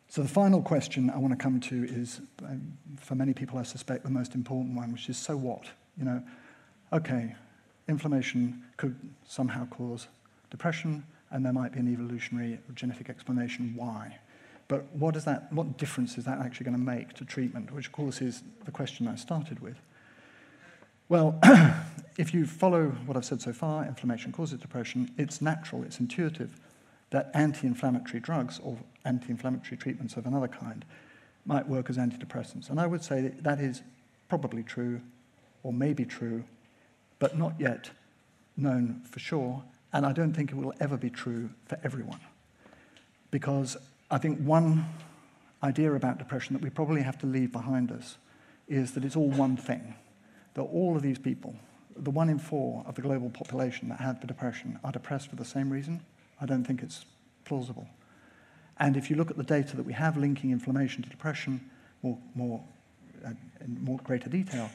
So, 0.09 0.20
the 0.20 0.28
final 0.28 0.61
question 0.61 1.09
I 1.09 1.16
want 1.16 1.32
to 1.32 1.43
come 1.43 1.59
to 1.59 1.84
is, 1.84 2.20
um, 2.45 2.76
for 2.99 3.14
many 3.14 3.32
people, 3.32 3.59
I 3.59 3.62
suspect, 3.62 4.05
the 4.05 4.11
most 4.11 4.34
important 4.34 4.76
one, 4.76 4.93
which 4.93 5.09
is 5.09 5.16
so 5.16 5.38
what? 5.38 5.64
You 5.97 6.05
know, 6.05 6.22
okay, 6.93 7.34
inflammation 7.88 8.62
could 8.76 8.95
somehow 9.26 9.64
cause 9.68 10.09
depression, 10.51 11.03
and 11.30 11.47
there 11.47 11.55
might 11.55 11.72
be 11.72 11.80
an 11.80 11.91
evolutionary 11.91 12.61
or 12.68 12.74
genetic 12.74 13.09
explanation 13.09 13.72
why. 13.74 14.18
But 14.71 14.85
what, 14.95 15.16
is 15.16 15.25
that, 15.25 15.53
what 15.53 15.79
difference 15.79 16.16
is 16.16 16.27
that 16.27 16.39
actually 16.39 16.62
going 16.62 16.77
to 16.77 16.81
make 16.81 17.14
to 17.14 17.25
treatment, 17.25 17.73
which, 17.73 17.87
of 17.87 17.93
course, 17.93 18.21
is 18.21 18.45
the 18.64 18.71
question 18.71 19.09
I 19.09 19.16
started 19.16 19.59
with? 19.59 19.75
Well, 21.09 21.41
if 22.18 22.33
you 22.33 22.47
follow 22.47 22.91
what 23.05 23.16
I've 23.16 23.25
said 23.25 23.43
so 23.43 23.53
far, 23.53 23.85
inflammation 23.85 24.31
causes 24.31 24.61
depression, 24.61 25.11
it's 25.18 25.43
natural, 25.43 25.83
it's 25.83 25.99
intuitive 25.99 26.55
that 27.11 27.33
anti 27.35 27.66
inflammatory 27.66 28.21
drugs 28.21 28.61
or 28.62 28.79
anti 29.05 29.31
inflammatory 29.31 29.77
treatments 29.77 30.16
of 30.16 30.25
another 30.25 30.47
kind 30.47 30.85
might 31.45 31.66
work 31.66 31.91
as 31.91 31.97
antidepressants. 31.97 32.71
And 32.71 32.79
I 32.79 32.87
would 32.87 33.03
say 33.03 33.23
that, 33.23 33.43
that 33.43 33.59
is 33.59 33.83
probably 34.29 34.62
true 34.62 35.01
or 35.64 35.73
may 35.73 35.93
be 35.93 36.05
true, 36.05 36.45
but 37.18 37.37
not 37.37 37.55
yet 37.59 37.91
known 38.57 39.03
for 39.11 39.18
sure. 39.18 39.64
And 39.93 40.07
I 40.07 40.12
don't 40.12 40.33
think 40.33 40.53
it 40.53 40.57
will 40.57 40.75
ever 40.79 40.97
be 40.97 41.11
true 41.11 41.51
for 41.66 41.77
everyone. 41.83 42.21
Because 43.33 43.77
I 44.11 44.19
think 44.19 44.41
one 44.41 44.87
idea 45.63 45.93
about 45.95 46.19
depression 46.19 46.55
that 46.55 46.63
we 46.63 46.71
probably 46.71 47.03
have 47.03 47.19
to 47.19 47.27
leave 47.27 47.53
behind 47.53 47.93
us 47.93 48.17
is 48.67 48.93
that 48.93 49.05
it's 49.05 49.17
all 49.17 49.31
one 49.31 49.57
thing. 49.57 49.95
That 50.55 50.63
all 50.63 50.97
of 50.97 51.03
these 51.03 51.19
people, 51.19 51.55
the 51.97 52.11
one 52.11 52.29
in 52.29 52.39
four 52.39 52.85
of 52.87 52.95
the 52.95 53.03
global 53.03 53.31
population 53.31 53.89
that 53.91 54.01
have 54.01 54.21
the 54.21 54.27
depression, 54.27 54.79
are 54.83 54.93
depressed 54.93 55.29
for 55.29 55.37
the 55.37 55.45
same 55.45 55.71
reason. 55.71 56.01
I 56.41 56.47
don't 56.47 56.65
think 56.65 56.83
it's 56.83 57.05
plausible. 57.45 57.87
And 58.79 58.97
if 58.97 59.11
you 59.11 59.17
look 59.17 59.31
at 59.31 59.37
the 59.37 59.45
data 59.45 59.77
that 59.77 59.85
we 59.85 59.93
have 59.93 60.17
linking 60.17 60.51
inflammation 60.51 61.03
to 61.03 61.11
depression 61.11 61.61
more, 62.03 62.19
more, 62.35 62.65
uh, 63.25 63.31
in 63.61 63.85
more 63.85 63.99
greater 63.99 64.31
detail, 64.31 64.71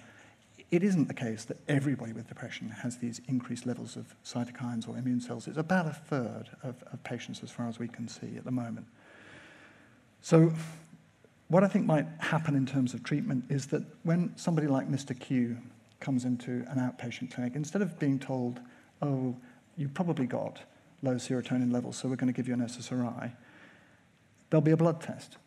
it 0.71 0.83
isn't 0.83 1.07
the 1.07 1.13
case 1.13 1.45
that 1.45 1.57
everybody 1.67 2.13
with 2.13 2.27
depression 2.27 2.69
has 2.69 2.97
these 2.97 3.19
increased 3.27 3.65
levels 3.65 3.95
of 3.95 4.15
cytokines 4.23 4.87
or 4.87 4.97
immune 4.97 5.21
cells. 5.21 5.47
It's 5.47 5.57
about 5.57 5.87
a 5.87 5.93
third 5.93 6.45
of, 6.63 6.83
of 6.91 7.03
patients, 7.03 7.41
as 7.43 7.51
far 7.51 7.67
as 7.67 7.79
we 7.79 7.87
can 7.87 8.07
see 8.07 8.35
at 8.37 8.45
the 8.45 8.51
moment. 8.51 8.85
So, 10.25 10.51
what 11.49 11.63
I 11.63 11.67
think 11.67 11.85
might 11.85 12.07
happen 12.17 12.55
in 12.55 12.65
terms 12.65 12.95
of 12.95 13.03
treatment 13.03 13.43
is 13.47 13.67
that 13.67 13.83
when 14.01 14.35
somebody 14.35 14.65
like 14.65 14.89
Mr. 14.89 15.17
Q 15.19 15.55
comes 15.99 16.25
into 16.25 16.65
an 16.67 16.79
outpatient 16.79 17.31
clinic, 17.31 17.53
instead 17.53 17.83
of 17.83 17.99
being 17.99 18.17
told, 18.17 18.59
oh, 19.03 19.35
you've 19.77 19.93
probably 19.93 20.25
got 20.25 20.61
low 21.03 21.13
serotonin 21.13 21.71
levels, 21.71 21.97
so 21.97 22.09
we're 22.09 22.15
going 22.15 22.33
to 22.33 22.35
give 22.35 22.47
you 22.47 22.55
an 22.55 22.61
SSRI, 22.61 23.33
there'll 24.49 24.63
be 24.63 24.71
a 24.71 24.77
blood 24.77 24.99
test. 24.99 25.37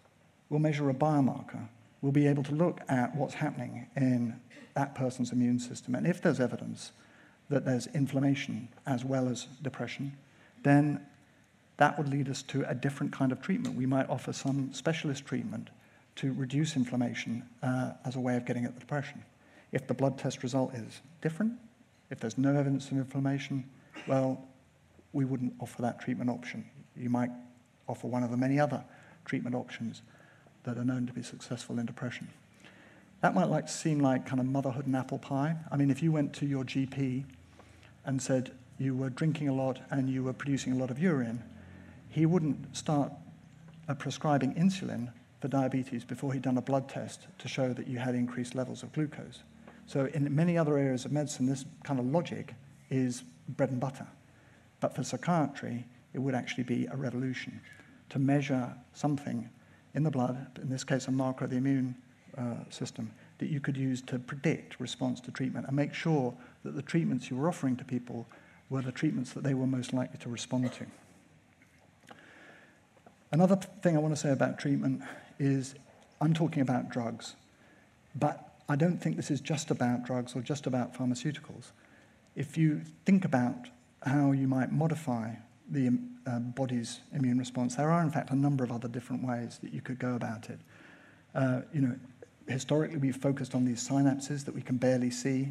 We'll 0.49 0.61
measure 0.61 0.89
a 0.89 0.95
biomarker. 0.95 1.66
We'll 2.01 2.12
be 2.12 2.29
able 2.29 2.45
to 2.45 2.55
look 2.55 2.81
at 2.89 3.16
what's 3.16 3.35
happening 3.35 3.89
in 3.97 4.39
that 4.74 4.95
person's 4.95 5.33
immune 5.33 5.59
system. 5.59 5.97
And 5.97 6.07
if 6.07 6.22
there's 6.22 6.39
evidence 6.39 6.93
that 7.49 7.64
there's 7.64 7.89
inflammation 7.89 8.68
as 8.87 9.05
well 9.05 9.29
as 9.29 9.49
depression, 9.61 10.16
then 10.62 11.05
that 11.79 11.97
would 11.97 12.09
lead 12.09 12.29
us 12.29 12.43
to 12.43 12.68
a 12.68 12.74
different 12.74 13.12
kind 13.12 13.33
of 13.33 13.41
treatment. 13.41 13.76
We 13.76 13.87
might 13.87 14.09
offer 14.11 14.33
some 14.33 14.72
specialist 14.72 15.24
treatment 15.24 15.70
to 16.16 16.33
reduce 16.33 16.76
inflammation 16.76 17.45
uh, 17.62 17.93
as 18.05 18.16
a 18.16 18.20
way 18.20 18.37
of 18.37 18.45
getting 18.45 18.64
at 18.64 18.74
the 18.74 18.81
depression. 18.81 19.22
If 19.72 19.87
the 19.87 19.95
blood 19.95 20.18
test 20.18 20.43
result 20.43 20.74
is 20.74 21.01
different, 21.22 21.53
if 22.11 22.18
there's 22.20 22.37
no 22.37 22.55
evidence 22.55 22.91
of 22.91 22.99
inflammation, 22.99 23.64
well, 24.07 24.45
we 25.12 25.24
wouldn't 25.24 25.55
offer 25.61 25.83
that 25.83 26.01
treatment 26.01 26.31
option. 26.31 26.64
You 26.97 27.11
might 27.11 27.31
offer 27.89 28.09
one 28.09 28.24
of 28.24 28.31
the 28.31 28.37
many 28.37 28.59
other 28.59 28.85
treatment 29.24 29.55
options 29.55 30.03
that 30.64 30.76
are 30.76 30.85
known 30.85 31.07
to 31.07 31.12
be 31.12 31.22
successful 31.22 31.79
in 31.79 31.87
depression. 31.87 32.29
That 33.20 33.35
might 33.35 33.49
like 33.49 33.68
seem 33.68 34.01
like 34.01 34.26
kind 34.26 34.41
of 34.41 34.47
motherhood 34.47 34.87
and 34.87 34.97
apple 34.97 35.18
pie. 35.18 35.57
I 35.70 35.76
mean, 35.76 35.91
if 35.91 36.03
you 36.03 36.11
went 36.11 36.33
to 36.35 36.47
your 36.47 36.64
GP 36.64 37.24
and 38.05 38.20
said 38.20 38.53
you 38.79 38.95
were 38.95 39.11
drinking 39.11 39.49
a 39.49 39.55
lot 39.55 39.81
and 39.91 40.11
you 40.11 40.24
were 40.24 40.33
producing 40.33 40.72
a 40.72 40.76
lot 40.76 40.91
of 40.91 40.99
urine, 40.99 41.43
he 42.18 42.26
wouldn't 42.26 42.76
start 42.76 43.12
uh, 43.88 43.94
prescribing 43.94 44.52
insulin 44.54 45.10
for 45.40 45.46
diabetes 45.46 46.04
before 46.04 46.32
he'd 46.32 46.42
done 46.42 46.58
a 46.58 46.62
blood 46.62 46.88
test 46.88 47.28
to 47.38 47.46
show 47.46 47.72
that 47.72 47.86
you 47.86 47.98
had 47.98 48.16
increased 48.16 48.56
levels 48.56 48.82
of 48.82 48.92
glucose. 48.92 49.44
So, 49.86 50.06
in 50.06 50.34
many 50.34 50.58
other 50.58 50.76
areas 50.76 51.04
of 51.04 51.12
medicine, 51.12 51.46
this 51.46 51.64
kind 51.84 52.00
of 52.00 52.06
logic 52.06 52.54
is 52.90 53.22
bread 53.50 53.70
and 53.70 53.78
butter. 53.78 54.06
But 54.80 54.96
for 54.96 55.04
psychiatry, 55.04 55.86
it 56.12 56.18
would 56.18 56.34
actually 56.34 56.64
be 56.64 56.86
a 56.86 56.96
revolution 56.96 57.60
to 58.10 58.18
measure 58.18 58.74
something 58.94 59.48
in 59.94 60.02
the 60.02 60.10
blood, 60.10 60.58
in 60.60 60.68
this 60.68 60.82
case, 60.84 61.06
a 61.06 61.12
marker 61.12 61.44
of 61.44 61.50
the 61.50 61.56
immune 61.56 61.94
uh, 62.36 62.54
system, 62.68 63.12
that 63.38 63.48
you 63.48 63.60
could 63.60 63.76
use 63.76 64.02
to 64.02 64.18
predict 64.18 64.80
response 64.80 65.20
to 65.20 65.30
treatment 65.30 65.66
and 65.68 65.76
make 65.76 65.94
sure 65.94 66.34
that 66.64 66.74
the 66.74 66.82
treatments 66.82 67.30
you 67.30 67.36
were 67.36 67.48
offering 67.48 67.76
to 67.76 67.84
people 67.84 68.26
were 68.70 68.82
the 68.82 68.92
treatments 68.92 69.32
that 69.32 69.44
they 69.44 69.54
were 69.54 69.68
most 69.68 69.92
likely 69.92 70.18
to 70.18 70.28
respond 70.28 70.72
to. 70.72 70.84
Another 73.31 73.57
thing 73.83 73.95
I 73.95 74.01
want 74.01 74.14
to 74.14 74.20
say 74.20 74.31
about 74.31 74.59
treatment 74.59 75.03
is 75.39 75.74
I'm 76.20 76.33
talking 76.33 76.62
about 76.62 76.89
drugs, 76.89 77.37
but 78.14 78.55
I 78.68 78.76
don't 78.76 78.99
think 78.99 79.16
this 79.16 79.31
is 79.31 79.41
just 79.41 79.70
about 79.70 80.05
drugs 80.07 80.35
or 80.35 80.41
just 80.41 80.66
about 80.66 80.95
pharmaceuticals. 80.95 81.72
If 82.37 82.57
you 82.57 82.81
think 83.05 83.24
about 83.24 83.68
how 84.03 84.33
you 84.33 84.49
might 84.49 84.72
modify 84.72 85.33
the 85.70 85.99
uh, 86.26 86.39
body's 86.39 87.01
immune 87.12 87.39
response, 87.39 87.76
there 87.76 87.91
are 87.91 88.03
in 88.03 88.11
fact 88.11 88.31
a 88.31 88.37
number 88.37 88.64
of 88.64 88.72
other 88.72 88.89
different 88.89 89.22
ways 89.26 89.59
that 89.62 89.74
you 89.74 89.83
could 89.83 89.99
go 89.99 90.14
about 90.14 90.49
it. 90.49 90.59
Uh, 91.35 91.61
you 91.74 91.83
know, 91.83 91.95
historically 92.47 92.97
we've 92.97 93.16
focused 93.16 93.55
on 93.55 93.64
these 93.66 93.87
synapses 93.87 94.45
that 94.47 94.55
we 94.55 94.62
can 94.62 94.79
barely 94.79 95.11
see, 95.11 95.49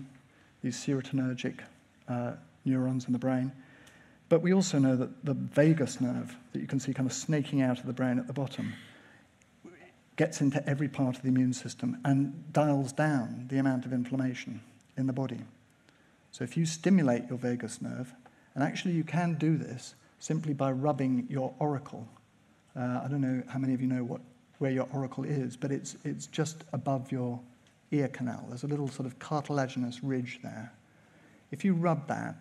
these 0.64 0.76
serotonergic 0.76 1.60
uh, 2.08 2.32
neurons 2.66 3.06
in 3.06 3.14
the 3.14 3.20
brain. 3.20 3.52
But 4.30 4.42
we 4.42 4.54
also 4.54 4.78
know 4.80 4.96
that 4.96 5.26
the 5.26 5.34
vagus 5.34 6.02
nerve 6.02 6.36
that 6.52 6.60
you 6.60 6.68
can 6.68 6.80
see 6.80 6.94
kind 6.94 7.10
of 7.10 7.14
snaking 7.14 7.62
out 7.62 7.80
of 7.80 7.86
the 7.86 7.94
brain 7.94 8.20
at 8.20 8.28
the 8.28 8.34
bottom, 8.34 8.74
gets 10.18 10.42
into 10.42 10.68
every 10.68 10.90
part 10.90 11.16
of 11.16 11.22
the 11.22 11.30
immune 11.30 11.54
system 11.54 11.98
and 12.04 12.52
dials 12.52 12.92
down 12.92 13.46
the 13.50 13.60
amount 13.60 13.86
of 13.86 13.94
inflammation 13.94 14.60
in 14.98 15.08
the 15.08 15.14
body. 15.14 15.40
So 16.32 16.44
if 16.44 16.58
you 16.58 16.66
stimulate 16.66 17.30
your 17.30 17.38
vagus 17.38 17.82
nerve, 17.82 18.14
and 18.56 18.64
actually 18.64 18.96
you 18.96 19.04
can 19.04 19.36
do 19.36 19.58
this 19.58 19.96
simply 20.20 20.54
by 20.54 20.72
rubbing 20.72 21.28
your 21.30 21.54
auricle. 21.62 22.08
Uh, 22.76 23.02
I 23.04 23.08
don't 23.10 23.22
know 23.22 23.44
how 23.48 23.60
many 23.60 23.76
of 23.76 23.82
you 23.82 23.88
know 23.88 24.04
what, 24.04 24.22
where 24.58 24.72
your 24.72 24.88
auricle 24.94 25.24
is, 25.24 25.56
but 25.56 25.72
it's, 25.72 25.96
it's 26.04 26.26
just 26.26 26.64
above 26.74 27.12
your 27.12 27.40
ear 27.92 28.08
canal. 28.08 28.44
There's 28.50 28.64
a 28.64 28.68
little 28.68 28.88
sort 28.88 29.06
of 29.06 29.20
cartilaginous 29.20 30.04
ridge 30.04 30.40
there. 30.42 30.74
If 31.52 31.64
you 31.64 31.76
rub 31.76 32.08
that, 32.08 32.36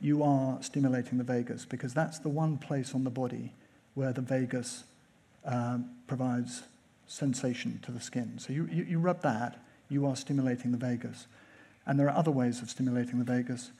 you 0.00 0.22
are 0.22 0.62
stimulating 0.62 1.18
the 1.18 1.24
vagus 1.24 1.64
because 1.64 1.94
that's 1.94 2.18
the 2.18 2.28
one 2.28 2.58
place 2.58 2.94
on 2.94 3.04
the 3.04 3.10
body 3.10 3.52
where 3.94 4.12
the 4.12 4.20
vagus 4.20 4.84
uh, 5.46 5.78
provides 6.06 6.62
sensation 7.06 7.78
to 7.82 7.92
the 7.92 8.00
skin. 8.00 8.38
So 8.38 8.52
you, 8.52 8.68
you, 8.70 8.84
you 8.84 8.98
rub 8.98 9.22
that, 9.22 9.58
you 9.88 10.06
are 10.06 10.16
stimulating 10.16 10.72
the 10.72 10.78
vagus. 10.78 11.26
And 11.86 11.98
there 11.98 12.08
are 12.08 12.16
other 12.16 12.30
ways 12.30 12.60
of 12.62 12.68
stimulating 12.68 13.18
the 13.18 13.24
vagus 13.24 13.70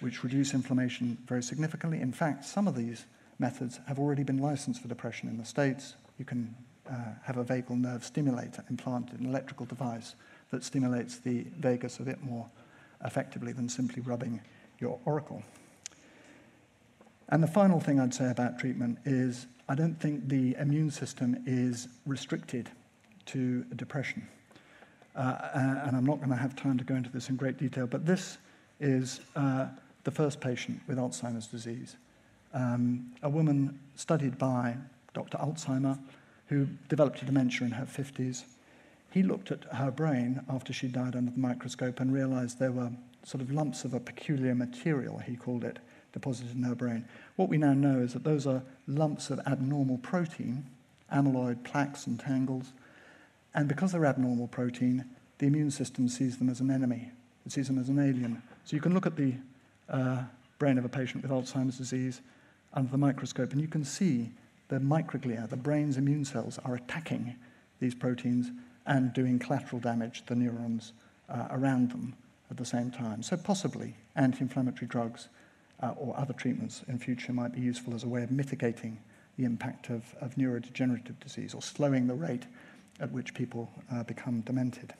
which 0.00 0.22
reduce 0.22 0.54
inflammation 0.54 1.18
very 1.26 1.42
significantly. 1.42 2.00
In 2.00 2.12
fact, 2.12 2.44
some 2.44 2.68
of 2.68 2.76
these 2.76 3.04
methods 3.38 3.80
have 3.86 3.98
already 3.98 4.22
been 4.22 4.38
licensed 4.38 4.80
for 4.80 4.88
depression 4.88 5.28
in 5.28 5.36
the 5.36 5.44
States. 5.44 5.94
You 6.18 6.24
can 6.24 6.54
uh, 6.88 6.94
have 7.24 7.36
a 7.36 7.44
vagal 7.44 7.78
nerve 7.80 8.04
stimulator 8.04 8.64
implanted, 8.70 9.20
an 9.20 9.26
electrical 9.26 9.66
device 9.66 10.14
that 10.50 10.64
stimulates 10.64 11.18
the 11.18 11.44
vagus 11.58 11.98
a 11.98 12.02
bit 12.02 12.22
more 12.22 12.46
effectively 13.04 13.52
than 13.52 13.68
simply 13.68 14.02
rubbing 14.02 14.40
your 14.80 14.98
auricle. 15.06 15.42
And 17.28 17.42
the 17.42 17.48
final 17.48 17.80
thing 17.80 17.98
I'd 17.98 18.14
say 18.14 18.30
about 18.30 18.58
treatment 18.58 18.98
is 19.04 19.46
I 19.68 19.74
don't 19.74 19.98
think 20.00 20.28
the 20.28 20.54
immune 20.58 20.90
system 20.90 21.42
is 21.46 21.88
restricted 22.06 22.70
to 23.26 23.64
depression. 23.74 24.26
Uh, 25.16 25.18
uh 25.18 25.82
and 25.86 25.96
I'm 25.96 26.06
not 26.06 26.18
going 26.18 26.30
to 26.30 26.36
have 26.36 26.54
time 26.54 26.78
to 26.78 26.84
go 26.84 26.94
into 26.94 27.10
this 27.10 27.28
in 27.28 27.36
great 27.36 27.58
detail, 27.58 27.86
but 27.86 28.06
this 28.06 28.38
is 28.78 29.20
uh, 29.34 29.66
the 30.04 30.10
first 30.10 30.40
patient 30.40 30.80
with 30.86 30.98
Alzheimer's 30.98 31.48
disease. 31.48 31.96
Um, 32.54 33.12
a 33.22 33.28
woman 33.28 33.78
studied 33.96 34.38
by 34.38 34.76
Dr. 35.14 35.38
Alzheimer 35.38 35.98
who 36.46 36.66
developed 36.88 37.22
a 37.22 37.24
dementia 37.24 37.66
in 37.66 37.72
her 37.72 37.86
50s. 37.86 38.44
He 39.10 39.22
looked 39.22 39.50
at 39.50 39.64
her 39.74 39.90
brain 39.90 40.42
after 40.48 40.72
she 40.72 40.86
died 40.88 41.16
under 41.16 41.30
the 41.30 41.38
microscope 41.38 42.00
and 42.00 42.12
realized 42.12 42.58
there 42.58 42.72
were 42.72 42.92
sort 43.24 43.42
of 43.42 43.50
lumps 43.50 43.84
of 43.84 43.94
a 43.94 44.00
peculiar 44.00 44.54
material, 44.54 45.18
he 45.18 45.34
called 45.34 45.64
it, 45.64 45.80
deposited 46.16 46.56
in 46.56 46.62
her 46.62 46.74
brain. 46.74 47.04
What 47.36 47.50
we 47.50 47.58
now 47.58 47.74
know 47.74 47.98
is 47.98 48.14
that 48.14 48.24
those 48.24 48.46
are 48.46 48.62
lumps 48.86 49.28
of 49.28 49.38
abnormal 49.40 49.98
protein, 49.98 50.64
amyloid 51.12 51.62
plaques 51.62 52.06
and 52.06 52.18
tangles, 52.18 52.72
and 53.54 53.68
because 53.68 53.92
they're 53.92 54.06
abnormal 54.06 54.48
protein, 54.48 55.04
the 55.36 55.46
immune 55.46 55.70
system 55.70 56.08
sees 56.08 56.38
them 56.38 56.48
as 56.48 56.60
an 56.60 56.70
enemy. 56.70 57.10
It 57.44 57.52
sees 57.52 57.66
them 57.66 57.78
as 57.78 57.90
an 57.90 57.98
alien. 57.98 58.42
So 58.64 58.76
you 58.76 58.80
can 58.80 58.94
look 58.94 59.04
at 59.04 59.16
the 59.16 59.34
uh, 59.90 60.22
brain 60.58 60.78
of 60.78 60.86
a 60.86 60.88
patient 60.88 61.22
with 61.22 61.30
Alzheimer's 61.30 61.76
disease 61.76 62.22
under 62.72 62.90
the 62.90 62.96
microscope, 62.96 63.52
and 63.52 63.60
you 63.60 63.68
can 63.68 63.84
see 63.84 64.30
the 64.68 64.78
microglia, 64.78 65.46
the 65.50 65.56
brain's 65.56 65.98
immune 65.98 66.24
cells, 66.24 66.58
are 66.64 66.76
attacking 66.76 67.36
these 67.78 67.94
proteins 67.94 68.50
and 68.86 69.12
doing 69.12 69.38
collateral 69.38 69.80
damage 69.82 70.22
to 70.22 70.28
the 70.28 70.40
neurons 70.40 70.94
uh, 71.28 71.48
around 71.50 71.90
them 71.90 72.14
at 72.50 72.56
the 72.56 72.64
same 72.64 72.90
time. 72.90 73.22
So 73.22 73.36
possibly 73.36 73.96
anti-inflammatory 74.14 74.86
drugs 74.86 75.28
uh, 75.82 75.92
or 75.96 76.18
other 76.18 76.32
treatments 76.32 76.82
in 76.88 76.98
future 76.98 77.32
might 77.32 77.52
be 77.52 77.60
useful 77.60 77.94
as 77.94 78.04
a 78.04 78.08
way 78.08 78.22
of 78.22 78.30
mitigating 78.30 78.98
the 79.36 79.44
impact 79.44 79.90
of, 79.90 80.14
of 80.20 80.34
neurodegenerative 80.36 81.18
disease 81.20 81.54
or 81.54 81.62
slowing 81.62 82.06
the 82.06 82.14
rate 82.14 82.46
at 83.00 83.12
which 83.12 83.34
people 83.34 83.70
uh, 83.92 84.02
become 84.04 84.40
demented. 84.40 84.94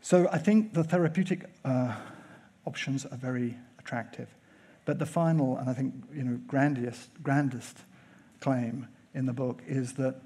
So 0.00 0.28
I 0.32 0.38
think 0.38 0.74
the 0.74 0.82
therapeutic 0.82 1.48
uh, 1.64 1.94
options 2.66 3.06
are 3.06 3.16
very 3.16 3.56
attractive. 3.78 4.28
But 4.84 4.98
the 4.98 5.06
final, 5.06 5.58
and 5.58 5.70
I 5.70 5.74
think 5.74 5.94
you 6.12 6.24
know, 6.24 6.40
grandest, 6.48 7.10
grandest 7.22 7.78
claim 8.40 8.88
in 9.14 9.26
the 9.26 9.32
book 9.32 9.62
is 9.66 9.92
that 9.94 10.16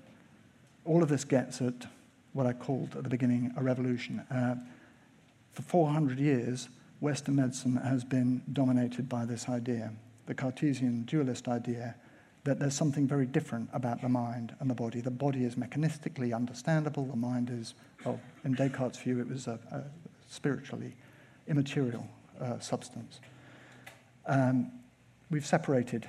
all 0.87 1.03
of 1.03 1.11
this 1.11 1.25
gets 1.25 1.61
at 1.61 1.75
what 2.33 2.47
I 2.47 2.55
called 2.55 2.97
at 2.97 3.03
the 3.03 3.11
beginning 3.11 3.53
a 3.57 3.63
revolution. 3.63 4.21
Uh, 4.31 4.57
for 5.53 5.63
400 5.63 6.19
years, 6.19 6.69
Western 7.01 7.37
medicine 7.37 7.77
has 7.77 8.05
been 8.05 8.43
dominated 8.53 9.09
by 9.09 9.25
this 9.25 9.49
idea, 9.49 9.93
the 10.27 10.35
Cartesian 10.35 11.03
dualist 11.03 11.49
idea, 11.49 11.95
that 12.45 12.59
there's 12.61 12.75
something 12.75 13.07
very 13.09 13.27
different 13.27 13.69
about 13.73 14.01
the 14.01 14.09
mind 14.09 14.55
and 14.61 14.71
the 14.71 14.75
body. 14.75 15.01
The 15.01 15.11
body 15.11 15.45
is 15.45 15.57
mechanistically 15.57 16.35
understandable, 16.35 17.05
the 17.05 17.17
mind 17.17 17.51
is, 17.51 17.75
well, 18.05 18.21
in 18.45 18.55
Descartes' 18.55 18.99
view, 18.99 19.21
it 19.21 19.29
was 19.29 19.47
a, 19.47 19.59
a 19.73 19.83
spiritually 20.29 20.95
immaterial 21.49 22.07
uh, 22.41 22.59
substance. 22.61 23.21
Um, 24.27 24.71
we've 25.31 25.47
separated 25.47 26.09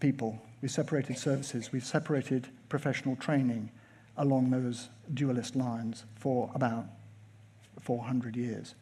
people, 0.00 0.40
we've 0.60 0.70
separated 0.70 1.18
services, 1.18 1.72
we've 1.72 1.84
separated 1.84 2.48
professional 2.68 3.16
training 3.16 3.70
along 4.16 4.50
those 4.50 4.88
dualist 5.12 5.56
lines 5.56 6.04
for 6.14 6.50
about 6.54 6.86
400 7.80 8.36
years. 8.36 8.74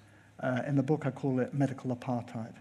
Uh, 0.43 0.63
in 0.67 0.77
the 0.77 0.83
book, 0.83 1.07
I 1.07 1.11
call 1.11 1.41
it 1.41 1.53
medical 1.53 1.95
apartheid. 1.95 2.55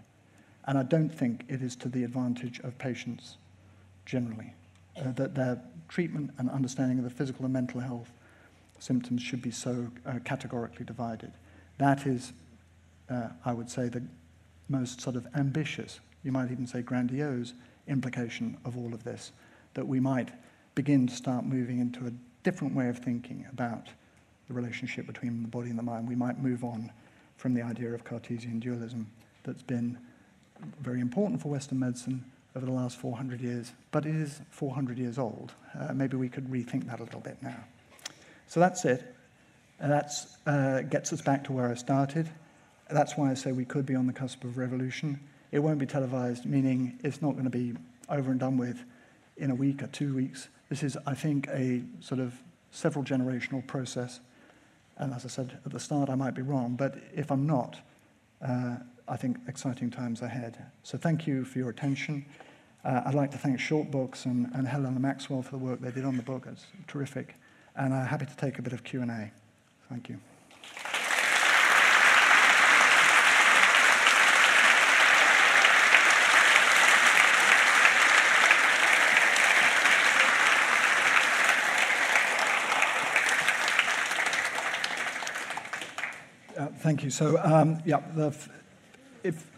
And 0.66 0.76
I 0.76 0.82
don't 0.82 1.08
think 1.08 1.44
it 1.48 1.62
is 1.62 1.74
to 1.76 1.88
the 1.88 2.04
advantage 2.04 2.60
of 2.60 2.76
patients 2.78 3.38
generally, 4.04 4.52
uh, 4.98 5.12
that 5.12 5.34
their 5.34 5.60
treatment 5.88 6.30
and 6.38 6.50
understanding 6.50 6.98
of 6.98 7.04
the 7.04 7.10
physical 7.10 7.44
and 7.44 7.52
mental 7.52 7.80
health 7.80 8.10
symptoms 8.78 9.22
should 9.22 9.42
be 9.42 9.50
so 9.50 9.88
uh, 10.06 10.18
categorically 10.24 10.84
divided. 10.84 11.32
That 11.78 12.06
is, 12.06 12.32
uh, 13.08 13.28
I 13.44 13.52
would 13.52 13.70
say, 13.70 13.88
the 13.88 14.02
most 14.68 15.00
sort 15.00 15.16
of 15.16 15.26
ambitious, 15.34 16.00
you 16.22 16.32
might 16.32 16.50
even 16.50 16.66
say 16.66 16.82
grandiose, 16.82 17.54
implication 17.88 18.56
of 18.64 18.76
all 18.76 18.94
of 18.94 19.04
this, 19.04 19.32
that 19.74 19.86
we 19.86 20.00
might 20.00 20.30
begin 20.74 21.06
to 21.06 21.14
start 21.14 21.44
moving 21.44 21.78
into 21.78 22.06
a 22.06 22.12
different 22.42 22.74
way 22.74 22.88
of 22.88 22.98
thinking 22.98 23.46
about 23.50 23.86
the 24.48 24.54
relationship 24.54 25.06
between 25.06 25.42
the 25.42 25.48
body 25.48 25.70
and 25.70 25.78
the 25.78 25.82
mind. 25.82 26.08
We 26.08 26.14
might 26.14 26.38
move 26.38 26.64
on 26.64 26.90
from 27.40 27.54
the 27.54 27.62
idea 27.62 27.88
of 27.94 28.04
Cartesian 28.04 28.60
dualism 28.60 29.10
that's 29.44 29.62
been 29.62 29.96
very 30.82 31.00
important 31.00 31.40
for 31.40 31.48
Western 31.48 31.78
medicine 31.78 32.22
over 32.54 32.66
the 32.66 32.72
last 32.72 32.98
400 32.98 33.40
years, 33.40 33.72
but 33.92 34.04
it 34.04 34.14
is 34.14 34.42
400 34.50 34.98
years 34.98 35.18
old. 35.18 35.54
Uh, 35.78 35.94
maybe 35.94 36.18
we 36.18 36.28
could 36.28 36.46
rethink 36.50 36.86
that 36.86 37.00
a 37.00 37.02
little 37.02 37.20
bit 37.20 37.38
now. 37.42 37.56
So 38.46 38.60
that's 38.60 38.84
it. 38.84 39.14
That 39.80 40.12
uh, 40.46 40.82
gets 40.82 41.14
us 41.14 41.22
back 41.22 41.42
to 41.44 41.52
where 41.52 41.70
I 41.70 41.74
started. 41.74 42.28
That's 42.90 43.16
why 43.16 43.30
I 43.30 43.34
say 43.34 43.52
we 43.52 43.64
could 43.64 43.86
be 43.86 43.94
on 43.94 44.06
the 44.06 44.12
cusp 44.12 44.44
of 44.44 44.58
revolution. 44.58 45.18
It 45.50 45.60
won't 45.60 45.78
be 45.78 45.86
televised, 45.86 46.44
meaning 46.44 46.98
it's 47.02 47.22
not 47.22 47.32
going 47.32 47.44
to 47.44 47.50
be 47.50 47.72
over 48.10 48.30
and 48.30 48.38
done 48.38 48.58
with 48.58 48.84
in 49.38 49.50
a 49.50 49.54
week 49.54 49.82
or 49.82 49.86
two 49.86 50.14
weeks. 50.14 50.48
This 50.68 50.82
is, 50.82 50.98
I 51.06 51.14
think, 51.14 51.48
a 51.48 51.82
sort 52.00 52.20
of 52.20 52.34
several 52.70 53.02
generational 53.02 53.66
process. 53.66 54.20
And 55.00 55.14
as 55.14 55.24
I 55.24 55.28
said 55.28 55.58
at 55.64 55.72
the 55.72 55.80
start, 55.80 56.10
I 56.10 56.14
might 56.14 56.34
be 56.34 56.42
wrong, 56.42 56.76
but 56.76 56.94
if 57.14 57.32
I'm 57.32 57.46
not, 57.46 57.80
uh, 58.46 58.76
I 59.08 59.16
think 59.16 59.38
exciting 59.48 59.90
times 59.90 60.20
ahead. 60.20 60.62
So 60.82 60.98
thank 60.98 61.26
you 61.26 61.44
for 61.44 61.58
your 61.58 61.70
attention. 61.70 62.26
Uh, 62.84 63.02
I'd 63.06 63.14
like 63.14 63.30
to 63.30 63.38
thank 63.38 63.58
Short 63.58 63.90
Books 63.90 64.26
and, 64.26 64.50
and 64.54 64.68
Helena 64.68 65.00
Maxwell 65.00 65.42
for 65.42 65.52
the 65.52 65.58
work 65.58 65.80
they 65.80 65.90
did 65.90 66.04
on 66.04 66.18
the 66.18 66.22
book. 66.22 66.46
It's 66.46 66.66
terrific. 66.86 67.34
And 67.76 67.94
I'm 67.94 68.06
happy 68.06 68.26
to 68.26 68.36
take 68.36 68.58
a 68.58 68.62
bit 68.62 68.74
of 68.74 68.84
Q&A. 68.84 69.32
Thank 69.88 70.10
you. 70.10 70.20
Thank 86.80 87.04
you. 87.04 87.10
So, 87.10 87.38
um, 87.42 87.82
yeah, 87.84 88.00
the, 88.14 88.34
if, 89.22 89.50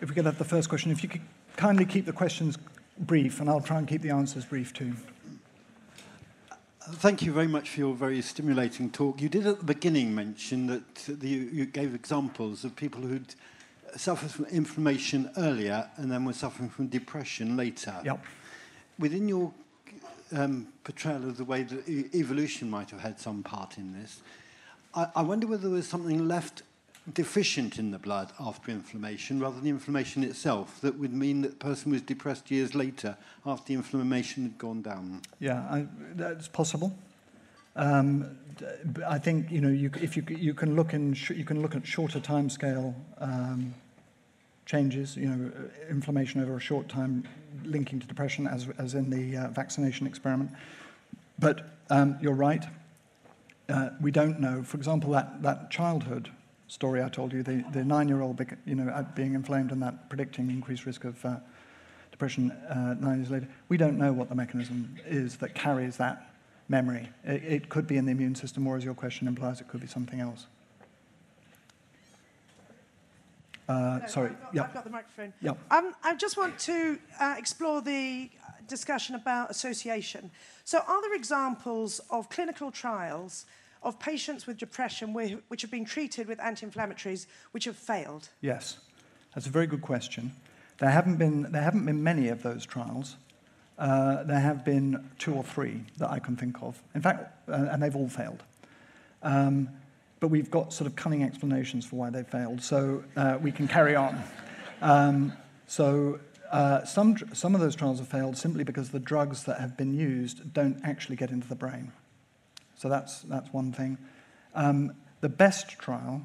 if 0.00 0.08
we 0.08 0.14
could 0.14 0.24
have 0.24 0.38
the 0.38 0.44
first 0.44 0.68
question, 0.68 0.90
if 0.90 1.02
you 1.02 1.08
could 1.08 1.22
kindly 1.56 1.84
keep 1.84 2.06
the 2.06 2.12
questions 2.12 2.56
brief, 2.98 3.40
and 3.40 3.48
I'll 3.48 3.60
try 3.60 3.78
and 3.78 3.88
keep 3.88 4.02
the 4.02 4.10
answers 4.10 4.44
brief 4.44 4.72
too. 4.72 4.94
Thank 6.92 7.22
you 7.22 7.32
very 7.32 7.46
much 7.46 7.70
for 7.70 7.80
your 7.80 7.94
very 7.94 8.20
stimulating 8.22 8.90
talk. 8.90 9.20
You 9.20 9.28
did 9.28 9.46
at 9.46 9.58
the 9.58 9.64
beginning 9.64 10.14
mention 10.14 10.66
that 10.66 10.94
the, 11.06 11.28
you 11.28 11.66
gave 11.66 11.94
examples 11.94 12.64
of 12.64 12.74
people 12.74 13.00
who'd 13.02 13.34
suffered 13.96 14.30
from 14.30 14.46
inflammation 14.46 15.30
earlier 15.36 15.88
and 15.96 16.10
then 16.10 16.24
were 16.24 16.32
suffering 16.32 16.68
from 16.68 16.88
depression 16.88 17.56
later. 17.56 17.94
Yep. 18.04 18.24
Within 18.98 19.28
your 19.28 19.52
um, 20.32 20.68
portrayal 20.84 21.28
of 21.28 21.36
the 21.36 21.44
way 21.44 21.62
that 21.62 21.88
evolution 22.14 22.70
might 22.70 22.90
have 22.90 23.00
had 23.00 23.20
some 23.20 23.42
part 23.42 23.78
in 23.78 23.92
this, 23.92 24.20
I, 24.94 25.08
I 25.16 25.22
wonder 25.22 25.46
whether 25.46 25.62
there 25.62 25.70
was 25.70 25.88
something 25.88 26.26
left 26.26 26.62
deficient 27.14 27.78
in 27.78 27.90
the 27.90 27.98
blood 27.98 28.30
after 28.38 28.70
inflammation 28.70 29.40
rather 29.40 29.56
than 29.56 29.66
inflammation 29.66 30.22
itself 30.22 30.80
that 30.82 30.98
would 30.98 31.12
mean 31.12 31.40
that 31.42 31.50
the 31.50 31.56
person 31.56 31.90
was 31.92 32.02
depressed 32.02 32.50
years 32.50 32.74
later 32.74 33.16
after 33.46 33.68
the 33.68 33.74
inflammation 33.74 34.42
had 34.42 34.58
gone 34.58 34.82
down? 34.82 35.22
Yeah, 35.38 35.60
I, 35.70 35.86
that's 36.14 36.48
possible. 36.48 36.96
Um, 37.76 38.36
I 39.08 39.18
think 39.18 39.50
you 39.50 39.60
know 39.60 39.68
you, 39.68 39.90
if 40.00 40.16
you 40.16 40.24
you 40.28 40.54
can 40.54 40.76
look 40.76 40.92
in 40.92 41.16
you 41.30 41.44
can 41.44 41.62
look 41.62 41.76
at 41.76 41.86
shorter 41.86 42.20
timescale 42.20 42.94
um, 43.18 43.74
changes, 44.66 45.16
you 45.16 45.28
know, 45.28 45.50
inflammation 45.88 46.42
over 46.42 46.56
a 46.56 46.60
short 46.60 46.88
time 46.88 47.24
linking 47.64 48.00
to 48.00 48.06
depression, 48.06 48.46
as 48.46 48.68
as 48.78 48.94
in 48.94 49.08
the 49.08 49.36
uh, 49.36 49.48
vaccination 49.48 50.06
experiment. 50.06 50.50
But 51.38 51.70
um, 51.90 52.18
you're 52.20 52.34
right. 52.34 52.64
Uh, 53.70 53.90
we 54.00 54.10
don't 54.10 54.40
know. 54.40 54.62
For 54.62 54.76
example, 54.76 55.12
that 55.12 55.42
that 55.42 55.70
childhood 55.70 56.30
story 56.66 57.02
I 57.02 57.08
told 57.08 57.32
you, 57.32 57.42
the, 57.42 57.64
the 57.72 57.84
nine-year-old 57.84 58.40
you 58.64 58.74
know 58.76 59.06
being 59.14 59.34
inflamed 59.34 59.72
and 59.72 59.82
that 59.82 60.08
predicting 60.08 60.50
increased 60.50 60.86
risk 60.86 61.04
of 61.04 61.24
uh, 61.24 61.36
depression 62.10 62.50
uh, 62.50 62.94
nine 62.98 63.18
years 63.18 63.30
later. 63.30 63.48
We 63.68 63.76
don't 63.76 63.98
know 63.98 64.12
what 64.12 64.28
the 64.28 64.34
mechanism 64.34 64.96
is 65.06 65.36
that 65.38 65.54
carries 65.54 65.96
that 65.96 66.32
memory. 66.68 67.08
It, 67.24 67.42
it 67.42 67.68
could 67.68 67.86
be 67.86 67.96
in 67.96 68.04
the 68.04 68.12
immune 68.12 68.34
system, 68.34 68.66
or 68.66 68.76
as 68.76 68.84
your 68.84 68.94
question 68.94 69.26
implies, 69.26 69.60
it 69.60 69.68
could 69.68 69.80
be 69.80 69.86
something 69.86 70.20
else. 70.20 70.46
Uh, 73.68 74.00
no, 74.02 74.06
sorry. 74.08 74.30
I've 74.30 74.40
got, 74.40 74.54
yep. 74.54 74.64
I've 74.66 74.74
got 74.74 74.84
the 74.84 74.90
microphone. 74.90 75.32
Yep. 75.42 75.58
Um, 75.70 75.94
I 76.02 76.16
just 76.16 76.36
want 76.36 76.58
to 76.60 76.98
uh, 77.20 77.34
explore 77.38 77.80
the 77.80 78.28
discussion 78.66 79.14
about 79.14 79.50
association. 79.50 80.30
So, 80.64 80.82
are 80.86 81.02
there 81.02 81.14
examples 81.14 82.00
of 82.10 82.28
clinical 82.30 82.70
trials 82.70 83.46
of 83.82 83.98
patients 83.98 84.46
with 84.46 84.58
depression 84.58 85.12
which 85.12 85.62
have 85.62 85.70
been 85.70 85.84
treated 85.84 86.28
with 86.28 86.40
anti 86.40 86.66
inflammatories 86.66 87.26
which 87.52 87.64
have 87.64 87.76
failed? 87.76 88.28
Yes. 88.40 88.78
That's 89.34 89.46
a 89.46 89.50
very 89.50 89.66
good 89.66 89.82
question. 89.82 90.32
There 90.78 90.90
haven't 90.90 91.16
been, 91.16 91.42
there 91.52 91.62
haven't 91.62 91.86
been 91.86 92.02
many 92.02 92.28
of 92.28 92.42
those 92.42 92.66
trials. 92.66 93.16
Uh, 93.78 94.24
there 94.24 94.40
have 94.40 94.64
been 94.64 95.08
two 95.18 95.34
or 95.34 95.44
three 95.44 95.84
that 95.98 96.10
I 96.10 96.18
can 96.18 96.36
think 96.36 96.62
of. 96.62 96.82
In 96.94 97.00
fact, 97.00 97.48
uh, 97.48 97.68
and 97.70 97.82
they've 97.82 97.96
all 97.96 98.08
failed. 98.08 98.42
Um, 99.22 99.68
but 100.20 100.28
we've 100.28 100.50
got 100.50 100.72
sort 100.72 100.86
of 100.86 100.96
cunning 100.96 101.22
explanations 101.22 101.86
for 101.86 101.96
why 101.96 102.10
they 102.10 102.22
failed, 102.22 102.62
so 102.62 103.02
uh, 103.16 103.38
we 103.40 103.52
can 103.52 103.66
carry 103.66 103.96
on. 103.96 104.22
Um, 104.82 105.32
so 105.66 106.20
uh, 106.52 106.84
some, 106.84 107.16
some 107.32 107.54
of 107.54 107.60
those 107.60 107.74
trials 107.74 107.98
have 108.00 108.08
failed 108.08 108.36
simply 108.36 108.64
because 108.64 108.90
the 108.90 108.98
drugs 108.98 109.44
that 109.44 109.60
have 109.60 109.76
been 109.76 109.94
used 109.94 110.52
don't 110.52 110.78
actually 110.84 111.16
get 111.16 111.30
into 111.30 111.48
the 111.48 111.54
brain. 111.54 111.92
So 112.80 112.88
that's, 112.88 113.20
that's 113.20 113.52
one 113.52 113.72
thing. 113.72 113.98
Um, 114.54 114.94
the 115.20 115.28
best 115.28 115.68
trial 115.78 116.24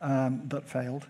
um, 0.00 0.42
that 0.46 0.68
failed, 0.68 1.08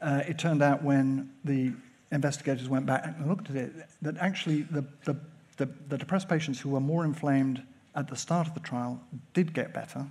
uh, 0.00 0.22
it 0.26 0.38
turned 0.38 0.62
out 0.62 0.82
when 0.82 1.30
the 1.44 1.74
investigators 2.10 2.66
went 2.66 2.86
back 2.86 3.04
and 3.04 3.28
looked 3.28 3.50
at 3.50 3.56
it, 3.56 3.72
that 4.00 4.16
actually 4.16 4.62
the, 4.62 4.82
the, 5.04 5.14
the, 5.58 5.68
the 5.90 5.98
depressed 5.98 6.26
patients 6.26 6.58
who 6.58 6.70
were 6.70 6.80
more 6.80 7.04
inflamed 7.04 7.62
at 7.94 8.08
the 8.08 8.16
start 8.16 8.46
of 8.46 8.54
the 8.54 8.60
trial 8.60 8.98
did 9.34 9.52
get 9.52 9.74
better, 9.74 10.06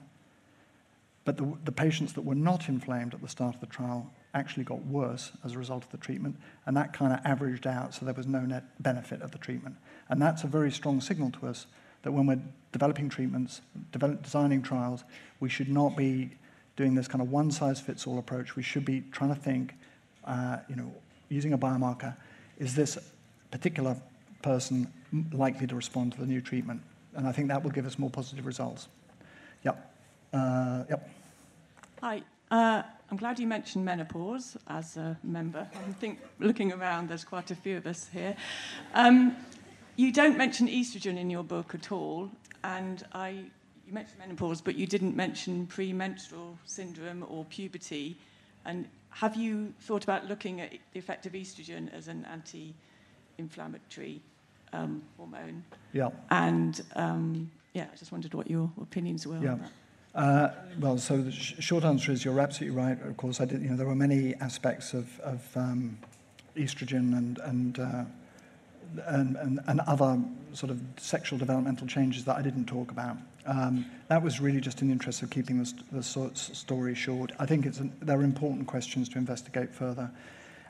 but 1.26 1.36
the, 1.38 1.52
the 1.66 1.72
patients 1.72 2.14
that 2.14 2.22
were 2.22 2.36
not 2.36 2.70
inflamed 2.70 3.16
at 3.16 3.22
the 3.22 3.28
start 3.28 3.56
of 3.56 3.62
the 3.62 3.68
trial 3.68 4.12
actually 4.36 4.64
got 4.64 4.86
worse 4.86 5.32
as 5.44 5.54
a 5.54 5.58
result 5.58 5.84
of 5.84 5.90
the 5.90 5.98
treatment, 5.98 6.36
and 6.68 6.78
that 6.78 6.94
kind 6.94 7.14
of 7.14 7.20
averaged 7.26 7.66
out, 7.66 7.96
so 7.96 8.06
there 8.06 8.14
was 8.14 8.28
no 8.28 8.42
net 8.42 8.64
benefit 8.80 9.24
of 9.24 9.32
the 9.32 9.40
treatment. 9.40 9.76
And 10.08 10.22
that's 10.22 10.44
a 10.44 10.48
very 10.48 10.72
strong 10.72 11.02
signal 11.02 11.32
to 11.32 11.48
us 11.48 11.66
that 12.04 12.12
when 12.12 12.28
we're 12.28 12.42
developing 12.72 13.10
treatments, 13.10 13.62
develop, 13.92 14.24
designing 14.24 14.62
trials, 14.62 15.04
we 15.40 15.50
should 15.50 15.70
not 15.70 15.98
be 15.98 16.30
doing 16.76 16.96
this 16.96 17.08
kind 17.08 17.22
of 17.22 17.32
one-size-fits-all 17.32 18.20
approach. 18.20 18.56
We 18.56 18.64
should 18.64 18.86
be 18.86 19.04
trying 19.12 19.34
to 19.34 19.40
think, 19.40 19.74
uh, 20.26 20.58
you 20.70 20.76
know, 20.76 20.94
using 21.30 21.54
a 21.54 21.58
biomarker, 21.58 22.16
is 22.60 22.76
this 22.76 22.98
particular 23.52 23.96
person 24.42 24.92
likely 25.32 25.68
to 25.68 25.76
respond 25.76 26.14
to 26.14 26.20
the 26.20 26.26
new 26.26 26.42
treatment? 26.42 26.82
And 27.16 27.28
I 27.28 27.32
think 27.32 27.48
that 27.50 27.64
will 27.64 27.72
give 27.72 27.86
us 27.86 28.00
more 28.00 28.10
positive 28.10 28.46
results. 28.46 28.88
Yep. 29.64 29.96
Uh, 30.34 30.84
yep. 30.90 31.10
Hi. 32.02 32.22
Uh, 32.50 32.84
I'm 33.10 33.18
glad 33.18 33.40
you 33.40 33.48
mentioned 33.48 33.86
menopause 33.86 34.58
as 34.68 34.98
a 34.98 35.18
member. 35.24 35.68
I 35.88 35.92
think 35.94 36.20
looking 36.40 36.74
around, 36.74 37.10
there's 37.10 37.24
quite 37.24 37.52
a 37.52 37.56
few 37.56 37.78
of 37.78 37.86
us 37.86 38.10
here. 38.12 38.36
Um, 38.96 39.36
you 39.96 40.12
don't 40.12 40.38
mention 40.38 40.68
estrogen 40.68 41.18
in 41.18 41.30
your 41.30 41.44
book 41.44 41.76
at 41.76 41.92
all, 41.92 42.30
and 42.64 43.04
I, 43.14 43.30
you 43.88 43.94
mentioned 43.94 44.20
menopause, 44.20 44.62
but 44.62 44.76
you 44.76 44.88
didn't 44.88 45.16
mention 45.16 45.68
premenstrual 45.68 46.58
syndrome 46.66 47.26
or 47.30 47.46
puberty. 47.46 48.18
And 48.66 48.88
have 49.10 49.36
you 49.36 49.74
thought 49.82 50.04
about 50.04 50.28
looking 50.28 50.62
at 50.62 50.72
the 50.94 51.00
effect 51.00 51.26
of 51.26 51.34
estrogen 51.34 51.94
as 51.94 52.08
an 52.08 52.26
anti-inflammatory 52.32 54.22
um, 54.72 55.04
hormone? 55.18 55.64
Yeah. 55.92 56.10
And 56.30 56.82
um, 56.96 57.52
yeah, 57.74 57.88
I 57.92 57.96
just 57.96 58.12
wondered 58.12 58.34
what 58.34 58.50
your 58.50 58.72
opinions 58.82 59.28
were 59.28 59.38
yeah. 59.40 59.52
on 59.52 59.60
that. 59.60 59.72
Uh, 60.16 60.52
well, 60.80 60.98
so 60.98 61.18
the 61.18 61.32
sh- 61.32 61.56
short 61.60 61.84
answer 61.84 62.12
is 62.12 62.24
you're 62.24 62.40
absolutely 62.40 62.78
right. 62.78 63.02
Of 63.02 63.18
course, 63.18 63.42
I 63.42 63.46
did. 63.46 63.62
You 63.62 63.70
know, 63.72 63.76
there 63.76 63.88
were 63.88 63.96
many 63.96 64.36
aspects 64.36 64.94
of, 64.94 65.20
of 65.22 65.42
um, 65.56 65.98
estrogen 66.56 67.18
and 67.18 67.40
and, 67.40 67.80
uh, 67.80 68.06
and, 69.06 69.36
and 69.38 69.60
and 69.68 69.80
other 69.82 70.20
sort 70.54 70.72
of 70.72 70.80
sexual 70.98 71.40
developmental 71.40 71.88
changes 71.88 72.26
that 72.26 72.38
I 72.38 72.42
didn't 72.42 72.66
talk 72.66 72.92
about. 72.92 73.18
Um, 73.46 73.86
that 74.08 74.22
was 74.22 74.40
really 74.40 74.62
just 74.62 74.82
in 74.82 74.88
the 74.88 74.94
interest 74.94 75.22
of 75.22 75.30
keeping 75.30 75.60
the, 75.60 75.66
st- 75.66 75.92
the 75.92 76.04
so- 76.04 76.32
story 76.34 76.96
short. 76.96 77.32
I 77.40 77.46
think 77.46 77.66
it's 77.66 77.80
an, 77.80 77.92
there 78.02 78.18
are 78.20 78.24
important 78.24 78.68
questions 78.68 79.10
to 79.10 79.18
investigate 79.18 79.74
further. 79.74 80.10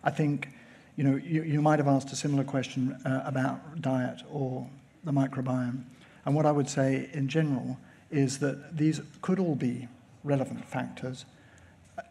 I 0.03 0.09
think, 0.09 0.49
you 0.95 1.03
know, 1.03 1.15
you, 1.15 1.43
you 1.43 1.61
might 1.61 1.79
have 1.79 1.87
asked 1.87 2.11
a 2.11 2.15
similar 2.15 2.43
question 2.43 2.97
uh, 3.05 3.21
about 3.25 3.81
diet 3.81 4.21
or 4.31 4.67
the 5.03 5.11
microbiome. 5.11 5.83
And 6.25 6.35
what 6.35 6.45
I 6.45 6.51
would 6.51 6.69
say 6.69 7.09
in 7.13 7.27
general 7.27 7.77
is 8.09 8.39
that 8.39 8.77
these 8.77 9.01
could 9.21 9.39
all 9.39 9.55
be 9.55 9.87
relevant 10.23 10.65
factors. 10.65 11.25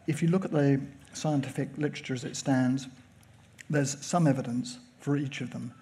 If 0.07 0.21
you 0.21 0.29
look 0.29 0.45
at 0.45 0.51
the 0.51 0.79
scientific 1.13 1.69
literature 1.77 2.13
as 2.13 2.23
it 2.23 2.35
stands, 2.35 2.87
there's 3.69 3.97
some 4.05 4.27
evidence 4.27 4.79
for 4.99 5.17
each 5.17 5.41
of 5.41 5.51
them. 5.51 5.73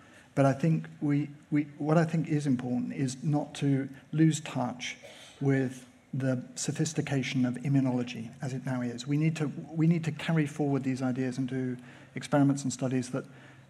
But 0.41 0.47
I 0.47 0.53
think 0.53 0.87
we, 1.01 1.29
we, 1.51 1.67
what 1.77 1.99
I 1.99 2.03
think 2.03 2.27
is 2.27 2.47
important 2.47 2.93
is 2.93 3.15
not 3.21 3.53
to 3.57 3.87
lose 4.11 4.39
touch 4.39 4.97
with 5.39 5.85
the 6.15 6.41
sophistication 6.55 7.45
of 7.45 7.53
immunology 7.57 8.31
as 8.41 8.51
it 8.53 8.65
now 8.65 8.81
is. 8.81 9.05
We 9.05 9.17
need 9.17 9.35
to, 9.35 9.51
we 9.71 9.85
need 9.85 10.03
to 10.05 10.11
carry 10.11 10.47
forward 10.47 10.83
these 10.83 11.03
ideas 11.03 11.37
and 11.37 11.47
do 11.47 11.77
experiments 12.15 12.63
and 12.63 12.73
studies 12.73 13.11
that 13.11 13.23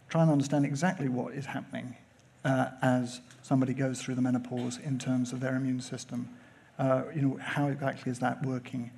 try 0.08 0.22
and 0.22 0.32
understand 0.32 0.64
exactly 0.64 1.10
what 1.10 1.34
is 1.34 1.48
happening 1.48 1.98
uh, 2.46 2.70
as 2.82 3.20
somebody 3.42 3.74
goes 3.74 4.02
through 4.02 4.16
the 4.16 4.22
menopause 4.22 4.78
in 4.78 4.98
terms 4.98 5.34
of 5.34 5.42
their 5.42 5.58
immune 5.58 5.82
system. 5.82 6.30
Uh, 6.80 7.02
you 7.14 7.22
know, 7.22 7.38
how 7.42 7.68
exactly 7.68 8.10
is 8.10 8.20
that 8.20 8.46
working? 8.46 8.92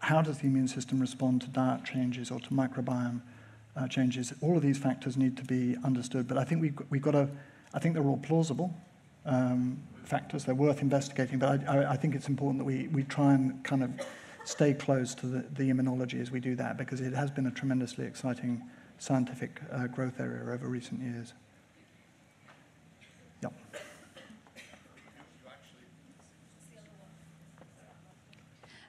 How 0.00 0.22
does 0.22 0.38
the 0.38 0.46
immune 0.46 0.68
system 0.68 0.98
respond 0.98 1.42
to 1.42 1.48
diet 1.48 1.84
changes 1.84 2.30
or 2.30 2.40
to 2.40 2.48
microbiome 2.48 3.20
uh, 3.76 3.88
changes. 3.88 4.32
All 4.40 4.56
of 4.56 4.62
these 4.62 4.78
factors 4.78 5.16
need 5.16 5.36
to 5.36 5.44
be 5.44 5.76
understood, 5.84 6.26
but 6.26 6.38
I 6.38 6.44
think 6.44 6.62
we've, 6.62 6.78
we've 6.90 7.02
got 7.02 7.12
to, 7.12 7.28
I 7.74 7.78
think 7.78 7.94
they're 7.94 8.06
all 8.06 8.18
plausible 8.18 8.74
um, 9.26 9.82
factors. 10.04 10.44
They're 10.44 10.54
worth 10.54 10.82
investigating, 10.82 11.38
but 11.38 11.68
I, 11.68 11.78
I, 11.78 11.90
I 11.92 11.96
think 11.96 12.14
it's 12.14 12.28
important 12.28 12.58
that 12.58 12.64
we, 12.64 12.88
we 12.88 13.04
try 13.04 13.34
and 13.34 13.62
kind 13.64 13.82
of 13.82 13.90
stay 14.44 14.72
close 14.72 15.14
to 15.16 15.26
the, 15.26 15.44
the 15.52 15.70
immunology 15.70 16.20
as 16.20 16.30
we 16.30 16.40
do 16.40 16.56
that, 16.56 16.76
because 16.76 17.00
it 17.00 17.12
has 17.12 17.30
been 17.30 17.46
a 17.46 17.50
tremendously 17.50 18.06
exciting 18.06 18.62
scientific 18.98 19.60
uh, 19.70 19.86
growth 19.86 20.18
area 20.18 20.42
over 20.52 20.66
recent 20.66 21.00
years. 21.02 21.34
Yep. 23.42 23.52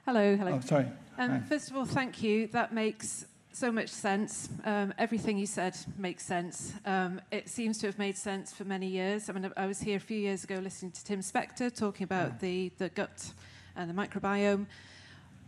Hello, 0.06 0.36
hello. 0.36 0.52
Oh, 0.54 0.60
sorry. 0.60 0.86
Um, 1.18 1.44
first 1.44 1.70
of 1.70 1.76
all, 1.76 1.84
thank 1.84 2.22
you. 2.22 2.48
That 2.48 2.72
makes 2.72 3.26
so 3.52 3.72
much 3.72 3.88
sense. 3.88 4.48
Um, 4.64 4.94
everything 4.98 5.38
you 5.38 5.46
said 5.46 5.76
makes 5.98 6.24
sense. 6.24 6.72
Um, 6.84 7.20
it 7.30 7.48
seems 7.48 7.78
to 7.78 7.86
have 7.86 7.98
made 7.98 8.16
sense 8.16 8.52
for 8.52 8.64
many 8.64 8.86
years. 8.86 9.28
I 9.28 9.32
mean, 9.32 9.50
I 9.56 9.66
was 9.66 9.80
here 9.80 9.96
a 9.96 10.00
few 10.00 10.18
years 10.18 10.44
ago 10.44 10.56
listening 10.56 10.92
to 10.92 11.04
Tim 11.04 11.20
Spector 11.20 11.74
talking 11.74 12.04
about 12.04 12.32
mm. 12.32 12.40
the, 12.40 12.72
the 12.78 12.88
gut 12.90 13.32
and 13.76 13.90
the 13.90 13.94
microbiome. 13.94 14.66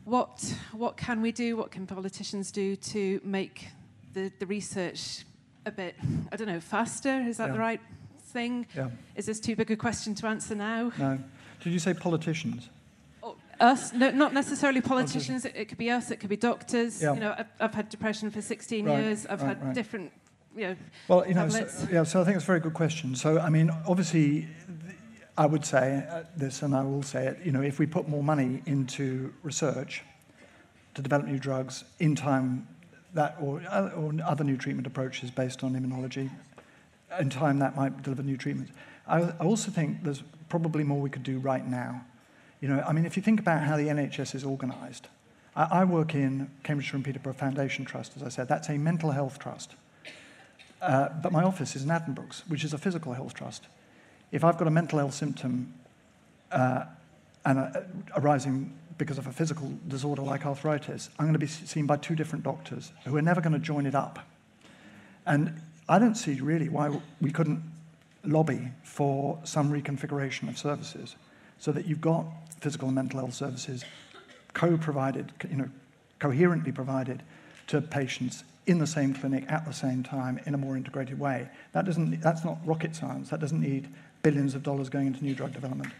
What, 0.05 0.55
what 0.72 0.96
can 0.96 1.22
we 1.22 1.32
do? 1.32 1.57
What 1.57 1.70
can 1.70 1.86
politicians 1.86 2.50
do 2.50 2.74
to 2.76 3.20
make 3.24 3.68
the, 4.14 4.32
the 4.38 4.46
research 4.46 5.24
a 5.64 5.70
bit, 5.70 5.94
I 6.32 6.36
don't 6.36 6.48
know, 6.48 6.61
faster? 6.61 7.20
Is 7.20 7.36
that 7.36 7.46
yeah. 7.48 7.53
the 7.53 7.59
right 7.59 7.80
thing? 8.18 8.66
Yeah. 8.74 8.90
Is 9.14 9.26
this 9.26 9.38
too 9.38 9.55
big 9.55 9.70
a 9.70 9.76
question 9.76 10.14
to 10.16 10.26
answer 10.26 10.55
now? 10.55 10.92
No. 10.98 11.18
Did 11.62 11.72
you 11.72 11.78
say 11.78 11.94
politicians? 11.94 12.68
Us, 13.63 13.93
no, 13.93 14.11
not 14.11 14.35
necessarily 14.35 14.81
politicians. 14.81 15.45
It, 15.45 15.55
it, 15.57 15.69
could 15.69 15.79
be 15.79 15.91
us. 15.91 16.11
It 16.11 16.17
could 16.17 16.29
be 16.29 16.37
doctors. 16.37 17.01
Yeah. 17.01 17.15
You 17.15 17.21
know, 17.21 17.35
I've, 17.39 17.47
I've, 17.61 17.75
had 17.75 17.89
depression 17.89 18.31
for 18.31 18.43
16 18.43 18.85
right, 18.85 18.99
years. 18.99 19.27
I've 19.27 19.41
right, 19.41 19.49
had 19.49 19.65
right. 19.65 19.75
different, 19.75 20.13
you 20.57 20.69
know. 20.69 20.77
Well, 21.09 21.27
you 21.27 21.35
know, 21.35 21.49
so, 21.49 21.69
yeah. 21.91 22.03
So 22.03 22.21
I 22.21 22.25
think 22.25 22.37
it's 22.37 22.45
a 22.45 22.47
very 22.47 22.61
good 22.61 22.75
question. 22.75 23.15
So 23.15 23.39
I 23.39 23.49
mean, 23.49 23.71
obviously, 23.87 24.49
I 25.39 25.47
would 25.47 25.65
say 25.65 26.05
this, 26.37 26.63
and 26.63 26.75
I 26.75 26.83
will 26.83 27.03
say 27.03 27.27
it. 27.29 27.39
You 27.45 27.53
know, 27.53 27.63
if 27.63 27.79
we 27.79 27.87
put 27.87 28.09
more 28.09 28.23
money 28.23 28.63
into 28.67 29.33
research 29.43 30.03
to 30.95 31.03
develop 31.03 31.27
new 31.27 31.39
drugs 31.39 31.85
in 32.01 32.15
time, 32.15 32.67
that 33.15 33.37
or, 33.41 33.63
or 33.97 34.13
other 34.25 34.45
new 34.45 34.57
treatment 34.57 34.87
approaches 34.87 35.31
based 35.31 35.63
on 35.63 35.75
immunology, 35.75 36.31
in 37.21 37.31
time 37.31 37.59
that 37.61 37.77
might 37.77 38.03
deliver 38.03 38.23
new 38.23 38.37
treatments. 38.37 38.73
I, 39.07 39.21
I 39.23 39.45
also 39.45 39.71
think 39.71 40.03
there's 40.03 40.23
probably 40.49 40.85
more 40.85 41.01
we 41.01 41.11
could 41.11 41.23
do 41.23 41.39
right 41.39 41.67
now 41.67 42.05
You 42.63 42.69
know, 42.69 42.85
I 42.87 42.93
mean, 42.93 43.05
if 43.05 43.17
you 43.17 43.23
think 43.23 43.41
about 43.41 43.65
how 43.65 43.77
the 43.77 43.89
NHS 43.89 44.37
is 44.37 44.45
organised, 44.45 45.09
I, 45.57 45.81
I, 45.81 45.85
work 45.85 46.15
in 46.15 46.49
Cambridgeshire 46.63 46.95
and 46.95 47.05
Peterborough 47.05 47.33
Foundation 47.33 47.85
Trust, 47.85 48.13
as 48.17 48.23
I 48.23 48.29
said. 48.29 48.47
That's 48.47 48.69
a 48.69 48.79
mental 48.79 49.11
health 49.11 49.41
trust. 49.41 49.75
Uh, 50.81 51.09
but 51.21 51.33
my 51.33 51.43
office 51.43 51.75
is 51.75 51.83
in 51.83 51.89
Addenbrooke's, 51.89 52.45
which 52.47 52.63
is 52.63 52.73
a 52.73 52.79
physical 52.79 53.15
health 53.15 53.35
trust. 53.35 53.67
If 54.31 54.45
I've 54.45 54.59
got 54.59 54.69
a 54.69 54.71
mental 54.71 55.01
health 55.01 55.13
symptom 55.13 55.75
uh, 56.53 56.85
and 57.45 57.59
uh, 57.59 57.81
arising 58.17 58.73
because 58.97 59.19
of 59.19 59.27
a 59.27 59.33
physical 59.33 59.73
disorder 59.89 60.23
like 60.23 60.47
arthritis, 60.47 61.11
I'm 61.19 61.27
going 61.27 61.33
to 61.33 61.41
be 61.41 61.49
seen 61.49 61.87
by 61.87 61.97
two 61.97 62.15
different 62.15 62.45
doctors 62.45 62.93
who 63.05 63.17
are 63.17 63.23
never 63.23 63.41
going 63.41 63.55
to 63.55 63.59
join 63.59 63.87
it 63.87 63.97
up. 63.97 64.21
And 65.27 65.61
I 65.89 65.99
don't 65.99 66.15
see 66.15 66.41
really 66.41 66.69
why 66.69 66.97
we 67.21 67.33
couldn't 67.33 67.61
lobby 68.25 68.71
for 68.85 69.41
some 69.43 69.73
reconfiguration 69.73 70.49
of 70.49 70.57
services 70.57 71.17
so 71.63 71.71
that 71.71 71.87
you've 71.87 72.01
got 72.01 72.27
physical 72.61 72.89
and 72.89 72.97
mental 72.97 73.21
health 73.21 73.35
services 73.35 73.85
co-provided, 74.53 75.31
you 75.49 75.57
know, 75.57 75.69
coherently 76.19 76.73
provided 76.73 77.23
to 77.69 77.81
patients 77.81 78.43
in 78.67 78.81
the 78.81 78.87
same 78.87 79.15
clinic 79.15 79.45
at 79.49 79.65
the 79.65 79.73
same 79.73 80.03
time 80.03 80.41
in 80.45 80.55
a 80.55 80.59
more 80.59 80.77
integrated 80.77 81.21
way. 81.21 81.49
That 81.71 81.85
doesn't, 81.85 82.21
that's 82.21 82.45
not 82.45 82.59
rocket 82.67 82.97
science. 82.97 83.31
That 83.31 83.39
doesn't 83.39 83.61
need 83.61 83.89
billions 84.25 84.57
of 84.57 84.65
dollars 84.65 84.89
going 84.89 85.07
into 85.07 85.23
new 85.23 85.37
drug 85.37 85.53
development. 85.53 85.93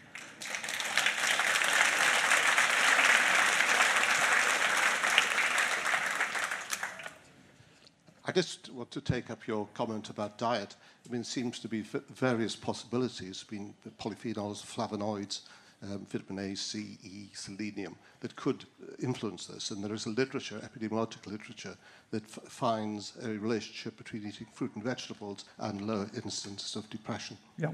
I 8.33 8.35
just 8.35 8.73
want 8.73 8.91
to 8.93 9.03
take 9.03 9.29
up 9.29 9.47
your 9.47 9.69
comment 9.75 10.09
about 10.09 10.39
diet. 10.39 10.75
I 11.07 11.13
mean, 11.13 11.21
it 11.21 11.27
seems 11.27 11.59
to 11.59 11.69
be 11.69 11.83
various 11.83 12.57
possibilities, 12.57 13.45
being 13.45 13.75
polyphenols, 14.01 14.65
flavonoids, 14.65 15.41
um, 15.83 16.07
vitamin 16.11 16.53
A, 16.53 16.57
C, 16.57 16.97
E, 17.05 17.27
selenium, 17.35 17.95
that 18.21 18.35
could 18.35 18.65
influence 19.03 19.45
this. 19.45 19.71
And 19.71 19.85
there 19.85 19.93
is 19.93 20.07
a 20.07 20.09
literature, 20.09 20.59
epidemiological 20.61 21.31
literature, 21.31 21.77
that 22.11 22.27
finds 22.27 23.13
a 23.23 23.29
relationship 23.29 23.99
between 23.99 24.27
eating 24.27 24.47
fruit 24.55 24.71
and 24.77 24.83
vegetables 24.83 25.45
and 25.59 25.83
lower 25.83 26.09
instances 26.15 26.75
of 26.75 26.89
depression. 26.89 27.37
Yeah. 27.59 27.73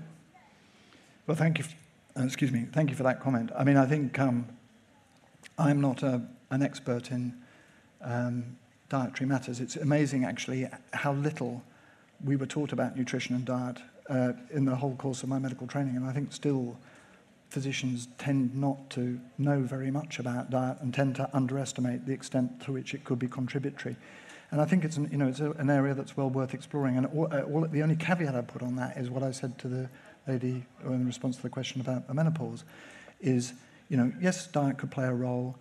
Well, 1.28 1.36
thank 1.36 1.60
you. 1.60 1.66
Uh, 2.18 2.24
excuse 2.24 2.50
me. 2.50 2.66
Thank 2.72 2.90
you 2.90 2.96
for 2.96 3.04
that 3.04 3.20
comment. 3.20 3.52
I 3.56 3.62
mean, 3.62 3.76
I 3.76 3.86
think 3.86 4.18
um, 4.18 4.48
I'm 5.56 5.80
not 5.80 6.02
a, 6.02 6.20
an 6.50 6.64
expert 6.64 7.12
in 7.12 7.32
um, 8.02 8.56
dietary 8.88 9.26
matters. 9.26 9.60
It's 9.60 9.76
amazing, 9.76 10.24
actually, 10.24 10.68
how 10.92 11.12
little 11.12 11.62
we 12.24 12.36
were 12.36 12.46
taught 12.46 12.72
about 12.72 12.96
nutrition 12.96 13.34
and 13.34 13.44
diet 13.44 13.78
uh, 14.08 14.32
in 14.50 14.64
the 14.64 14.74
whole 14.74 14.96
course 14.96 15.22
of 15.22 15.28
my 15.28 15.38
medical 15.38 15.66
training. 15.66 15.96
And 15.96 16.06
I 16.06 16.12
think 16.12 16.32
still 16.32 16.76
physicians 17.50 18.08
tend 18.18 18.54
not 18.54 18.90
to 18.90 19.18
know 19.38 19.60
very 19.60 19.90
much 19.90 20.18
about 20.18 20.50
diet 20.50 20.78
and 20.80 20.92
tend 20.92 21.16
to 21.16 21.28
underestimate 21.32 22.06
the 22.06 22.12
extent 22.12 22.60
to 22.62 22.72
which 22.72 22.94
it 22.94 23.04
could 23.04 23.18
be 23.18 23.28
contributory. 23.28 23.96
And 24.50 24.60
I 24.60 24.64
think 24.64 24.84
it's 24.84 24.96
an, 24.96 25.08
you 25.10 25.18
know, 25.18 25.28
it's 25.28 25.40
a, 25.40 25.50
an 25.52 25.68
area 25.68 25.94
that's 25.94 26.16
well 26.16 26.30
worth 26.30 26.54
exploring. 26.54 26.96
And 26.96 27.06
all, 27.06 27.28
uh, 27.30 27.42
all, 27.42 27.66
the 27.66 27.82
only 27.82 27.96
caveat 27.96 28.34
I 28.34 28.40
put 28.40 28.62
on 28.62 28.76
that 28.76 28.96
is 28.96 29.10
what 29.10 29.22
I 29.22 29.30
said 29.30 29.58
to 29.58 29.68
the 29.68 29.88
lady 30.26 30.64
in 30.84 31.06
response 31.06 31.36
to 31.36 31.42
the 31.42 31.50
question 31.50 31.80
about 31.80 32.12
menopause 32.12 32.64
is, 33.20 33.52
you 33.88 33.96
know, 33.96 34.12
yes, 34.20 34.46
diet 34.46 34.78
could 34.78 34.90
play 34.90 35.06
a 35.06 35.12
role, 35.12 35.56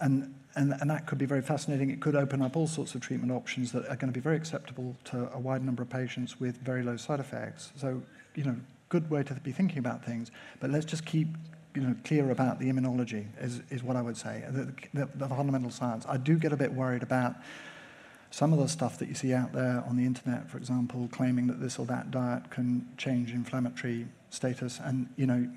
and 0.00 0.34
and, 0.56 0.72
and 0.80 0.90
that 0.90 1.06
could 1.06 1.18
be 1.18 1.26
very 1.26 1.42
fascinating. 1.42 1.90
It 1.90 2.00
could 2.00 2.14
open 2.14 2.42
up 2.42 2.56
all 2.56 2.66
sorts 2.66 2.94
of 2.94 3.00
treatment 3.00 3.32
options 3.32 3.72
that 3.72 3.86
are 3.88 3.96
going 3.96 4.12
to 4.12 4.18
be 4.18 4.20
very 4.20 4.36
acceptable 4.36 4.96
to 5.04 5.30
a 5.32 5.38
wide 5.38 5.64
number 5.64 5.82
of 5.82 5.90
patients 5.90 6.38
with 6.38 6.58
very 6.58 6.82
low 6.82 6.96
side 6.96 7.20
effects. 7.20 7.72
So, 7.76 8.02
you 8.34 8.44
know, 8.44 8.56
good 8.88 9.10
way 9.10 9.22
to 9.24 9.34
be 9.34 9.52
thinking 9.52 9.78
about 9.78 10.04
things. 10.04 10.30
But 10.60 10.70
let's 10.70 10.84
just 10.84 11.04
keep 11.04 11.28
you 11.74 11.82
know, 11.82 11.94
clear 12.04 12.30
about 12.30 12.60
the 12.60 12.70
immunology 12.70 13.26
is, 13.40 13.60
is 13.70 13.82
what 13.82 13.96
I 13.96 14.02
would 14.02 14.16
say, 14.16 14.44
the, 14.48 14.72
the, 14.92 15.08
the 15.16 15.28
fundamental 15.28 15.70
science. 15.70 16.06
I 16.08 16.16
do 16.16 16.38
get 16.38 16.52
a 16.52 16.56
bit 16.56 16.72
worried 16.72 17.02
about 17.02 17.34
some 18.30 18.52
of 18.52 18.58
the 18.58 18.68
stuff 18.68 18.98
that 18.98 19.08
you 19.08 19.14
see 19.14 19.32
out 19.32 19.52
there 19.52 19.84
on 19.88 19.96
the 19.96 20.04
internet, 20.04 20.48
for 20.48 20.56
example, 20.56 21.08
claiming 21.12 21.46
that 21.48 21.60
this 21.60 21.78
or 21.78 21.86
that 21.86 22.10
diet 22.10 22.50
can 22.50 22.86
change 22.96 23.32
inflammatory 23.32 24.06
status. 24.30 24.80
And, 24.82 25.08
you 25.16 25.26
know, 25.26 25.48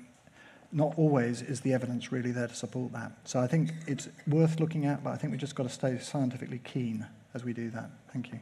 not 0.72 0.94
always 0.96 1.42
is 1.42 1.60
the 1.60 1.72
evidence 1.72 2.12
really 2.12 2.30
there 2.30 2.48
to 2.48 2.54
support 2.54 2.92
that. 2.92 3.12
So 3.24 3.40
I 3.40 3.46
think 3.46 3.70
it's 3.86 4.08
worth 4.26 4.60
looking 4.60 4.84
at, 4.84 5.02
but 5.02 5.10
I 5.10 5.16
think 5.16 5.30
we've 5.30 5.40
just 5.40 5.54
got 5.54 5.62
to 5.64 5.68
stay 5.68 5.98
scientifically 5.98 6.60
keen 6.62 7.06
as 7.34 7.44
we 7.44 7.52
do 7.52 7.70
that. 7.70 7.90
Thank 8.12 8.32
you. 8.32 8.40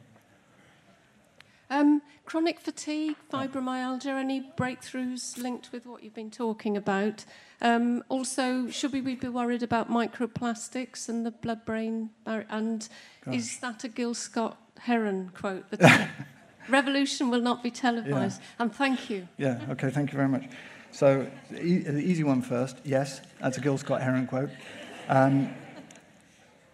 Um, 1.68 2.02
chronic 2.24 2.60
fatigue, 2.60 3.16
fibromyalgia, 3.32 4.06
any 4.06 4.52
breakthroughs 4.56 5.36
linked 5.36 5.72
with 5.72 5.84
what 5.84 6.02
you've 6.02 6.14
been 6.14 6.30
talking 6.30 6.76
about? 6.76 7.24
Um, 7.60 8.04
also, 8.08 8.70
should 8.70 8.92
we 8.92 9.00
be 9.00 9.14
worried 9.28 9.62
about 9.62 9.90
microplastics 9.90 11.08
and 11.08 11.26
the 11.26 11.32
blood-brain 11.32 12.10
barrier? 12.24 12.46
And 12.50 12.88
Gosh. 13.24 13.34
is 13.34 13.58
that 13.58 13.82
a 13.82 13.88
Gil 13.88 14.14
Scott 14.14 14.58
Heron 14.78 15.32
quote? 15.34 15.64
Revolution 16.68 17.30
will 17.30 17.40
not 17.40 17.62
be 17.62 17.70
televised. 17.70 18.40
Yeah. 18.40 18.46
And 18.60 18.74
thank 18.74 19.10
you. 19.10 19.28
Yeah, 19.36 19.60
okay, 19.70 19.90
thank 19.90 20.12
you 20.12 20.16
very 20.16 20.28
much. 20.28 20.44
So 20.96 21.30
the 21.50 21.60
easy 21.62 22.24
one 22.24 22.40
first. 22.40 22.78
Yes, 22.82 23.20
that's 23.38 23.58
a 23.58 23.60
Gil 23.60 23.76
Scott 23.76 24.00
Heron 24.00 24.26
quote. 24.26 24.48
Um, 25.10 25.54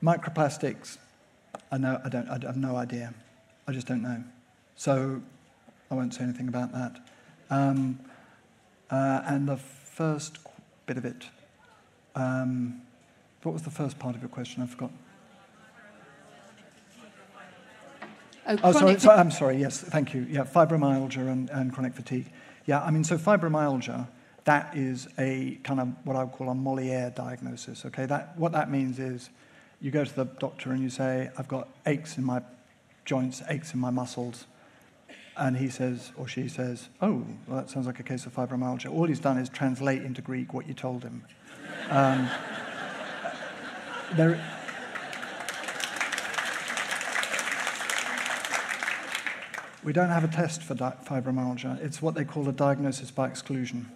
microplastics, 0.00 0.98
I 1.72 1.78
know 1.78 2.00
I 2.04 2.08
don't. 2.08 2.28
I 2.28 2.38
have 2.46 2.56
no 2.56 2.76
idea. 2.76 3.14
I 3.66 3.72
just 3.72 3.88
don't 3.88 4.00
know. 4.00 4.22
So 4.76 5.20
I 5.90 5.96
won't 5.96 6.14
say 6.14 6.22
anything 6.22 6.46
about 6.46 6.70
that. 6.70 7.00
Um, 7.50 7.98
uh, 8.92 9.22
and 9.26 9.48
the 9.48 9.56
first 9.56 10.38
bit 10.86 10.98
of 10.98 11.04
it. 11.04 11.24
Um, 12.14 12.80
what 13.42 13.50
was 13.50 13.62
the 13.62 13.70
first 13.70 13.98
part 13.98 14.14
of 14.14 14.22
your 14.22 14.28
question? 14.28 14.62
I 14.62 14.66
forgot. 14.66 14.92
Oh, 18.46 18.58
oh 18.62 18.72
sorry, 18.72 19.00
sorry, 19.00 19.18
I'm 19.18 19.32
sorry. 19.32 19.56
Yes, 19.56 19.80
thank 19.80 20.14
you. 20.14 20.28
Yeah, 20.30 20.44
fibromyalgia 20.44 21.28
and, 21.28 21.50
and 21.50 21.72
chronic 21.72 21.94
fatigue. 21.94 22.26
Yeah, 22.66 22.82
I 22.82 22.90
mean, 22.90 23.04
so 23.04 23.18
fibromyalgia, 23.18 24.06
that 24.44 24.76
is 24.76 25.08
a 25.18 25.58
kind 25.62 25.80
of 25.80 25.88
what 26.04 26.16
I 26.16 26.24
would 26.24 26.32
call 26.32 26.48
a 26.48 26.54
Moliere 26.54 27.10
diagnosis. 27.14 27.84
Okay, 27.86 28.06
that 28.06 28.36
what 28.38 28.52
that 28.52 28.70
means 28.70 28.98
is 28.98 29.30
you 29.80 29.90
go 29.90 30.04
to 30.04 30.14
the 30.14 30.24
doctor 30.24 30.72
and 30.72 30.82
you 30.82 30.90
say, 30.90 31.30
I've 31.36 31.48
got 31.48 31.68
aches 31.86 32.16
in 32.18 32.24
my 32.24 32.42
joints, 33.04 33.42
aches 33.48 33.74
in 33.74 33.80
my 33.80 33.90
muscles. 33.90 34.46
And 35.36 35.56
he 35.56 35.70
says, 35.70 36.12
or 36.16 36.28
she 36.28 36.46
says, 36.46 36.88
Oh, 37.00 37.24
well, 37.46 37.58
that 37.58 37.70
sounds 37.70 37.86
like 37.86 37.98
a 37.98 38.02
case 38.02 38.26
of 38.26 38.34
fibromyalgia. 38.34 38.92
All 38.92 39.06
he's 39.06 39.18
done 39.18 39.38
is 39.38 39.48
translate 39.48 40.02
into 40.02 40.20
Greek 40.20 40.52
what 40.52 40.68
you 40.68 40.74
told 40.74 41.02
him. 41.02 41.24
Um, 41.88 42.28
there, 44.14 44.61
We 49.84 49.92
don't 49.92 50.10
have 50.10 50.22
a 50.22 50.28
test 50.28 50.62
for 50.62 50.74
fibromyalgia. 50.74 51.82
It's 51.82 52.00
what 52.00 52.14
they 52.14 52.24
call 52.24 52.48
a 52.48 52.52
diagnosis 52.52 53.10
by 53.10 53.26
exclusion. 53.26 53.90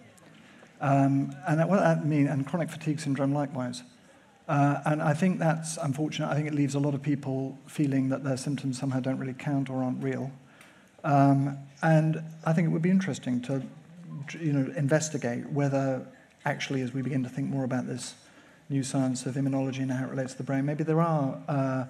Um, 0.81 1.33
and 1.47 1.59
that, 1.59 1.69
what 1.69 1.79
that 1.79 2.05
means, 2.05 2.29
and 2.29 2.45
chronic 2.45 2.69
fatigue 2.69 2.99
syndrome 2.99 3.33
likewise. 3.33 3.83
Uh, 4.47 4.81
and 4.85 5.01
I 5.01 5.13
think 5.13 5.39
that's 5.39 5.77
unfortunate. 5.77 6.29
I 6.29 6.35
think 6.35 6.47
it 6.47 6.53
leaves 6.53 6.75
a 6.75 6.79
lot 6.79 6.93
of 6.93 7.01
people 7.01 7.57
feeling 7.67 8.09
that 8.09 8.23
their 8.23 8.37
symptoms 8.37 8.77
somehow 8.77 8.99
don't 8.99 9.17
really 9.17 9.33
count 9.33 9.69
or 9.69 9.83
aren't 9.83 10.03
real. 10.03 10.31
Um, 11.03 11.57
and 11.81 12.21
I 12.45 12.53
think 12.53 12.67
it 12.67 12.71
would 12.71 12.81
be 12.81 12.89
interesting 12.89 13.41
to, 13.43 13.61
you 14.39 14.53
know, 14.53 14.73
investigate 14.75 15.49
whether 15.49 16.05
actually, 16.45 16.81
as 16.81 16.93
we 16.93 17.01
begin 17.01 17.23
to 17.23 17.29
think 17.29 17.49
more 17.49 17.63
about 17.63 17.87
this 17.87 18.15
new 18.69 18.83
science 18.83 19.25
of 19.25 19.35
immunology 19.35 19.79
and 19.79 19.91
how 19.91 20.05
it 20.05 20.09
relates 20.09 20.33
to 20.33 20.37
the 20.39 20.43
brain, 20.43 20.65
maybe 20.65 20.83
there 20.83 21.01
are 21.01 21.39
uh, 21.47 21.85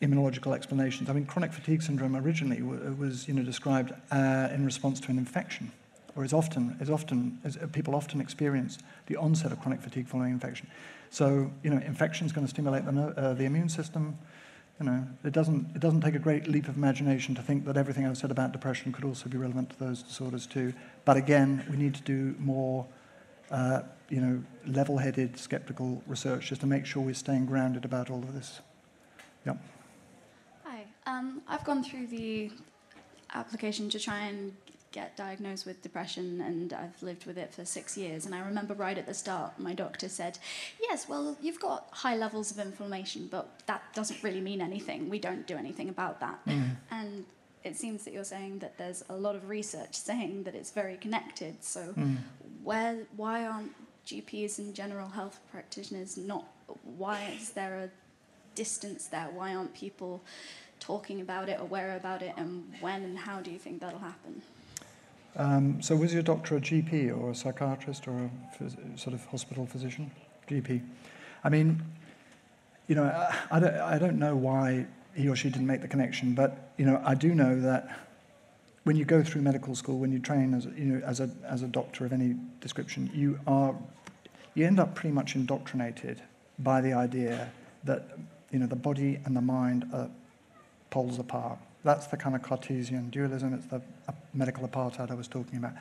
immunological 0.00 0.54
explanations. 0.54 1.10
I 1.10 1.12
mean, 1.12 1.26
chronic 1.26 1.52
fatigue 1.52 1.82
syndrome 1.82 2.16
originally 2.16 2.62
was 2.62 3.26
you 3.26 3.34
know, 3.34 3.42
described 3.42 3.92
uh, 4.10 4.48
in 4.52 4.64
response 4.64 5.00
to 5.00 5.10
an 5.10 5.18
infection, 5.18 5.72
or 6.14 6.24
is 6.24 6.32
often, 6.32 6.76
is 6.80 6.90
often 6.90 7.38
is, 7.44 7.56
uh, 7.56 7.66
people 7.72 7.94
often 7.94 8.20
experience 8.20 8.78
the 9.06 9.16
onset 9.16 9.52
of 9.52 9.60
chronic 9.60 9.80
fatigue 9.80 10.06
following 10.06 10.32
infection. 10.32 10.68
So, 11.10 11.50
you 11.62 11.70
know, 11.70 11.78
infection 11.78 12.26
is 12.26 12.32
going 12.32 12.46
to 12.46 12.50
stimulate 12.50 12.84
the, 12.84 12.92
uh, 12.92 13.34
the 13.34 13.44
immune 13.44 13.68
system. 13.68 14.18
You 14.78 14.86
know, 14.86 15.06
it 15.24 15.32
doesn't, 15.32 15.74
it 15.74 15.80
doesn't 15.80 16.02
take 16.02 16.14
a 16.14 16.20
great 16.20 16.46
leap 16.46 16.68
of 16.68 16.76
imagination 16.76 17.34
to 17.34 17.42
think 17.42 17.64
that 17.64 17.76
everything 17.76 18.06
I've 18.06 18.16
said 18.16 18.30
about 18.30 18.52
depression 18.52 18.92
could 18.92 19.04
also 19.04 19.28
be 19.28 19.36
relevant 19.36 19.70
to 19.70 19.78
those 19.80 20.02
disorders 20.04 20.46
too. 20.46 20.72
But 21.04 21.16
again, 21.16 21.64
we 21.68 21.76
need 21.76 21.94
to 21.96 22.02
do 22.02 22.36
more, 22.38 22.86
uh, 23.50 23.82
you 24.08 24.20
know, 24.20 24.44
level-headed, 24.66 25.36
skeptical 25.36 26.00
research 26.06 26.50
just 26.50 26.60
to 26.60 26.68
make 26.68 26.86
sure 26.86 27.02
we're 27.02 27.14
staying 27.14 27.46
grounded 27.46 27.84
about 27.84 28.10
all 28.10 28.20
of 28.20 28.34
this. 28.34 28.60
Yep. 29.46 29.58
Um, 31.08 31.42
I've 31.48 31.64
gone 31.64 31.82
through 31.82 32.08
the 32.08 32.50
application 33.34 33.88
to 33.90 33.98
try 33.98 34.26
and 34.26 34.54
get 34.92 35.16
diagnosed 35.16 35.66
with 35.66 35.82
depression 35.82 36.40
and 36.40 36.72
I've 36.72 37.02
lived 37.02 37.26
with 37.26 37.38
it 37.38 37.52
for 37.52 37.64
six 37.64 37.96
years. 37.96 38.26
And 38.26 38.34
I 38.34 38.40
remember 38.40 38.74
right 38.74 38.96
at 38.96 39.06
the 39.06 39.14
start, 39.14 39.58
my 39.58 39.74
doctor 39.74 40.08
said, 40.08 40.38
Yes, 40.80 41.08
well, 41.08 41.36
you've 41.40 41.60
got 41.60 41.88
high 41.90 42.16
levels 42.16 42.50
of 42.50 42.58
inflammation, 42.58 43.28
but 43.30 43.48
that 43.66 43.82
doesn't 43.94 44.22
really 44.22 44.40
mean 44.40 44.60
anything. 44.60 45.08
We 45.08 45.18
don't 45.18 45.46
do 45.46 45.56
anything 45.56 45.88
about 45.88 46.20
that. 46.20 46.44
Mm. 46.46 46.76
And 46.90 47.24
it 47.64 47.76
seems 47.76 48.04
that 48.04 48.12
you're 48.12 48.24
saying 48.24 48.58
that 48.60 48.78
there's 48.78 49.04
a 49.08 49.16
lot 49.16 49.34
of 49.34 49.48
research 49.48 49.94
saying 49.94 50.44
that 50.44 50.54
it's 50.54 50.70
very 50.70 50.96
connected. 50.96 51.62
So, 51.62 51.94
mm. 51.96 52.16
where, 52.62 52.98
why 53.16 53.46
aren't 53.46 53.72
GPs 54.06 54.58
and 54.58 54.74
general 54.74 55.08
health 55.08 55.40
practitioners 55.50 56.16
not? 56.16 56.46
Why 56.82 57.30
is 57.36 57.50
there 57.50 57.74
a 57.76 57.90
distance 58.54 59.06
there? 59.06 59.28
Why 59.32 59.54
aren't 59.54 59.74
people 59.74 60.22
talking 60.80 61.20
about 61.20 61.48
it, 61.48 61.60
aware 61.60 61.96
about 61.96 62.22
it, 62.22 62.32
and 62.36 62.72
when 62.80 63.02
and 63.02 63.18
how 63.18 63.40
do 63.40 63.50
you 63.50 63.58
think 63.58 63.80
that'll 63.80 63.98
happen? 63.98 64.42
Um, 65.36 65.80
so, 65.82 65.94
was 65.94 66.12
your 66.12 66.22
doctor 66.22 66.56
a 66.56 66.60
GP 66.60 67.16
or 67.16 67.30
a 67.30 67.34
psychiatrist 67.34 68.08
or 68.08 68.30
a 68.60 68.98
sort 68.98 69.14
of 69.14 69.24
hospital 69.26 69.66
physician? 69.66 70.10
GP. 70.48 70.82
I 71.44 71.48
mean, 71.48 71.82
you 72.88 72.94
know, 72.94 73.04
I, 73.04 73.36
I, 73.50 73.60
don't, 73.60 73.74
I 73.74 73.98
don't 73.98 74.18
know 74.18 74.34
why 74.34 74.86
he 75.14 75.28
or 75.28 75.36
she 75.36 75.50
didn't 75.50 75.66
make 75.66 75.82
the 75.82 75.88
connection, 75.88 76.34
but 76.34 76.72
you 76.76 76.86
know, 76.86 77.00
I 77.04 77.14
do 77.14 77.34
know 77.34 77.60
that 77.60 78.00
when 78.84 78.96
you 78.96 79.04
go 79.04 79.22
through 79.22 79.42
medical 79.42 79.74
school, 79.74 79.98
when 79.98 80.10
you 80.10 80.18
train 80.18 80.54
as 80.54 80.64
you 80.64 80.84
know, 80.84 81.06
as 81.06 81.20
a, 81.20 81.30
as 81.44 81.62
a 81.62 81.66
doctor 81.66 82.06
of 82.06 82.12
any 82.12 82.34
description, 82.60 83.10
you 83.12 83.38
are 83.46 83.74
you 84.54 84.66
end 84.66 84.80
up 84.80 84.94
pretty 84.94 85.12
much 85.12 85.36
indoctrinated 85.36 86.22
by 86.58 86.80
the 86.80 86.92
idea 86.92 87.50
that 87.84 88.18
you 88.50 88.58
know 88.58 88.66
the 88.66 88.76
body 88.76 89.20
and 89.24 89.36
the 89.36 89.40
mind 89.40 89.88
are 89.92 90.08
poles 90.90 91.18
apart. 91.18 91.58
That's 91.84 92.06
the 92.06 92.16
kind 92.16 92.34
of 92.34 92.42
Cartesian 92.42 93.10
dualism. 93.10 93.54
It's 93.54 93.66
the 93.66 93.80
uh, 94.08 94.12
medical 94.34 94.66
apartheid 94.66 95.10
I 95.10 95.14
was 95.14 95.28
talking 95.28 95.58
about. 95.58 95.72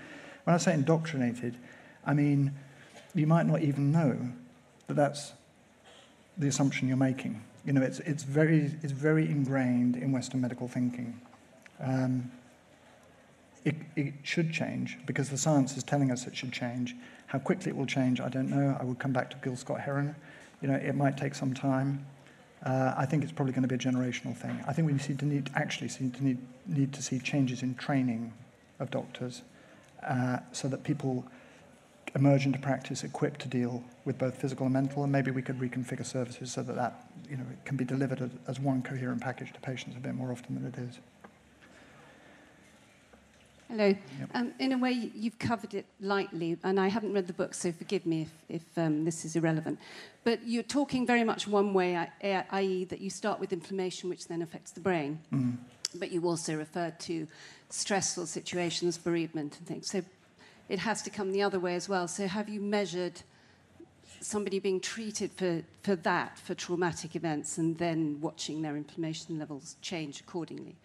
When 0.44 0.54
I 0.54 0.58
say 0.58 0.74
indoctrinated, 0.74 1.58
I 2.06 2.14
mean 2.14 2.54
you 3.14 3.28
might 3.28 3.46
not 3.46 3.62
even 3.62 3.92
know 3.92 4.18
that 4.88 4.96
that's 4.96 5.34
the 6.38 6.48
assumption 6.48 6.88
you're 6.88 6.98
making. 6.98 7.44
You 7.66 7.74
know, 7.74 7.82
it's, 7.82 8.00
it's, 8.00 8.24
very, 8.24 8.72
it's 8.82 8.92
very 8.92 9.26
ingrained 9.26 9.96
in 9.96 10.12
Western 10.12 10.42
medical 10.42 10.68
thinking. 10.68 11.20
Um, 11.80 12.32
it, 13.66 13.76
it 13.96 14.14
should 14.24 14.54
change 14.54 14.98
because 15.06 15.30
the 15.30 15.38
science 15.38 15.76
is 15.76 15.84
telling 15.84 16.12
us 16.12 16.26
it 16.28 16.36
should 16.36 16.54
change. 16.54 16.96
How 17.26 17.40
quickly 17.40 17.72
it 17.72 17.76
will 17.76 17.86
change, 17.86 18.22
I 18.22 18.30
don't 18.30 18.50
know. 18.50 18.78
I 18.80 18.86
would 18.86 19.00
come 19.00 19.12
back 19.12 19.30
to 19.32 19.38
Gil 19.38 19.58
Scott 19.58 19.82
Heron. 19.82 20.16
You 20.62 20.70
know, 20.70 20.76
it 20.76 20.96
might 20.96 21.18
take 21.18 21.36
some 21.36 21.54
time. 21.54 22.06
Uh, 22.66 22.94
I 22.98 23.06
think 23.06 23.24
it's 23.24 23.32
probably 23.32 23.54
going 23.54 23.68
to 23.68 23.68
be 23.68 23.76
a 23.76 23.92
generational 23.92 24.36
thing. 24.36 24.64
I 24.68 24.74
think 24.74 24.88
we 24.88 24.94
need 24.94 25.20
to 25.20 25.26
need 25.26 25.50
actually 25.56 25.90
see, 25.90 26.10
to 26.10 26.24
need, 26.24 26.40
need 26.66 26.94
to 26.94 27.04
see 27.04 27.20
changes 27.20 27.62
in 27.62 27.76
training 27.76 28.34
of 28.80 28.90
doctors 28.92 29.44
uh, 30.04 30.40
so 30.52 30.68
that 30.68 30.84
people 30.84 31.26
emerge 32.16 32.46
into 32.46 32.58
practice 32.58 33.04
equipped 33.04 33.42
to 33.42 33.48
deal 33.48 33.84
with 34.06 34.18
both 34.18 34.36
physical 34.36 34.66
and 34.66 34.74
mental, 34.74 35.04
and 35.04 35.12
maybe 35.12 35.30
we 35.30 35.42
could 35.42 35.60
reconfigure 35.60 36.06
services 36.06 36.52
so 36.52 36.64
that 36.64 36.76
that 36.76 37.08
you 37.30 37.38
know, 37.38 37.46
can 37.66 37.78
be 37.78 37.86
delivered 37.86 38.32
as 38.48 38.60
one 38.60 38.82
coherent 38.82 39.22
package 39.22 39.54
to 39.54 39.60
patients 39.60 39.96
a 39.96 40.00
bit 40.00 40.16
more 40.16 40.32
often 40.32 40.56
than 40.56 40.66
it 40.66 40.78
is. 40.78 41.00
Hello. 43.78 43.96
Yep. 44.20 44.30
Um, 44.34 44.54
in 44.58 44.72
a 44.72 44.78
way, 44.80 45.12
you've 45.14 45.38
covered 45.38 45.76
it 45.76 45.86
lightly, 46.02 46.58
and 46.64 46.80
I 46.80 46.88
haven't 46.88 47.14
read 47.14 47.28
the 47.28 47.34
book, 47.34 47.54
so 47.54 47.72
forgive 47.72 48.08
me 48.08 48.24
if, 48.24 48.64
if 48.64 48.78
um, 48.78 49.06
this 49.06 49.24
is 49.24 49.36
irrelevant. 49.36 49.78
But 50.24 50.40
you're 50.48 50.64
talking 50.64 51.06
very 51.06 51.24
much 51.24 51.48
one 51.48 51.76
way, 51.76 51.96
i.e., 51.96 52.86
that 52.86 53.00
you 53.00 53.12
start 53.12 53.40
with 53.40 53.54
inflammation, 53.54 54.10
which 54.10 54.28
then 54.30 54.42
affects 54.42 54.72
the 54.72 54.80
brain. 54.80 55.20
Mm. 55.32 55.58
But 55.94 56.12
you 56.12 56.26
also 56.26 56.56
referred 56.56 57.00
to 57.02 57.28
stressful 57.70 58.26
situations, 58.26 58.98
bereavement, 58.98 59.60
and 59.60 59.68
things. 59.68 59.92
So 59.92 60.02
it 60.70 60.80
has 60.80 61.04
to 61.04 61.12
come 61.12 61.32
the 61.32 61.44
other 61.44 61.60
way 61.60 61.76
as 61.76 61.88
well. 61.88 62.08
So 62.08 62.26
have 62.26 62.50
you 62.50 62.60
measured 62.60 63.22
somebody 64.22 64.58
being 64.58 64.80
treated 64.80 65.32
for, 65.34 65.62
for 65.84 65.96
that, 65.98 66.40
for 66.40 66.56
traumatic 66.56 67.16
events, 67.16 67.60
and 67.60 67.78
then 67.78 68.18
watching 68.22 68.64
their 68.64 68.76
inflammation 68.76 69.38
levels 69.38 69.76
change 69.84 70.20
accordingly? 70.20 70.78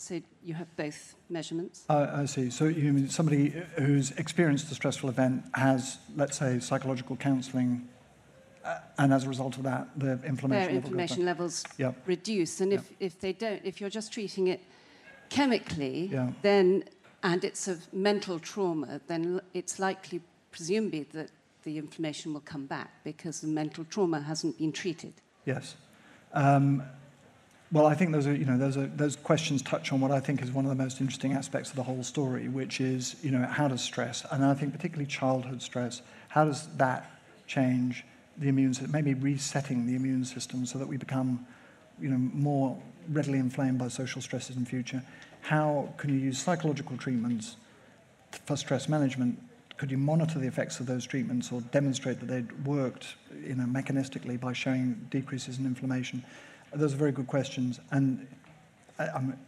So 0.00 0.20
you 0.42 0.54
have 0.54 0.74
both 0.76 1.14
measurements. 1.28 1.84
Uh, 1.88 2.06
I 2.12 2.24
see. 2.24 2.48
So 2.50 2.64
you 2.64 2.92
mean 2.92 3.08
somebody 3.10 3.50
who's 3.76 4.12
experienced 4.12 4.70
a 4.72 4.74
stressful 4.74 5.10
event 5.10 5.44
has, 5.54 5.98
let's 6.16 6.38
say, 6.38 6.58
psychological 6.58 7.16
counselling, 7.16 7.86
uh, 8.64 8.78
and 8.98 9.12
as 9.12 9.24
a 9.24 9.28
result 9.28 9.56
of 9.58 9.64
that, 9.64 9.88
the 9.96 10.12
inflammation, 10.24 10.66
Their 10.66 10.70
inflammation 10.70 11.24
levels 11.24 11.64
yep. 11.76 11.94
reduce. 12.06 12.60
And 12.60 12.72
if, 12.72 12.90
if 12.98 13.20
they 13.20 13.34
don't, 13.34 13.60
if 13.64 13.80
you're 13.80 13.90
just 13.90 14.12
treating 14.12 14.48
it 14.48 14.60
chemically, 15.28 16.08
yeah. 16.12 16.30
then 16.42 16.84
and 17.22 17.44
it's 17.44 17.68
a 17.68 17.76
mental 17.92 18.38
trauma, 18.38 19.00
then 19.06 19.40
it's 19.52 19.78
likely, 19.78 20.20
presumably, 20.50 21.02
that 21.12 21.30
the 21.64 21.76
inflammation 21.76 22.32
will 22.32 22.40
come 22.40 22.66
back 22.66 22.90
because 23.04 23.42
the 23.42 23.48
mental 23.48 23.84
trauma 23.84 24.20
hasn't 24.20 24.56
been 24.58 24.72
treated. 24.72 25.12
Yes. 25.44 25.76
Um, 26.32 26.82
well, 27.72 27.86
I 27.86 27.94
think 27.94 28.10
those 28.12 28.26
are, 28.26 28.34
you 28.34 28.44
know, 28.44 28.58
those, 28.58 28.76
are, 28.76 28.86
those 28.86 29.14
questions 29.14 29.62
touch 29.62 29.92
on 29.92 30.00
what 30.00 30.10
I 30.10 30.18
think 30.18 30.42
is 30.42 30.50
one 30.50 30.64
of 30.64 30.70
the 30.76 30.82
most 30.82 31.00
interesting 31.00 31.34
aspects 31.34 31.70
of 31.70 31.76
the 31.76 31.84
whole 31.84 32.02
story, 32.02 32.48
which 32.48 32.80
is, 32.80 33.14
you 33.22 33.30
know, 33.30 33.44
how 33.44 33.68
does 33.68 33.80
stress, 33.80 34.24
and 34.32 34.44
I 34.44 34.54
think 34.54 34.72
particularly 34.72 35.06
childhood 35.06 35.62
stress, 35.62 36.02
how 36.28 36.44
does 36.44 36.66
that 36.76 37.08
change 37.46 38.04
the 38.38 38.48
immune 38.48 38.74
system, 38.74 38.90
maybe 38.90 39.14
resetting 39.14 39.86
the 39.86 39.94
immune 39.94 40.24
system 40.24 40.66
so 40.66 40.78
that 40.78 40.88
we 40.88 40.96
become, 40.96 41.46
you 42.00 42.08
know, 42.08 42.18
more 42.18 42.76
readily 43.08 43.38
inflamed 43.38 43.78
by 43.78 43.86
social 43.86 44.20
stresses 44.20 44.56
in 44.56 44.64
future? 44.64 45.02
How 45.42 45.94
can 45.96 46.10
you 46.10 46.18
use 46.18 46.38
psychological 46.38 46.96
treatments 46.96 47.56
for 48.46 48.56
stress 48.56 48.88
management? 48.88 49.40
Could 49.76 49.92
you 49.92 49.98
monitor 49.98 50.40
the 50.40 50.46
effects 50.48 50.80
of 50.80 50.86
those 50.86 51.06
treatments 51.06 51.52
or 51.52 51.60
demonstrate 51.60 52.18
that 52.20 52.26
they'd 52.26 52.66
worked, 52.66 53.14
you 53.46 53.54
know, 53.54 53.64
mechanistically 53.64 54.40
by 54.40 54.52
showing 54.52 55.06
decreases 55.10 55.58
in 55.58 55.66
inflammation? 55.66 56.24
Those 56.72 56.94
are 56.94 56.96
very 56.96 57.12
good 57.12 57.26
questions, 57.26 57.80
and 57.90 58.26
I, 58.98 59.08
I'm 59.08 59.38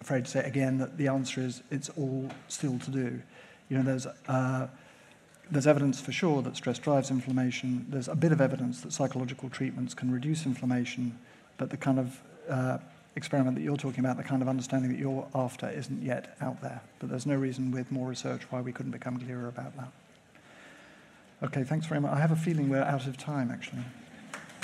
afraid 0.00 0.24
to 0.24 0.30
say 0.30 0.40
again 0.44 0.78
that 0.78 0.96
the 0.96 1.08
answer 1.08 1.40
is 1.40 1.62
it's 1.70 1.90
all 1.90 2.28
still 2.48 2.78
to 2.78 2.90
do. 2.90 3.22
You 3.68 3.78
know, 3.78 3.82
there's 3.82 4.06
uh, 4.06 4.68
there's 5.50 5.66
evidence 5.66 6.00
for 6.00 6.12
sure 6.12 6.42
that 6.42 6.56
stress 6.56 6.78
drives 6.78 7.10
inflammation. 7.10 7.86
There's 7.88 8.08
a 8.08 8.14
bit 8.14 8.32
of 8.32 8.40
evidence 8.40 8.80
that 8.82 8.92
psychological 8.92 9.48
treatments 9.50 9.94
can 9.94 10.10
reduce 10.10 10.46
inflammation, 10.46 11.18
but 11.58 11.70
the 11.70 11.76
kind 11.76 11.98
of 11.98 12.20
uh, 12.48 12.78
experiment 13.16 13.56
that 13.56 13.62
you're 13.62 13.76
talking 13.76 14.00
about, 14.00 14.16
the 14.16 14.22
kind 14.22 14.42
of 14.42 14.48
understanding 14.48 14.90
that 14.92 14.98
you're 14.98 15.26
after, 15.34 15.68
isn't 15.68 16.02
yet 16.02 16.36
out 16.40 16.62
there. 16.62 16.80
But 17.00 17.10
there's 17.10 17.26
no 17.26 17.34
reason 17.34 17.72
with 17.72 17.90
more 17.90 18.08
research 18.08 18.42
why 18.50 18.60
we 18.60 18.72
couldn't 18.72 18.92
become 18.92 19.18
clearer 19.18 19.48
about 19.48 19.76
that. 19.76 19.92
Okay, 21.42 21.64
thanks 21.64 21.86
very 21.86 22.00
much. 22.00 22.12
I 22.12 22.20
have 22.20 22.32
a 22.32 22.36
feeling 22.36 22.68
we're 22.68 22.82
out 22.82 23.06
of 23.06 23.16
time, 23.16 23.50
actually. 23.50 23.82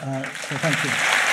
Uh, 0.00 0.22
so 0.22 0.56
thank 0.56 0.84
you. 0.84 1.25